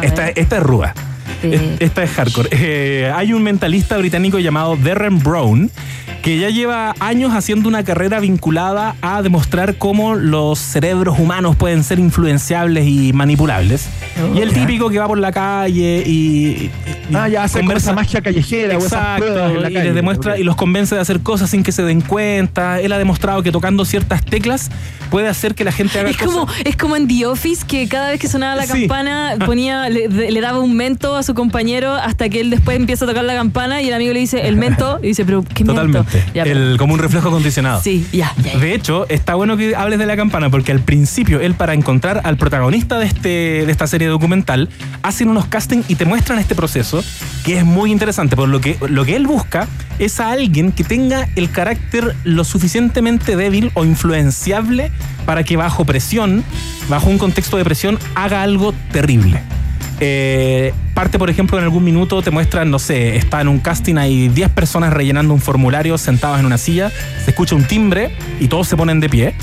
A 0.00 0.04
Esta, 0.04 0.28
esta 0.28 0.56
es 0.56 0.62
ruda. 0.62 0.94
Sí. 1.42 1.50
Es- 1.52 1.62
Esta 1.80 2.02
es 2.04 2.10
hardcore. 2.12 2.48
Eh, 2.52 3.12
hay 3.14 3.32
un 3.32 3.42
mentalista 3.42 3.96
británico 3.98 4.38
llamado 4.38 4.76
Darren 4.76 5.18
Brown 5.18 5.70
que 6.22 6.38
ya 6.38 6.50
lleva 6.50 6.94
años 7.00 7.32
haciendo 7.34 7.68
una 7.68 7.82
carrera 7.82 8.20
vinculada 8.20 8.94
a 9.02 9.22
demostrar 9.22 9.74
cómo 9.74 10.14
los 10.14 10.56
cerebros 10.60 11.18
humanos 11.18 11.56
pueden 11.56 11.82
ser 11.82 11.98
influenciables 11.98 12.86
y 12.86 13.12
manipulables. 13.12 13.88
y 14.36 14.40
el 14.40 14.52
típico 14.52 14.88
que 14.88 15.00
va 15.00 15.08
por 15.08 15.18
la 15.18 15.32
calle 15.32 16.04
y, 16.06 16.12
y- 16.12 16.70
Ah, 17.12 17.28
ya 17.28 17.42
hace 17.44 17.58
como 17.60 17.72
esa 17.72 17.92
magia 17.92 18.20
callejera 18.22 18.76
o 18.76 18.78
esas 18.78 18.92
Exacto, 18.92 19.46
en 19.48 19.62
la 19.62 19.70
y 19.70 19.74
calle. 19.74 19.84
les 19.86 19.94
demuestra 19.96 20.32
Ok. 20.34 20.38
y 20.38 20.42
los 20.44 20.54
convence 20.56 20.94
de 20.94 21.00
hacer 21.00 21.20
cosas 21.20 21.50
sin 21.50 21.62
que 21.64 21.72
se 21.72 21.82
den 21.82 22.00
cuenta. 22.00 22.80
Él 22.80 22.92
ha 22.92 22.98
demostrado 22.98 23.42
que 23.42 23.50
tocando 23.50 23.84
ciertas 23.84 24.24
teclas 24.24 24.70
puede 25.10 25.28
hacer 25.28 25.54
que 25.56 25.64
la 25.64 25.72
gente 25.72 25.98
haga 25.98 26.08
Es 26.10 26.16
cosas. 26.16 26.32
como, 26.32 26.46
es 26.64 26.76
como 26.76 26.96
en 26.96 27.08
The 27.08 27.26
Office 27.26 27.66
que 27.66 27.88
cada 27.88 28.10
vez 28.10 28.20
que 28.20 28.28
sonaba 28.28 28.54
la 28.56 28.66
Sí. 28.66 28.82
campana 28.86 29.34
ponía, 29.44 29.88
le, 29.90 30.08
le 30.08 30.40
daba 30.40 30.60
un 30.60 30.74
mento 30.76 31.16
a 31.16 31.22
su 31.24 31.31
compañero 31.34 31.92
hasta 31.94 32.28
que 32.28 32.40
él 32.40 32.50
después 32.50 32.76
empieza 32.76 33.04
a 33.04 33.08
tocar 33.08 33.24
la 33.24 33.34
campana 33.34 33.82
y 33.82 33.88
el 33.88 33.94
amigo 33.94 34.12
le 34.12 34.20
dice 34.20 34.46
el 34.48 34.56
mento 34.56 34.98
y 35.02 35.08
dice, 35.08 35.24
pero 35.24 35.42
¿qué 35.42 35.64
mento? 35.64 35.74
Totalmente. 35.82 36.24
Ya, 36.34 36.42
El- 36.44 36.76
como 36.78 36.94
un 36.94 37.00
reflejo 37.00 37.28
acondicionado. 37.28 37.80
Sí, 37.82 38.06
ya. 38.12 38.32
ya. 38.42 38.58
De 38.58 38.74
hecho, 38.74 39.06
está 39.08 39.34
bueno 39.34 39.56
que 39.56 39.74
hables 39.76 39.98
de 39.98 40.06
la 40.06 40.16
campana 40.16 40.50
porque 40.50 40.72
al 40.72 40.80
principio 40.80 41.40
él 41.40 41.54
para 41.54 41.74
encontrar 41.74 42.20
al 42.24 42.36
protagonista 42.36 42.98
de, 42.98 43.06
este, 43.06 43.28
de 43.66 43.70
esta 43.72 43.86
serie 43.86 44.08
documental 44.08 44.68
hacen 45.02 45.28
unos 45.28 45.46
castings 45.46 45.88
y 45.90 45.94
te 45.96 46.04
muestran 46.04 46.38
este 46.38 46.54
proceso 46.54 47.02
que 47.44 47.58
es 47.58 47.64
muy 47.64 47.90
interesante. 47.92 48.36
Por 48.36 48.48
lo 48.48 48.60
que 48.60 48.76
lo 48.88 49.04
que 49.04 49.16
él 49.16 49.26
busca 49.26 49.66
es 49.98 50.20
a 50.20 50.30
alguien 50.30 50.72
que 50.72 50.84
tenga 50.84 51.28
el 51.36 51.50
carácter 51.50 52.14
lo 52.24 52.44
suficientemente 52.44 53.36
débil 53.36 53.70
o 53.74 53.84
influenciable 53.84 54.90
para 55.26 55.44
que 55.44 55.56
bajo 55.56 55.84
presión, 55.84 56.42
bajo 56.88 57.08
un 57.10 57.18
contexto 57.18 57.56
de 57.56 57.64
presión, 57.64 57.98
haga 58.14 58.42
algo 58.42 58.72
terrible. 58.92 59.40
Eh, 60.04 60.74
parte, 60.94 61.16
por 61.16 61.30
ejemplo, 61.30 61.56
en 61.58 61.62
algún 61.62 61.84
minuto 61.84 62.22
te 62.22 62.32
muestran, 62.32 62.72
no 62.72 62.80
sé, 62.80 63.14
está 63.14 63.40
en 63.40 63.46
un 63.46 63.60
casting, 63.60 63.94
hay 63.98 64.26
10 64.26 64.50
personas 64.50 64.92
rellenando 64.92 65.32
un 65.32 65.40
formulario 65.40 65.96
sentados 65.96 66.40
en 66.40 66.46
una 66.46 66.58
silla, 66.58 66.90
se 67.24 67.30
escucha 67.30 67.54
un 67.54 67.62
timbre 67.62 68.10
y 68.40 68.48
todos 68.48 68.66
se 68.66 68.76
ponen 68.76 68.98
de 68.98 69.08
pie. 69.08 69.34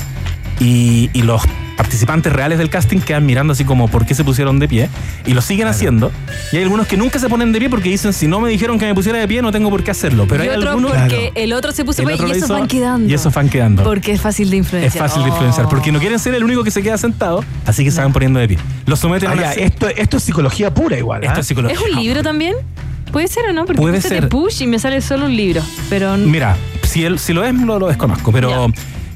Y 0.58 1.08
los 1.22 1.40
participantes 1.80 2.30
reales 2.30 2.58
del 2.58 2.68
casting 2.68 2.98
quedan 2.98 3.24
mirando 3.24 3.54
así 3.54 3.64
como 3.64 3.88
por 3.88 4.04
qué 4.04 4.14
se 4.14 4.22
pusieron 4.22 4.58
de 4.58 4.68
pie 4.68 4.90
y 5.24 5.32
lo 5.32 5.40
siguen 5.40 5.66
haciendo. 5.66 6.12
Y 6.52 6.58
hay 6.58 6.62
algunos 6.64 6.86
que 6.86 6.98
nunca 6.98 7.18
se 7.18 7.26
ponen 7.30 7.52
de 7.52 7.58
pie 7.58 7.70
porque 7.70 7.88
dicen, 7.88 8.12
si 8.12 8.26
no 8.26 8.38
me 8.38 8.50
dijeron 8.50 8.78
que 8.78 8.84
me 8.84 8.94
pusiera 8.94 9.18
de 9.18 9.26
pie, 9.26 9.40
no 9.40 9.50
tengo 9.50 9.70
por 9.70 9.82
qué 9.82 9.90
hacerlo. 9.90 10.26
Pero 10.28 10.44
y 10.44 10.48
hay 10.48 10.56
otro 10.58 10.68
algunos... 10.72 10.92
porque 10.92 11.32
el 11.34 11.54
otro 11.54 11.72
se 11.72 11.82
puso 11.86 12.02
pues, 12.02 12.16
otro 12.16 12.26
y 12.26 12.30
lo 12.32 12.34
esos 12.36 12.48
hizo, 12.50 12.52
van 12.58 12.68
quedando. 12.68 13.08
Y 13.08 13.14
esos 13.14 13.32
van 13.32 13.48
quedando. 13.48 13.82
Porque 13.82 14.12
es 14.12 14.20
fácil 14.20 14.50
de 14.50 14.56
Es 14.58 14.66
influenciar. 14.66 15.08
fácil 15.08 15.22
de 15.22 15.30
influenciar, 15.30 15.68
porque 15.70 15.90
no 15.90 16.00
quieren 16.00 16.18
ser 16.18 16.34
el 16.34 16.44
único 16.44 16.62
que 16.64 16.70
se 16.70 16.82
queda 16.82 16.98
sentado, 16.98 17.42
así 17.64 17.82
que 17.82 17.90
se 17.90 18.02
van 18.02 18.12
poniendo 18.12 18.38
de 18.40 18.48
pie. 18.48 18.58
Los 18.84 18.98
someten 18.98 19.30
Ah, 19.30 19.32
a 19.32 19.34
una 19.36 19.42
ya, 19.44 19.52
se- 19.54 19.64
esto, 19.64 19.88
esto 19.88 20.16
es 20.18 20.22
psicología 20.22 20.74
pura 20.74 20.98
igual. 20.98 21.24
Esto 21.24 21.38
¿ah? 21.38 21.40
es 21.40 21.46
psicología. 21.46 21.78
¿Es 21.78 21.82
un 21.82 21.98
libro 22.02 22.22
también? 22.22 22.56
¿Puede 23.10 23.26
ser 23.28 23.46
o 23.48 23.52
no? 23.54 23.64
Porque 23.64 23.80
Puede 23.80 24.00
de 24.00 24.02
ser. 24.06 24.28
push 24.28 24.60
y 24.62 24.66
me 24.66 24.78
sale 24.78 25.00
solo 25.00 25.24
un 25.24 25.34
libro. 25.34 25.62
Pero 25.88 26.18
Mira, 26.18 26.56
si, 26.82 27.04
él, 27.06 27.18
si 27.18 27.32
lo 27.32 27.42
es, 27.42 27.54
lo, 27.54 27.78
lo 27.78 27.88
desconozco, 27.88 28.30
pero, 28.32 28.70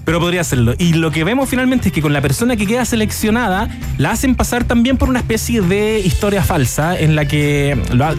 pero 0.05 0.21
podría 0.21 0.43
hacerlo. 0.43 0.75
Y 0.79 0.95
lo 0.95 1.11
que 1.11 1.25
vemos 1.25 1.49
finalmente 1.49 1.89
es 1.89 1.95
que 1.95 2.03
con 2.03 2.13
la 2.13 2.21
persona 2.21 2.57
que 2.57 2.67
queda 2.67 2.85
seleccionada, 2.85 3.69
la 3.99 4.11
hacen 4.11 4.35
pasar 4.35 4.65
también 4.65 4.97
por 4.97 5.09
una 5.09 5.19
especie 5.21 5.61
de 5.63 6.01
historia 6.01 6.43
falsa, 6.43 6.99
en 6.99 7.17
la 7.17 7.27
que, 7.27 7.77
ha- 8.01 8.15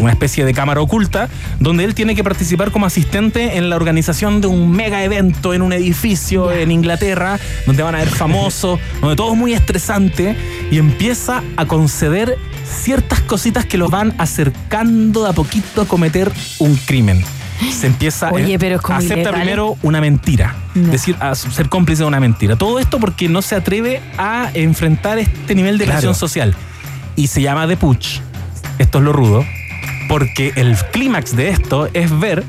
una 0.00 0.10
especie 0.10 0.44
de 0.44 0.54
cámara 0.54 0.80
oculta, 0.80 1.28
donde 1.60 1.84
él 1.84 1.94
tiene 1.94 2.14
que 2.14 2.24
participar 2.24 2.70
como 2.70 2.86
asistente 2.86 3.56
en 3.58 3.68
la 3.70 3.76
organización 3.76 4.40
de 4.40 4.46
un 4.46 4.70
mega 4.70 5.04
evento 5.04 5.52
en 5.54 5.62
un 5.62 5.72
edificio 5.72 6.52
en 6.52 6.70
Inglaterra, 6.70 7.38
donde 7.66 7.82
van 7.82 7.94
a 7.94 7.98
ver 7.98 8.08
famosos, 8.08 8.78
donde 9.00 9.16
todo 9.16 9.32
es 9.32 9.38
muy 9.38 9.52
estresante, 9.52 10.36
y 10.70 10.78
empieza 10.78 11.42
a 11.56 11.66
conceder 11.66 12.38
ciertas 12.82 13.20
cositas 13.20 13.64
que 13.64 13.78
lo 13.78 13.88
van 13.88 14.14
acercando 14.18 15.24
de 15.24 15.30
a 15.30 15.32
poquito 15.32 15.82
a 15.82 15.84
cometer 15.86 16.32
un 16.58 16.76
crimen. 16.76 17.22
Se 17.72 17.86
empieza 17.86 18.30
Oye, 18.30 18.58
pero 18.58 18.76
es 18.76 18.80
como 18.82 18.98
acepta 18.98 19.14
ilegal. 19.16 19.34
primero 19.34 19.76
una 19.82 20.00
mentira, 20.00 20.54
No. 20.74 20.88
decir 20.90 21.16
a 21.20 21.34
ser 21.34 21.68
cómplice 21.68 22.02
de 22.02 22.08
una 22.08 22.20
mentira. 22.20 22.56
Todo 22.56 22.78
esto 22.78 22.98
porque 23.00 23.28
no 23.28 23.42
se 23.42 23.54
atreve 23.54 24.00
a 24.18 24.50
enfrentar 24.54 25.18
este 25.18 25.54
nivel 25.54 25.78
de 25.78 25.84
Claro. 25.84 25.98
presión 25.98 26.14
social 26.14 26.54
y 27.16 27.28
se 27.28 27.40
llama 27.42 27.66
The 27.66 27.76
Puch. 27.76 28.20
Esto 28.78 28.98
es 28.98 29.04
lo 29.04 29.12
rudo, 29.12 29.44
porque 30.08 30.52
el 30.56 30.76
clímax 30.92 31.34
de 31.34 31.48
esto 31.48 31.88
es 31.94 32.18
ver 32.18 32.44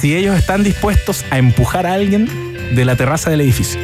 si 0.00 0.14
ellos 0.14 0.36
están 0.38 0.62
dispuestos 0.62 1.24
a 1.30 1.38
empujar 1.38 1.86
a 1.86 1.94
alguien 1.94 2.28
de 2.74 2.84
la 2.84 2.96
terraza 2.96 3.30
del 3.30 3.40
edificio. 3.40 3.80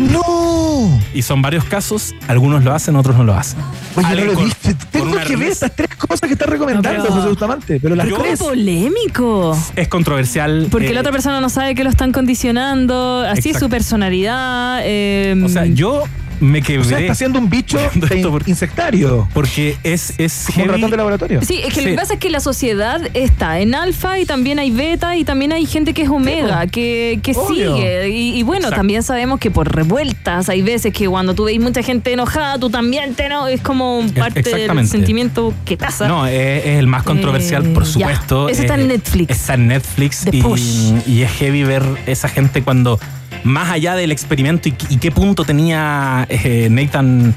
¡No! 0.00 1.00
Y 1.14 1.22
son 1.22 1.42
varios 1.42 1.64
casos, 1.64 2.14
algunos 2.28 2.64
lo 2.64 2.74
hacen, 2.74 2.96
otros 2.96 3.16
no 3.16 3.24
lo 3.24 3.34
hacen. 3.34 3.58
Oye, 3.96 4.08
no 4.16 4.24
lo 4.24 4.34
con- 4.34 4.44
viste. 4.44 4.74
Tengo 4.90 5.16
que 5.26 5.36
ver 5.36 5.48
estas 5.48 5.74
tres 5.74 5.94
cosas 5.96 6.20
que 6.22 6.32
estás 6.32 6.48
recomendando, 6.48 6.98
No, 6.98 7.02
pero- 7.04 7.14
José 7.16 7.28
Bustamante. 7.28 7.78
Pero 7.80 7.94
las 7.94 8.08
Yo- 8.08 8.16
¡Qué 8.16 8.22
tres. 8.22 8.38
polémico! 8.40 9.56
Es 9.76 9.88
controversial. 9.88 10.68
Porque 10.70 10.88
eh, 10.88 10.94
la 10.94 11.00
otra 11.00 11.12
persona 11.12 11.40
no 11.40 11.48
sabe 11.48 11.74
que 11.74 11.84
lo 11.84 11.90
están 11.90 12.12
condicionando, 12.12 13.20
así 13.28 13.50
es 13.50 13.58
su 13.58 13.68
personalidad. 13.68 14.80
eh, 14.84 15.40
O 15.44 15.48
sea, 15.48 15.64
yo 15.66 16.04
me 16.44 16.62
quebré. 16.62 16.80
O 16.80 16.84
sea, 16.84 16.98
está 17.00 17.14
siendo 17.14 17.38
un 17.38 17.48
bicho 17.50 17.78
de 17.94 18.22
por- 18.28 18.48
insectario. 18.48 19.28
Porque 19.34 19.76
es, 19.82 20.14
es 20.18 20.46
Como 20.52 20.64
un 20.66 20.70
ratón 20.72 20.90
de 20.90 20.96
laboratorio. 20.96 21.40
Sí, 21.42 21.60
es 21.64 21.72
que 21.74 21.82
lo 21.82 21.88
que 21.88 21.94
pasa 21.94 22.14
es 22.14 22.20
que 22.20 22.30
la 22.30 22.40
sociedad 22.40 23.00
está 23.14 23.60
en 23.60 23.74
alfa 23.74 24.18
y 24.18 24.26
también 24.26 24.58
hay 24.58 24.70
beta 24.70 25.16
y 25.16 25.24
también 25.24 25.52
hay 25.52 25.66
gente 25.66 25.94
que 25.94 26.02
es 26.02 26.08
omega, 26.08 26.66
que, 26.66 27.20
que 27.22 27.32
Obvio. 27.32 27.76
sigue. 27.76 28.08
Y, 28.08 28.38
y 28.38 28.42
bueno, 28.42 28.62
Exacto. 28.66 28.76
también 28.76 29.02
sabemos 29.02 29.38
que 29.40 29.50
por 29.50 29.74
revueltas 29.74 30.48
hay 30.48 30.62
veces 30.62 30.92
que 30.92 31.08
cuando 31.08 31.34
tú 31.34 31.44
veis 31.44 31.60
mucha 31.60 31.82
gente 31.82 32.12
enojada, 32.12 32.58
tú 32.58 32.70
también 32.70 33.14
te 33.14 33.28
no, 33.28 33.48
es 33.48 33.60
como 33.60 34.02
parte 34.14 34.42
del 34.42 34.86
sentimiento 34.88 35.52
que 35.64 35.76
pasa. 35.76 36.06
No, 36.08 36.26
es, 36.26 36.64
es 36.66 36.78
el 36.78 36.86
más 36.86 37.02
controversial, 37.02 37.64
Eh, 37.66 37.68
por 37.74 37.84
ya. 37.84 37.90
supuesto. 37.90 38.48
Ese 38.48 38.62
está 38.62 38.74
en 38.74 38.88
Netflix. 38.88 39.30
Está 39.30 39.54
en 39.54 39.68
Netflix 39.68 40.20
The 40.30 40.36
y, 40.36 40.42
Push. 40.42 40.92
y 41.06 41.22
es 41.22 41.30
heavy 41.32 41.64
ver 41.64 41.82
esa 42.06 42.28
gente 42.28 42.62
cuando, 42.62 42.98
más 43.44 43.70
allá 43.70 43.94
del 43.94 44.10
experimento 44.12 44.68
y, 44.68 44.74
y 44.90 44.96
qué 44.98 45.10
punto 45.10 45.44
tenía 45.44 46.26
eh, 46.28 46.68
Nathan, 46.70 47.34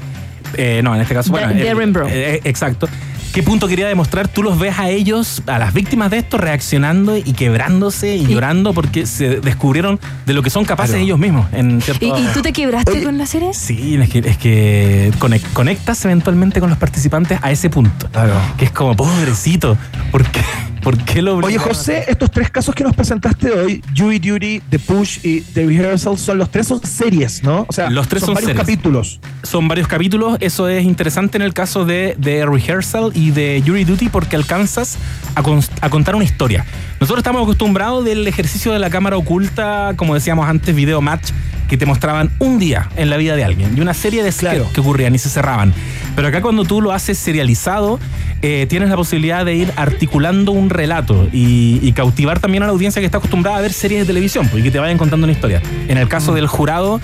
eh, 0.54 0.80
no, 0.82 0.94
en 0.94 1.00
este 1.02 1.14
caso, 1.14 1.30
bueno, 1.30 1.48
Da- 1.52 1.58
eh, 1.60 1.64
Darren 1.64 1.92
Brown. 1.92 2.10
eh, 2.12 2.40
exacto. 2.44 2.88
¿Qué 3.32 3.42
punto 3.42 3.68
quería 3.68 3.86
demostrar? 3.86 4.26
Tú 4.26 4.42
los 4.42 4.58
ves 4.58 4.78
a 4.78 4.88
ellos, 4.88 5.42
a 5.46 5.58
las 5.58 5.72
víctimas 5.72 6.10
de 6.10 6.18
esto, 6.18 6.38
reaccionando 6.38 7.16
y 7.16 7.22
quebrándose 7.34 8.16
y, 8.16 8.26
llorando 8.26 8.72
porque 8.72 9.06
se 9.06 9.40
descubrieron 9.40 10.00
de 10.26 10.32
lo 10.32 10.42
que 10.42 10.50
son 10.50 10.64
capaces 10.64 10.92
Claro. 10.92 11.04
ellos 11.04 11.18
mismos. 11.18 11.46
En 11.52 11.80
cierto 11.80 12.04
¿Y, 12.04 12.08
y 12.08 12.26
tú 12.32 12.40
te 12.42 12.52
quebraste 12.52 13.02
con 13.04 13.16
la 13.18 13.26
serie? 13.26 13.52
Sí, 13.54 13.96
es 14.00 14.08
que, 14.08 14.18
es 14.20 14.38
que 14.38 15.12
conec- 15.20 15.44
conectas 15.52 16.04
eventualmente 16.04 16.58
con 16.58 16.70
los 16.70 16.78
participantes 16.78 17.38
a 17.42 17.52
ese 17.52 17.68
punto. 17.70 18.08
Claro. 18.10 18.34
Que 18.56 18.64
es 18.64 18.70
como, 18.72 18.96
pobrecito, 18.96 19.76
¿por 20.10 20.24
qué, 20.24 20.40
¿por 20.82 20.96
qué 20.96 21.20
lo 21.22 21.36
Oye, 21.36 21.58
José, 21.58 22.04
estos 22.08 22.30
tres 22.30 22.50
casos 22.50 22.74
que 22.74 22.82
nos 22.82 22.96
presentaste 22.96 23.50
hoy, 23.52 23.82
Jury 23.96 24.18
Duty, 24.18 24.60
The 24.70 24.78
Push 24.78 25.18
y 25.22 25.40
The 25.42 25.66
Rehearsal, 25.66 26.18
son 26.18 26.38
los 26.38 26.50
tres 26.50 26.66
son 26.66 26.80
series, 26.84 27.42
¿no? 27.44 27.66
O 27.68 27.72
sea, 27.72 27.90
Los 27.90 28.08
tres 28.08 28.22
son 28.24 28.34
varios 28.34 28.48
series. 28.50 28.66
capítulos. 28.66 29.20
Son 29.42 29.68
varios 29.68 29.86
capítulos, 29.86 30.38
eso 30.40 30.68
es 30.68 30.84
interesante 30.84 31.36
en 31.38 31.42
el 31.42 31.54
caso 31.54 31.84
de, 31.84 32.14
de 32.18 32.44
Rehearsal 32.46 33.12
y 33.18 33.32
de 33.32 33.62
Jury 33.66 33.84
Duty 33.84 34.08
porque 34.10 34.36
alcanzas 34.36 34.96
a, 35.34 35.42
contar 35.90 36.14
una 36.14 36.24
historia. 36.24 36.64
Nosotros 37.00 37.18
estamos 37.18 37.42
acostumbrados 37.42 38.04
del 38.04 38.26
ejercicio 38.26 38.72
de 38.72 38.78
la 38.78 38.90
cámara 38.90 39.16
oculta, 39.16 39.94
como 39.96 40.14
decíamos 40.14 40.48
antes, 40.48 40.74
video 40.74 41.00
match, 41.00 41.30
que 41.68 41.76
te 41.76 41.84
mostraban 41.84 42.30
un 42.38 42.58
día 42.58 42.88
en 42.96 43.10
la 43.10 43.16
vida 43.16 43.34
de 43.36 43.44
alguien 43.44 43.76
y 43.76 43.80
una 43.80 43.92
serie 43.92 44.22
de 44.22 44.32
Claro. 44.32 44.68
que 44.72 44.80
ocurrían 44.80 45.14
y 45.14 45.18
se 45.18 45.28
cerraban. 45.28 45.74
Pero 46.14 46.28
acá 46.28 46.40
cuando 46.42 46.64
tú 46.64 46.80
lo 46.80 46.92
haces 46.92 47.18
serializado, 47.18 47.98
eh, 48.40 48.66
tienes 48.68 48.88
la 48.88 48.96
posibilidad 48.96 49.44
de 49.44 49.54
ir 49.54 49.72
articulando 49.74 50.52
un 50.52 50.70
relato 50.70 51.28
y, 51.32 51.80
y 51.82 51.92
cautivar 51.92 52.38
también 52.38 52.62
a 52.62 52.66
la 52.66 52.72
audiencia 52.72 53.00
que 53.00 53.06
está 53.06 53.18
acostumbrada 53.18 53.58
a 53.58 53.60
ver 53.60 53.72
series 53.72 54.02
de 54.02 54.06
televisión 54.06 54.46
pues, 54.48 54.60
y 54.60 54.64
que 54.64 54.70
te 54.70 54.78
vayan 54.78 54.96
contando 54.96 55.24
una 55.24 55.32
historia. 55.32 55.60
En 55.88 55.98
el 55.98 56.08
caso 56.08 56.32
del 56.32 56.46
jurado, 56.46 57.00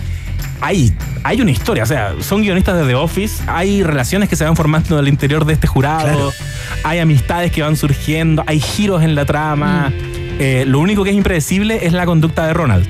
hay, 0.61 0.95
hay 1.23 1.41
una 1.41 1.51
historia, 1.51 1.83
o 1.83 1.87
sea, 1.87 2.15
son 2.21 2.43
guionistas 2.43 2.77
de 2.79 2.87
The 2.87 2.95
Office, 2.95 3.43
hay 3.47 3.83
relaciones 3.83 4.29
que 4.29 4.37
se 4.37 4.45
van 4.45 4.57
formando 4.57 4.99
al 4.99 5.09
interior 5.09 5.45
de 5.45 5.55
este 5.55 5.67
jurado, 5.67 6.05
Claro. 6.05 6.33
hay 6.85 6.99
amistades 7.01 7.53
que 7.53 7.63
van 7.63 7.77
surgiendo, 7.77 8.43
hay 8.47 8.61
giros 8.61 9.03
en 9.03 9.15
la 9.15 9.25
trama. 9.25 9.93
Eh, 10.39 10.65
lo 10.67 10.81
único 10.81 11.05
que 11.05 11.11
es 11.11 11.17
impredecible 11.17 11.87
es 11.87 11.93
la 11.93 12.07
conducta 12.07 12.47
de 12.47 12.55
Ronald. 12.55 12.87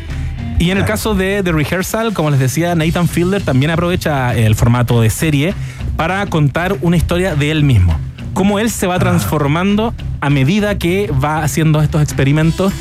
Y 0.59 0.71
en 0.71 0.79
el 0.79 0.85
caso 0.85 1.15
de 1.15 1.43
The 1.43 1.53
Rehearsal, 1.53 2.13
como 2.15 2.31
les 2.31 2.39
decía, 2.39 2.75
Nathan 2.77 3.09
Fielder 3.09 3.43
también 3.43 3.71
aprovecha 3.73 4.35
el 4.35 4.55
formato 4.55 5.01
de 5.01 5.11
serie 5.11 5.53
para 5.97 6.25
contar 6.27 6.77
una 6.81 6.97
historia 6.97 7.35
de 7.35 7.51
él 7.51 7.65
mismo. 7.65 7.99
Cómo 8.35 8.59
él 8.59 8.71
se 8.71 8.87
va 8.87 8.99
transformando 8.99 9.95
a 10.21 10.31
medida 10.31 10.79
que 10.79 11.11
va 11.23 11.43
haciendo 11.43 11.83
estos 11.83 12.03
experimentos 12.03 12.73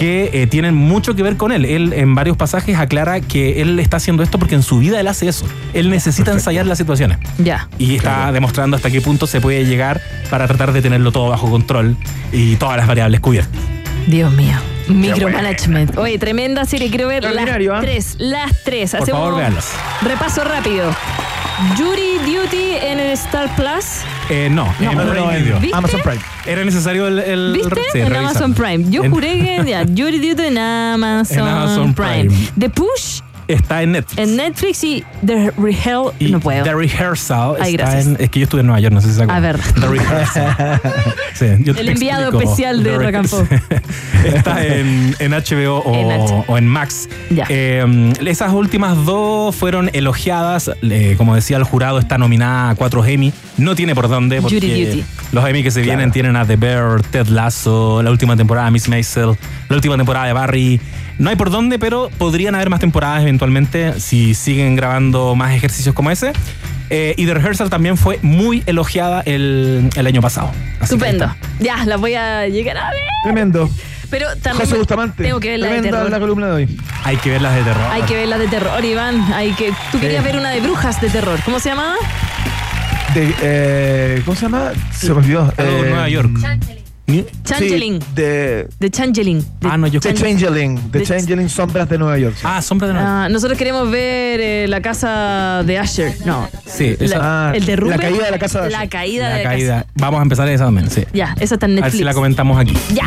que 0.00 0.30
eh, 0.32 0.46
tienen 0.46 0.74
mucho 0.74 1.14
que 1.14 1.22
ver 1.22 1.36
con 1.36 1.52
él. 1.52 1.66
Él 1.66 1.92
en 1.92 2.14
varios 2.14 2.34
pasajes 2.34 2.78
aclara 2.78 3.20
que 3.20 3.60
él 3.60 3.78
está 3.78 3.98
haciendo 3.98 4.22
esto 4.22 4.38
porque 4.38 4.54
en 4.54 4.62
su 4.62 4.78
vida 4.78 4.98
él 4.98 5.06
hace 5.06 5.28
eso. 5.28 5.44
Él 5.74 5.90
necesita 5.90 6.32
ensayar 6.32 6.64
las 6.64 6.78
situaciones. 6.78 7.18
Ya. 7.36 7.68
Y 7.78 7.96
está 7.96 8.32
demostrando 8.32 8.78
hasta 8.78 8.90
qué 8.90 9.02
punto 9.02 9.26
se 9.26 9.42
puede 9.42 9.66
llegar 9.66 10.00
para 10.30 10.46
tratar 10.46 10.72
de 10.72 10.80
tenerlo 10.80 11.12
todo 11.12 11.28
bajo 11.28 11.50
control 11.50 11.98
y 12.32 12.56
todas 12.56 12.78
las 12.78 12.86
variables 12.86 13.20
cubiertas. 13.20 13.60
Dios 14.06 14.32
mío. 14.32 14.56
Micromanagement. 14.88 15.98
Oye, 15.98 16.18
tremenda 16.18 16.64
serie. 16.64 16.88
Quiero 16.88 17.06
ver 17.08 17.22
las 17.22 17.46
¿ah? 17.46 17.78
tres. 17.82 18.16
Las 18.18 18.64
tres. 18.64 18.92
Por 18.92 19.02
Hacemos 19.02 19.20
favor, 19.20 19.36
véanlas. 19.36 19.70
repaso 20.00 20.44
rápido. 20.44 20.94
Jury 21.76 22.18
Duty 22.24 22.76
en 22.82 22.98
el 23.00 23.10
Star 23.12 23.54
Plus. 23.54 24.00
Eh, 24.30 24.48
no, 24.50 24.72
No, 24.80 24.90
en 24.92 24.98
no, 24.98 25.10
Prime 25.10 25.38
Video. 25.40 25.60
¿Viste? 25.60 25.76
Amazon 25.76 26.00
Prime. 26.02 26.20
Era 26.46 26.64
necesario 26.64 27.06
el. 27.08 27.18
el- 27.18 27.52
¿Viste? 27.54 27.80
sí, 27.92 27.98
en. 27.98 28.14
Amazon 28.16 28.54
Prime. 28.54 28.84
Yo 28.90 29.08
juré 29.10 29.38
que 29.40 29.64
ya, 29.70 29.84
Jury 29.84 30.18
Duty 30.18 30.46
en 30.46 30.58
Amazon, 30.58 31.38
En 31.38 31.44
Amazon 31.48 31.94
Prime. 31.94 32.24
Prime. 32.26 32.48
The 32.58 32.70
Push 32.70 33.20
Está 33.52 33.82
en 33.82 33.92
Netflix. 33.92 34.18
En 34.18 34.36
Netflix 34.36 34.84
y 34.84 35.04
The 35.24 35.52
Rehearsal. 35.56 36.12
No 36.30 36.40
puedo. 36.40 36.62
The 36.64 36.74
Rehearsal 36.74 37.56
Ay, 37.60 37.74
está 37.74 37.84
gracias. 37.90 38.06
en. 38.06 38.16
Es 38.20 38.30
que 38.30 38.40
yo 38.40 38.44
estuve 38.44 38.60
en 38.60 38.66
Nueva 38.66 38.80
York, 38.80 38.94
no 38.94 39.00
sé 39.00 39.08
si 39.08 39.14
se 39.14 39.22
acuerdan. 39.22 39.44
A 39.44 39.46
ver. 39.52 39.60
The 39.74 39.86
Rehearsal. 39.88 40.80
Sí, 41.34 41.46
yo 41.60 41.72
El 41.72 41.86
te 41.86 41.92
enviado 41.92 42.24
explico. 42.28 42.50
especial 42.50 42.82
de 42.82 43.22
Pop. 43.30 43.46
Está 44.26 44.62
en, 44.66 45.16
en 45.18 45.30
HBO 45.32 45.78
o 45.78 45.94
En 45.94 46.10
H. 46.22 46.44
o 46.48 46.58
en 46.58 46.66
Max. 46.66 47.08
Eh, 47.48 48.12
esas 48.26 48.52
últimas 48.52 49.06
dos 49.06 49.54
fueron 49.56 49.88
elogiadas. 49.94 50.70
Eh, 50.82 51.14
como 51.16 51.34
decía 51.34 51.56
el 51.56 51.64
jurado, 51.64 51.98
está 51.98 52.18
nominada 52.18 52.70
a 52.70 52.74
cuatro 52.74 53.02
Emmy. 53.06 53.32
No 53.56 53.74
tiene 53.74 53.94
por 53.94 54.08
dónde. 54.08 54.42
Porque 54.42 54.56
Judy 54.60 54.84
Duty. 54.84 55.04
Los 55.32 55.48
Emmy 55.48 55.62
que 55.62 55.70
se 55.70 55.80
vienen 55.80 56.10
tienen 56.12 56.36
a 56.36 56.44
The 56.44 56.56
Bear, 56.56 57.00
Ted 57.02 57.28
Lasso, 57.28 58.02
la 58.02 58.10
última 58.10 58.36
temporada 58.36 58.66
de 58.66 58.72
Miss 58.72 58.88
Maisel, 58.88 59.36
la 59.68 59.76
última 59.76 59.96
temporada 59.96 60.26
de 60.26 60.32
Barry. 60.34 60.80
No 61.20 61.28
hay 61.28 61.36
por 61.36 61.50
dónde, 61.50 61.78
pero 61.78 62.08
podrían 62.16 62.54
haber 62.54 62.70
más 62.70 62.80
temporadas 62.80 63.20
eventualmente 63.20 64.00
si 64.00 64.32
siguen 64.32 64.74
grabando 64.74 65.34
más 65.34 65.52
ejercicios 65.52 65.94
como 65.94 66.10
ese. 66.10 66.32
Eh, 66.88 67.14
y 67.18 67.26
The 67.26 67.34
Rehearsal 67.34 67.68
también 67.68 67.98
fue 67.98 68.18
muy 68.22 68.62
elogiada 68.64 69.20
el, 69.26 69.90
el 69.94 70.06
año 70.06 70.22
pasado. 70.22 70.50
Así 70.80 70.96
que 70.96 71.04
Estupendo. 71.04 71.36
Ya, 71.58 71.84
la 71.84 71.98
voy 71.98 72.14
a 72.14 72.48
llegar 72.48 72.78
a 72.78 72.88
ver. 72.88 73.00
Tremendo. 73.22 73.68
Pero 74.08 74.28
también 74.42 74.66
José 74.66 74.78
Bustamante. 74.78 75.22
tengo 75.22 75.40
que 75.40 75.50
ver 75.50 75.60
la 75.60 75.68
de 75.68 75.82
terror. 75.82 76.10
la 76.10 76.18
columna 76.18 76.46
de 76.46 76.52
hoy. 76.52 76.78
Hay 77.04 77.18
que 77.18 77.28
verlas 77.28 77.54
de 77.54 77.62
terror. 77.64 77.84
Hay 77.90 78.02
que 78.02 78.14
ver 78.14 78.28
la 78.28 78.38
de 78.38 78.48
terror, 78.48 78.82
Iván. 78.82 79.20
Hay 79.34 79.52
que. 79.52 79.74
Tú 79.92 80.00
querías 80.00 80.24
ver 80.24 80.38
una 80.38 80.48
de 80.50 80.60
brujas 80.62 81.02
de 81.02 81.10
terror. 81.10 81.38
¿Cómo 81.44 81.60
se 81.60 81.68
llamaba? 81.68 81.96
De, 83.12 83.34
eh, 83.42 84.22
¿Cómo 84.24 84.34
se 84.34 84.46
llama? 84.46 84.72
Se 84.90 85.10
me 85.10 85.18
olvidó. 85.18 85.52
Eh, 85.58 85.86
Nueva 85.90 86.08
York. 86.08 86.30
Changeling. 86.40 86.79
Sí, 87.10 87.98
de 88.14 88.68
De 88.78 88.90
Changeling. 88.90 89.40
De 89.60 89.68
Ah, 89.68 89.76
no, 89.76 89.86
yo 89.86 90.00
The 90.00 90.14
Changeling. 90.14 90.90
The 90.92 91.02
Changeling 91.02 91.48
Sombras 91.48 91.88
de 91.88 91.98
Nueva 91.98 92.18
York. 92.18 92.34
sí. 92.36 92.42
Ah, 92.44 92.62
Sombra 92.62 92.88
de 92.88 92.94
Nueva 92.94 93.08
York. 93.08 93.22
Ah, 93.24 93.28
nosotros 93.28 93.58
queremos 93.58 93.90
ver 93.90 94.40
eh, 94.40 94.66
la 94.68 94.80
casa 94.80 95.62
de 95.66 95.78
Asher. 95.78 96.14
No. 96.24 96.48
Sí, 96.66 96.96
La- 96.98 97.04
esa- 97.06 97.52
el 97.54 97.66
derrumbe. 97.66 97.96
la 97.96 98.02
caída 98.02 98.24
de 98.26 98.30
la 98.30 98.38
casa 98.38 98.62
de 98.62 98.70
La 98.70 98.78
Asher. 98.78 98.88
caída 98.90 99.28
la 99.28 99.36
de 99.36 99.44
la 99.44 99.50
caída. 99.50 99.74
casa. 99.82 99.92
Vamos 99.96 100.20
a 100.20 100.22
empezar 100.22 100.48
esa 100.48 100.64
también, 100.64 100.90
sí. 100.90 101.04
Ya, 101.12 101.34
esa 101.40 101.54
está 101.54 101.66
en 101.66 101.72
A 101.72 101.74
ver 101.76 101.84
Netflix. 101.84 101.98
si 101.98 102.04
la 102.04 102.14
comentamos 102.14 102.58
aquí. 102.60 102.74
Ya. 102.94 103.04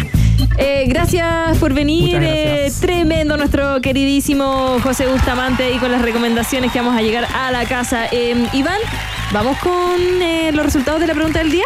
Eh, 0.58 0.86
gracias 0.88 1.58
por 1.58 1.74
venir. 1.74 2.20
Gracias. 2.20 2.34
eh, 2.38 2.72
tremendo 2.82 3.38
nuestro 3.38 3.82
queridísimo 3.82 4.78
José 4.84 5.08
Bustamante 5.08 5.74
y 5.74 5.78
con 5.80 5.91
las 5.91 6.01
recomendaciones 6.01 6.72
que 6.72 6.80
vamos 6.80 6.97
a 6.97 7.01
llegar 7.01 7.26
a 7.34 7.51
la 7.51 7.66
casa. 7.66 8.06
Eh, 8.12 8.36
Iván, 8.54 8.78
vamos 9.32 9.58
con 9.60 9.72
eh, 10.22 10.51
los 10.54 10.66
resultados 10.66 10.99
de 10.99 11.08
la 11.08 11.14
pregunta 11.14 11.39
del 11.39 11.51
día. 11.51 11.66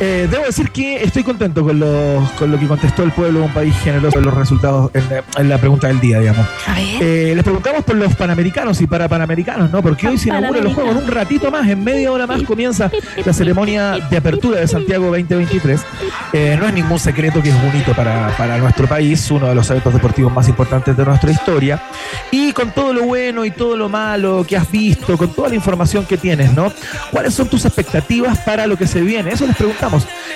Eh, 0.00 0.26
debo 0.30 0.44
decir 0.44 0.70
que 0.70 1.02
estoy 1.02 1.22
contento 1.22 1.62
con, 1.64 1.78
los- 1.78 2.30
con 2.32 2.50
lo 2.50 2.58
que 2.58 2.66
contestó 2.66 3.04
el 3.04 3.12
pueblo 3.12 3.40
de 3.40 3.44
un 3.46 3.52
país 3.52 3.74
generoso 3.82 4.18
en 4.18 4.24
los 4.24 4.34
resultados 4.34 4.90
en, 4.92 5.08
la- 5.08 5.24
en 5.40 5.48
la 5.48 5.58
pregunta 5.58 5.86
del 5.86 6.00
día, 6.00 6.18
digamos. 6.20 6.46
A 6.66 6.74
ver. 6.74 6.84
Eh, 7.00 7.32
les 7.34 7.44
preguntamos 7.44 7.84
por 7.84 7.94
los 7.96 8.14
panamericanos 8.14 8.80
y 8.80 8.86
para 8.88 9.08
panamericanos, 9.08 9.70
¿no? 9.70 9.82
Porque 9.82 10.08
hoy 10.08 10.18
se 10.18 10.28
inauguran 10.30 10.64
los 10.64 10.74
juegos. 10.74 10.96
En 10.96 11.02
un 11.04 11.06
ratito 11.10 11.50
más, 11.50 11.68
en 11.68 11.82
media 11.84 12.10
hora 12.10 12.26
más, 12.26 12.42
comienza 12.42 12.90
la 13.24 13.32
ceremonia 13.32 13.92
de 14.10 14.16
apertura 14.16 14.58
de 14.60 14.66
Santiago 14.68 15.06
2023. 15.06 15.80
Eh, 16.32 16.56
no 16.58 16.66
es 16.66 16.74
ningún 16.74 16.98
secreto 16.98 17.40
que 17.40 17.50
es 17.50 17.54
un 17.54 17.80
hito 17.80 17.92
para, 17.94 18.36
para 18.36 18.58
nuestro 18.58 18.88
país, 18.88 19.30
uno 19.30 19.46
de 19.46 19.54
los 19.54 19.70
eventos 19.70 19.94
deportivos 19.94 20.32
más 20.32 20.48
importantes 20.48 20.96
de 20.96 21.04
nuestra 21.04 21.30
historia. 21.30 21.80
Y 22.32 22.52
con 22.52 22.72
todo 22.72 22.92
lo 22.92 23.04
bueno 23.04 23.44
y 23.44 23.52
todo 23.52 23.76
lo 23.76 23.88
malo 23.88 24.44
que 24.46 24.56
has 24.56 24.68
visto, 24.70 25.16
con 25.16 25.32
toda 25.32 25.50
la 25.50 25.54
información 25.54 26.04
que 26.04 26.16
tienes, 26.16 26.52
¿no? 26.52 26.72
¿Cuáles 27.12 27.32
son 27.32 27.48
tus 27.48 27.64
expectativas 27.64 28.38
para 28.40 28.66
lo 28.66 28.76
que 28.76 28.88
se 28.88 29.00
viene? 29.00 29.30
Eso 29.30 29.46
les 29.46 29.54
preguntamos 29.56 29.83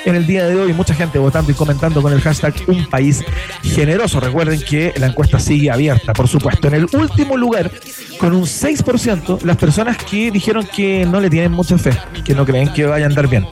en 0.04 0.14
el 0.14 0.26
día 0.26 0.46
de 0.46 0.54
hoy. 0.56 0.72
Mucha 0.72 0.94
gente 0.94 1.18
votando 1.18 1.50
y 1.52 1.54
comentando 1.54 2.02
con 2.02 2.12
el 2.12 2.20
hashtag 2.20 2.54
Un 2.66 2.86
País 2.86 3.22
Generoso. 3.62 4.20
Recuerden 4.20 4.60
que 4.60 4.92
la 4.98 5.06
encuesta 5.06 5.38
sigue 5.38 5.70
abierta, 5.70 6.12
por 6.12 6.28
supuesto. 6.28 6.68
En 6.68 6.74
el 6.74 6.86
último 6.92 7.36
lugar, 7.36 7.70
con 8.18 8.32
un 8.34 8.42
6%, 8.44 9.42
las 9.42 9.56
personas 9.56 9.96
que 9.96 10.30
dijeron 10.30 10.66
que 10.74 11.06
no 11.06 11.20
le 11.20 11.30
tienen 11.30 11.52
mucha 11.52 11.78
fe, 11.78 11.90
que 12.24 12.34
no 12.34 12.44
creen 12.44 12.72
que 12.72 12.86
vaya 12.86 13.06
a 13.06 13.08
andar 13.08 13.26
bien. 13.28 13.46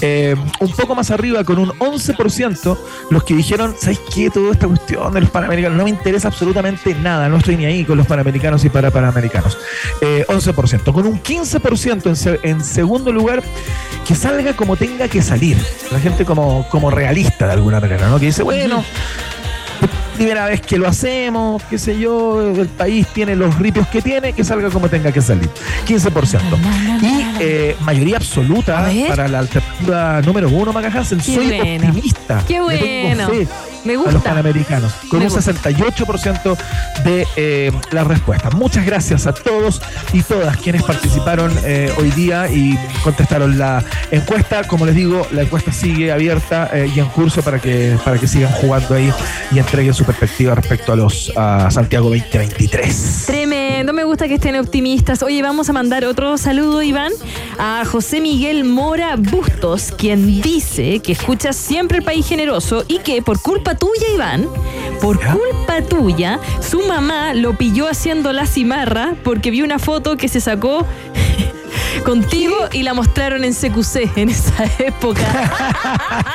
Eh, 0.00 0.34
un 0.60 0.72
poco 0.72 0.94
más 0.94 1.10
arriba, 1.10 1.44
con 1.44 1.58
un 1.58 1.70
11%, 1.78 2.78
los 3.10 3.24
que 3.24 3.34
dijeron, 3.34 3.74
¿sabes 3.78 4.00
qué? 4.14 4.30
Toda 4.30 4.52
esta 4.52 4.66
cuestión 4.66 5.12
de 5.12 5.20
los 5.20 5.30
panamericanos 5.30 5.76
no 5.76 5.84
me 5.84 5.90
interesa 5.90 6.28
absolutamente 6.28 6.94
nada, 6.94 7.28
no 7.28 7.36
estoy 7.38 7.56
ni 7.56 7.64
ahí 7.66 7.84
con 7.84 7.98
los 7.98 8.06
panamericanos 8.06 8.64
y 8.64 8.68
para 8.70 8.90
panamericanos. 8.90 9.58
Eh, 10.00 10.24
11%. 10.28 10.92
Con 10.92 11.06
un 11.06 11.22
15% 11.22 12.06
en, 12.06 12.16
se- 12.16 12.40
en 12.42 12.64
segundo 12.64 13.12
lugar, 13.12 13.42
que 14.06 14.14
salga 14.14 14.54
como 14.54 14.76
tenga 14.76 15.08
que 15.08 15.22
salir. 15.30 15.56
La 15.92 16.00
gente 16.00 16.24
como, 16.24 16.66
como 16.68 16.90
realista 16.90 17.46
de 17.46 17.52
alguna 17.52 17.78
manera, 17.78 18.08
¿no? 18.08 18.18
Que 18.18 18.26
dice, 18.26 18.42
bueno, 18.42 18.84
primera 20.20 20.44
vez 20.44 20.60
que 20.60 20.76
lo 20.76 20.86
hacemos, 20.86 21.62
qué 21.70 21.78
sé 21.78 21.98
yo, 21.98 22.42
el 22.54 22.68
país 22.68 23.06
tiene 23.14 23.34
los 23.34 23.58
ripios 23.58 23.88
que 23.88 24.02
tiene, 24.02 24.34
que 24.34 24.44
salga 24.44 24.68
como 24.68 24.86
tenga 24.90 25.10
que 25.10 25.22
salir. 25.22 25.48
15%. 25.88 26.40
Y 27.00 27.26
eh, 27.40 27.74
mayoría 27.80 28.18
absoluta 28.18 28.86
para 29.08 29.28
la 29.28 29.38
alternativa 29.38 30.20
número 30.20 30.50
uno, 30.50 30.74
Maca 30.74 30.88
Hansen. 30.88 31.20
Qué 31.20 31.34
Soy 31.34 31.46
bueno. 31.46 31.88
optimista. 31.88 32.44
Qué 32.46 32.60
bueno. 32.60 33.28
fe 33.30 33.48
Me 33.86 33.94
A 33.94 33.96
los 33.96 34.12
gusta. 34.12 34.20
panamericanos, 34.28 34.92
con 35.08 35.20
Me 35.20 35.26
un 35.26 35.32
gusta. 35.32 35.52
68% 35.54 36.56
de 37.02 37.26
eh, 37.36 37.72
las 37.90 38.06
respuestas. 38.06 38.52
Muchas 38.54 38.84
gracias 38.84 39.26
a 39.26 39.32
todos 39.32 39.80
y 40.12 40.22
todas 40.22 40.54
quienes 40.58 40.82
participaron 40.82 41.50
eh, 41.64 41.90
hoy 41.96 42.10
día 42.10 42.46
y 42.50 42.78
contestaron 43.02 43.58
la 43.58 43.82
encuesta. 44.10 44.64
Como 44.64 44.84
les 44.84 44.94
digo, 44.94 45.26
la 45.32 45.42
encuesta 45.42 45.72
sigue 45.72 46.12
abierta 46.12 46.68
eh, 46.74 46.90
y 46.94 47.00
en 47.00 47.06
curso 47.06 47.40
para 47.40 47.58
que, 47.58 47.96
para 48.04 48.18
que 48.18 48.26
sigan 48.28 48.52
jugando 48.52 48.94
ahí 48.94 49.10
y 49.50 49.58
entreguen 49.58 49.94
su 49.94 50.04
perspectiva 50.10 50.54
respecto 50.54 50.92
a 50.92 50.96
los 50.96 51.32
a 51.36 51.70
Santiago 51.70 52.08
2023. 52.08 53.24
Tremendo, 53.26 53.92
me 53.92 54.02
gusta 54.02 54.26
que 54.26 54.34
estén 54.34 54.56
optimistas. 54.56 55.22
Oye, 55.22 55.40
vamos 55.40 55.68
a 55.68 55.72
mandar 55.72 56.04
otro 56.04 56.36
saludo, 56.36 56.82
Iván, 56.82 57.12
a 57.58 57.84
José 57.84 58.20
Miguel 58.20 58.64
Mora 58.64 59.14
Bustos, 59.16 59.92
quien 59.96 60.40
dice 60.42 60.98
que 60.98 61.12
escucha 61.12 61.52
siempre 61.52 61.98
el 61.98 62.04
país 62.04 62.26
generoso 62.26 62.84
y 62.88 62.98
que 62.98 63.22
por 63.22 63.40
culpa 63.40 63.76
tuya, 63.76 64.08
Iván, 64.12 64.48
por 65.00 65.20
culpa 65.20 65.80
tuya, 65.88 66.40
su 66.60 66.80
mamá 66.80 67.32
lo 67.34 67.56
pilló 67.56 67.88
haciendo 67.88 68.32
la 68.32 68.46
cimarra 68.46 69.14
porque 69.22 69.50
vio 69.50 69.64
una 69.64 69.78
foto 69.78 70.16
que 70.16 70.28
se 70.28 70.40
sacó 70.40 70.86
contigo 72.04 72.54
y 72.72 72.82
la 72.82 72.94
mostraron 72.94 73.44
en 73.44 73.52
CQC 73.54 74.16
en 74.16 74.28
esa 74.30 74.64
época. 74.78 75.20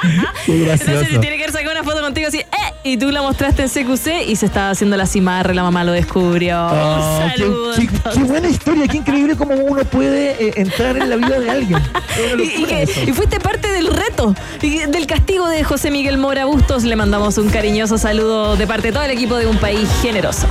Entonces 0.47 1.19
tiene 1.19 1.37
que 1.37 1.43
haber 1.43 1.51
sacado 1.51 1.71
una 1.71 1.83
foto 1.83 2.01
contigo 2.01 2.27
así, 2.27 2.39
¡eh! 2.39 2.45
Y 2.83 2.97
tú 2.97 3.09
la 3.11 3.21
mostraste 3.21 3.63
en 3.63 3.69
CQC 3.69 4.27
y 4.27 4.35
se 4.35 4.45
estaba 4.45 4.69
haciendo 4.69 4.95
la 4.95 5.07
cimarra 5.07 5.51
y 5.53 5.55
la 5.55 5.63
mamá 5.63 5.83
lo 5.83 5.91
descubrió. 5.91 6.67
Oh, 6.67 7.19
Un 7.23 7.31
qué- 7.31 7.37
saludo. 7.39 7.75
qué, 7.75 7.89
qué 8.13 8.19
buena 8.23 8.47
historia, 8.49 8.87
qué 8.87 8.97
increíble 8.97 9.35
cómo 9.35 9.55
uno 9.55 9.83
puede 9.85 10.31
eh, 10.49 10.53
entrar 10.57 10.95
en 10.97 11.09
la 11.09 11.15
vida 11.15 11.39
de 11.39 11.49
alguien. 11.49 11.79
Que- 12.15 12.87
y 13.07 13.11
fuiste 13.11 13.39
parte 13.39 13.67
del 13.67 13.87
reto 13.87 14.33
y 14.61 14.77
del 14.79 15.05
castigo 15.07 15.47
de 15.49 15.63
José 15.63 15.91
Miguel 15.91 16.17
Mora 16.17 16.45
Bustos. 16.45 16.83
Le 16.83 16.95
mandamos 16.95 17.37
un 17.37 17.49
cariñoso 17.49 17.97
saludo 17.97 18.55
de 18.55 18.65
parte 18.67 18.87
de 18.87 18.93
todo 18.93 19.03
el 19.03 19.11
equipo 19.11 19.35
de 19.37 19.47
un 19.47 19.57
país 19.57 19.89
generoso. 20.01 20.47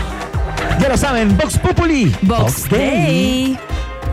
Ya 0.80 0.88
lo 0.88 0.96
saben, 0.96 1.36
Vox 1.38 1.58
Populi. 1.58 2.14
Vox 2.22 2.68
Day. 2.68 3.56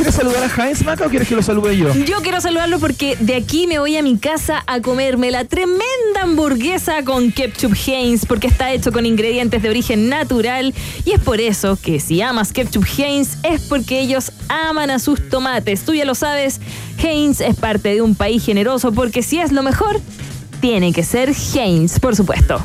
¿Quieres 0.00 0.14
saludar 0.14 0.42
a 0.42 0.66
Heinz 0.66 0.82
Maca 0.82 1.04
o 1.04 1.10
quieres 1.10 1.28
que 1.28 1.36
lo 1.36 1.42
salude 1.42 1.76
yo? 1.76 1.94
Yo 1.94 2.22
quiero 2.22 2.40
saludarlo 2.40 2.78
porque 2.78 3.18
de 3.20 3.34
aquí 3.34 3.66
me 3.66 3.78
voy 3.78 3.98
a 3.98 4.02
mi 4.02 4.16
casa 4.16 4.64
a 4.66 4.80
comerme 4.80 5.30
la 5.30 5.44
tremenda 5.44 6.22
hamburguesa 6.22 7.04
con 7.04 7.30
ketchup 7.30 7.74
Heinz 7.86 8.24
porque 8.24 8.46
está 8.46 8.72
hecho 8.72 8.92
con 8.92 9.04
ingredientes 9.04 9.62
de 9.62 9.68
origen 9.68 10.08
natural 10.08 10.72
y 11.04 11.12
es 11.12 11.20
por 11.20 11.38
eso 11.38 11.76
que 11.76 12.00
si 12.00 12.22
amas 12.22 12.54
ketchup 12.54 12.86
Heinz 12.96 13.36
es 13.42 13.60
porque 13.60 14.00
ellos 14.00 14.32
aman 14.48 14.88
a 14.88 14.98
sus 14.98 15.28
tomates. 15.28 15.82
Tú 15.82 15.92
ya 15.92 16.06
lo 16.06 16.14
sabes, 16.14 16.62
Heinz 16.96 17.42
es 17.42 17.56
parte 17.56 17.90
de 17.90 18.00
un 18.00 18.14
país 18.14 18.42
generoso 18.42 18.92
porque 18.92 19.22
si 19.22 19.38
es 19.38 19.52
lo 19.52 19.62
mejor, 19.62 20.00
tiene 20.62 20.94
que 20.94 21.04
ser 21.04 21.34
Heinz, 21.54 22.00
por 22.00 22.16
supuesto. 22.16 22.64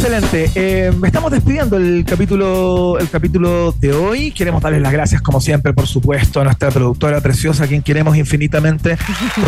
Excelente. 0.00 0.48
Eh, 0.54 0.92
estamos 1.02 1.32
despidiendo 1.32 1.76
el 1.76 2.04
capítulo, 2.04 3.00
el 3.00 3.10
capítulo 3.10 3.72
de 3.72 3.92
hoy. 3.92 4.30
Queremos 4.30 4.62
darles 4.62 4.80
las 4.80 4.92
gracias, 4.92 5.20
como 5.20 5.40
siempre, 5.40 5.72
por 5.72 5.88
supuesto, 5.88 6.40
a 6.40 6.44
nuestra 6.44 6.70
productora 6.70 7.20
preciosa, 7.20 7.64
a 7.64 7.66
quien 7.66 7.82
queremos 7.82 8.16
infinitamente, 8.16 8.96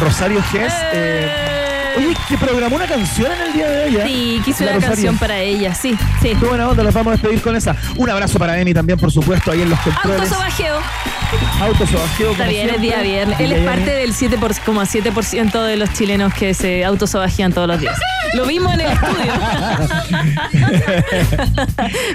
Rosario 0.03 0.43
Gess. 0.43 0.75
Eh, 0.93 1.60
oye, 1.97 2.17
que 2.29 2.39
programó 2.39 2.77
una 2.77 2.87
canción 2.87 3.31
en 3.33 3.41
el 3.47 3.53
día 3.53 3.71
de 3.71 3.85
hoy. 3.85 3.97
¿eh? 3.97 4.05
Sí, 4.07 4.43
quiso 4.45 4.63
una 4.65 4.73
Rosario. 4.75 4.95
canción 4.95 5.19
para 5.19 5.39
ella, 5.41 5.75
sí, 5.75 5.97
sí. 6.23 6.37
Qué 6.39 6.47
buena 6.47 6.69
onda, 6.69 6.83
los 6.83 6.95
vamos 6.95 7.13
a 7.13 7.17
despedir 7.17 7.41
con 7.43 7.57
esa. 7.57 7.77
Un 7.97 8.11
abrazo 8.11 8.39
para 8.39 8.59
Emi 8.61 8.75
también, 8.75 8.99
por 8.99 9.11
supuesto, 9.11 9.51
ahí 9.53 9.63
en 9.63 9.71
los 9.71 9.79
controles. 9.81 10.21
Autosobajeo. 10.21 10.77
Autosobajeo. 11.61 12.31
Está 12.33 12.49
bien, 12.49 12.71
es 12.71 12.81
día 12.81 13.03
viernes. 13.03 13.41
Él 13.41 13.53
es 13.53 13.65
parte 13.65 13.91
del 13.91 14.15
7%, 14.15 15.65
de 15.65 15.77
los 15.77 15.93
chilenos 15.93 16.35
que 16.35 16.55
se 16.55 16.85
autosobajean 16.85 17.53
todos 17.53 17.69
los 17.69 17.81
días. 17.81 17.99
Lo 18.35 18.47
vimos 18.47 18.75
en 18.75 18.81
el 18.81 18.93
estudio. 18.93 19.33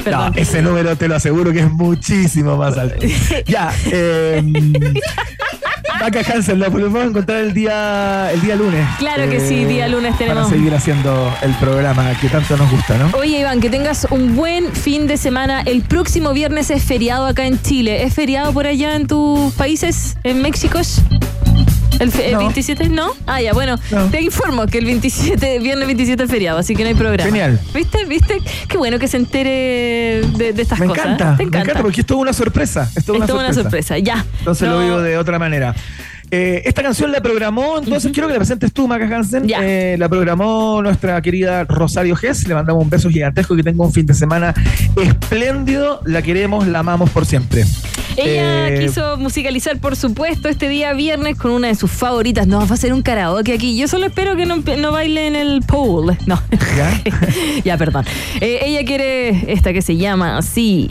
No, 0.10 0.32
ese 0.36 0.62
número 0.62 0.96
te 0.96 1.08
lo 1.08 1.16
aseguro 1.16 1.52
que 1.52 1.60
es 1.60 1.72
muchísimo 1.72 2.58
más 2.58 2.78
alto. 2.78 3.06
ya, 3.46 3.74
eh, 3.92 4.42
Vaca 6.00 6.22
Hansen, 6.34 6.60
lo 6.60 6.72
podemos 6.72 7.04
encontrar 7.06 7.40
el 7.40 7.54
día, 7.54 8.32
el 8.32 8.42
día 8.42 8.56
lunes. 8.56 8.82
Eh, 8.82 8.96
Claro 9.00 9.30
que 9.30 9.40
sí, 9.40 9.66
día 9.66 9.88
lunes 9.88 10.18
tenemos- 10.18 10.46
Para 10.46 10.56
seguir 10.56 10.74
haciendo 10.74 11.34
el 11.42 11.54
programa 11.56 12.12
que 12.20 12.30
tanto 12.30 12.56
nos 12.58 12.70
gusta, 12.70 12.98
¿no? 12.98 13.10
Oye, 13.18 13.40
Iván, 13.40 13.60
que 13.62 13.70
tengas 13.70 14.08
un 14.10 14.36
buen 14.36 14.72
fin 14.74 15.08
de 15.08 15.18
semana. 15.18 15.62
El 15.62 15.82
próximo 15.82 16.34
viernes 16.34 16.70
es 16.70 16.84
feriado 16.84 17.26
acá 17.26 17.46
en 17.46 17.62
Chile. 17.62 18.04
¿Es 18.04 18.14
feriado 18.14 18.52
por 18.54 18.68
allá 18.68 18.96
en 18.96 19.08
tus 19.08 19.54
países, 19.54 20.18
en 20.24 20.42
México? 20.42 20.80
¿El, 22.00 22.12
el 22.22 22.38
27? 22.38 22.90
¿No? 22.90 23.12
Ah, 23.26 23.42
ya, 23.42 23.54
bueno. 23.54 23.78
Te 24.12 24.22
informo 24.22 24.66
que 24.68 24.80
el 24.80 24.86
27, 24.86 25.60
viernes 25.60 25.86
27 25.88 26.24
es 26.24 26.30
feriado, 26.30 26.60
así 26.60 26.76
que 26.76 26.84
no 26.84 26.90
hay 26.90 26.96
programa. 26.96 27.26
Genial. 27.30 27.60
¿Viste? 27.74 28.06
¿Viste? 28.06 28.42
Qué 28.68 28.78
bueno 28.78 29.00
que 29.00 29.08
se 29.08 29.18
entere 29.18 30.22
de, 30.36 30.54
de 30.54 30.62
estas 30.62 30.80
Me 30.80 30.88
cosas. 30.88 31.06
encanta, 31.06 31.32
¿Te 31.38 31.44
me 31.44 31.48
encanta? 31.50 31.60
encanta 31.72 31.82
porque 31.82 32.02
es 32.02 32.08
toda 32.08 32.20
una 32.22 32.34
sorpresa. 32.34 32.90
Es 32.96 33.06
toda 33.06 33.18
Es 33.18 33.20
una 33.24 33.28
toda 33.28 33.40
una 33.46 33.54
sorpresa. 33.54 33.98
ya. 34.00 34.26
Entonces 34.40 34.68
No. 34.68 34.76
lo 34.76 34.82
digo 34.82 35.02
de 35.02 35.18
otra 35.18 35.40
manera. 35.40 35.76
Eh, 36.32 36.64
esta 36.66 36.82
canción 36.84 37.12
la 37.12 37.22
programó, 37.22 37.78
entonces 37.78 38.12
quiero 38.12 38.28
que 38.28 38.34
la 38.34 38.40
presentes 38.40 38.74
tú, 38.74 38.88
Maca 38.88 39.06
Hansen. 39.06 39.48
Eh, 39.62 39.96
la 39.98 40.10
programó 40.10 40.82
nuestra 40.82 41.22
querida 41.22 41.64
Rosario 41.66 42.16
Gess. 42.16 42.48
Le 42.48 42.56
mandamos 42.56 42.84
un 42.84 42.90
beso 42.90 43.10
gigantesco 43.10 43.54
y 43.54 43.58
que 43.58 43.64
tenga 43.64 43.84
un 43.84 43.94
fin 43.94 44.06
de 44.06 44.14
semana 44.14 44.54
espléndido. 45.02 46.02
La 46.06 46.22
queremos, 46.22 46.68
la 46.68 46.80
amamos 46.80 47.10
por 47.10 47.26
siempre. 47.26 47.66
Ella 48.18 48.70
Eh, 48.70 48.80
quiso 48.80 49.18
musicalizar, 49.18 49.78
por 49.80 49.96
supuesto, 49.96 50.48
este 50.48 50.70
día 50.70 50.94
viernes 50.94 51.38
con 51.38 51.52
una 51.52 51.68
de 51.68 51.76
sus 51.76 51.92
favoritas. 51.92 52.48
No, 52.48 52.60
va 52.60 52.68
a 52.70 52.74
hacer 52.74 52.94
un 52.94 53.02
karaoke 53.02 53.54
aquí. 53.54 53.78
Yo 53.78 53.88
solo 53.88 54.06
espero 54.08 54.36
que 54.36 54.46
no, 54.46 54.58
no 54.78 54.92
baile 54.92 55.28
en 55.28 55.36
el 55.36 55.62
pool. 55.62 56.18
No. 56.26 56.42
¿Ya? 57.64 57.78
perdón. 57.78 58.06
Eh, 58.42 58.60
ella 58.64 58.86
quiere 58.86 59.52
esta 59.52 59.74
que 59.74 59.82
se 59.82 59.98
llama 59.98 60.38
así. 60.38 60.90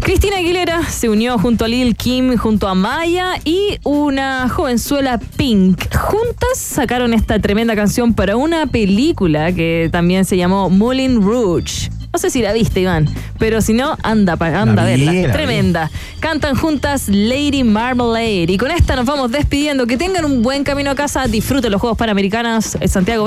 Cristina 0.00 0.36
Aguilera 0.38 0.82
se 0.84 1.08
unió 1.08 1.38
junto 1.38 1.64
a 1.64 1.68
Lil 1.68 1.96
Kim, 1.96 2.36
junto 2.36 2.68
a 2.68 2.74
Maya 2.74 3.34
y 3.44 3.78
una 3.84 4.48
jovenzuela 4.48 5.18
Pink. 5.18 5.94
Juntas 5.94 6.58
sacaron 6.58 7.14
esta 7.14 7.38
tremenda 7.38 7.74
canción 7.74 8.14
para 8.14 8.36
una 8.36 8.66
película 8.66 9.52
que 9.52 9.88
también 9.90 10.24
se 10.24 10.36
llamó 10.36 10.70
Moulin 10.70 11.22
Rouge. 11.22 11.90
No 12.12 12.18
sé 12.18 12.30
si 12.30 12.40
la 12.40 12.52
viste, 12.52 12.80
Iván, 12.80 13.08
pero 13.38 13.60
si 13.60 13.74
no, 13.74 13.96
anda, 14.02 14.38
anda 14.40 14.82
a 14.82 14.86
verla. 14.86 15.32
Tremenda. 15.32 15.90
Cantan 16.20 16.56
juntas 16.56 17.08
Lady 17.08 17.62
Marmalade. 17.62 18.46
Y 18.48 18.56
con 18.56 18.70
esta 18.70 18.96
nos 18.96 19.04
vamos 19.04 19.30
despidiendo. 19.30 19.86
Que 19.86 19.96
tengan 19.96 20.24
un 20.24 20.42
buen 20.42 20.64
camino 20.64 20.90
a 20.90 20.94
casa. 20.94 21.26
Disfruten 21.26 21.70
los 21.70 21.80
Juegos 21.80 21.98
Panamericanos 21.98 22.76
eh, 22.80 22.88
Santiago 22.88 23.24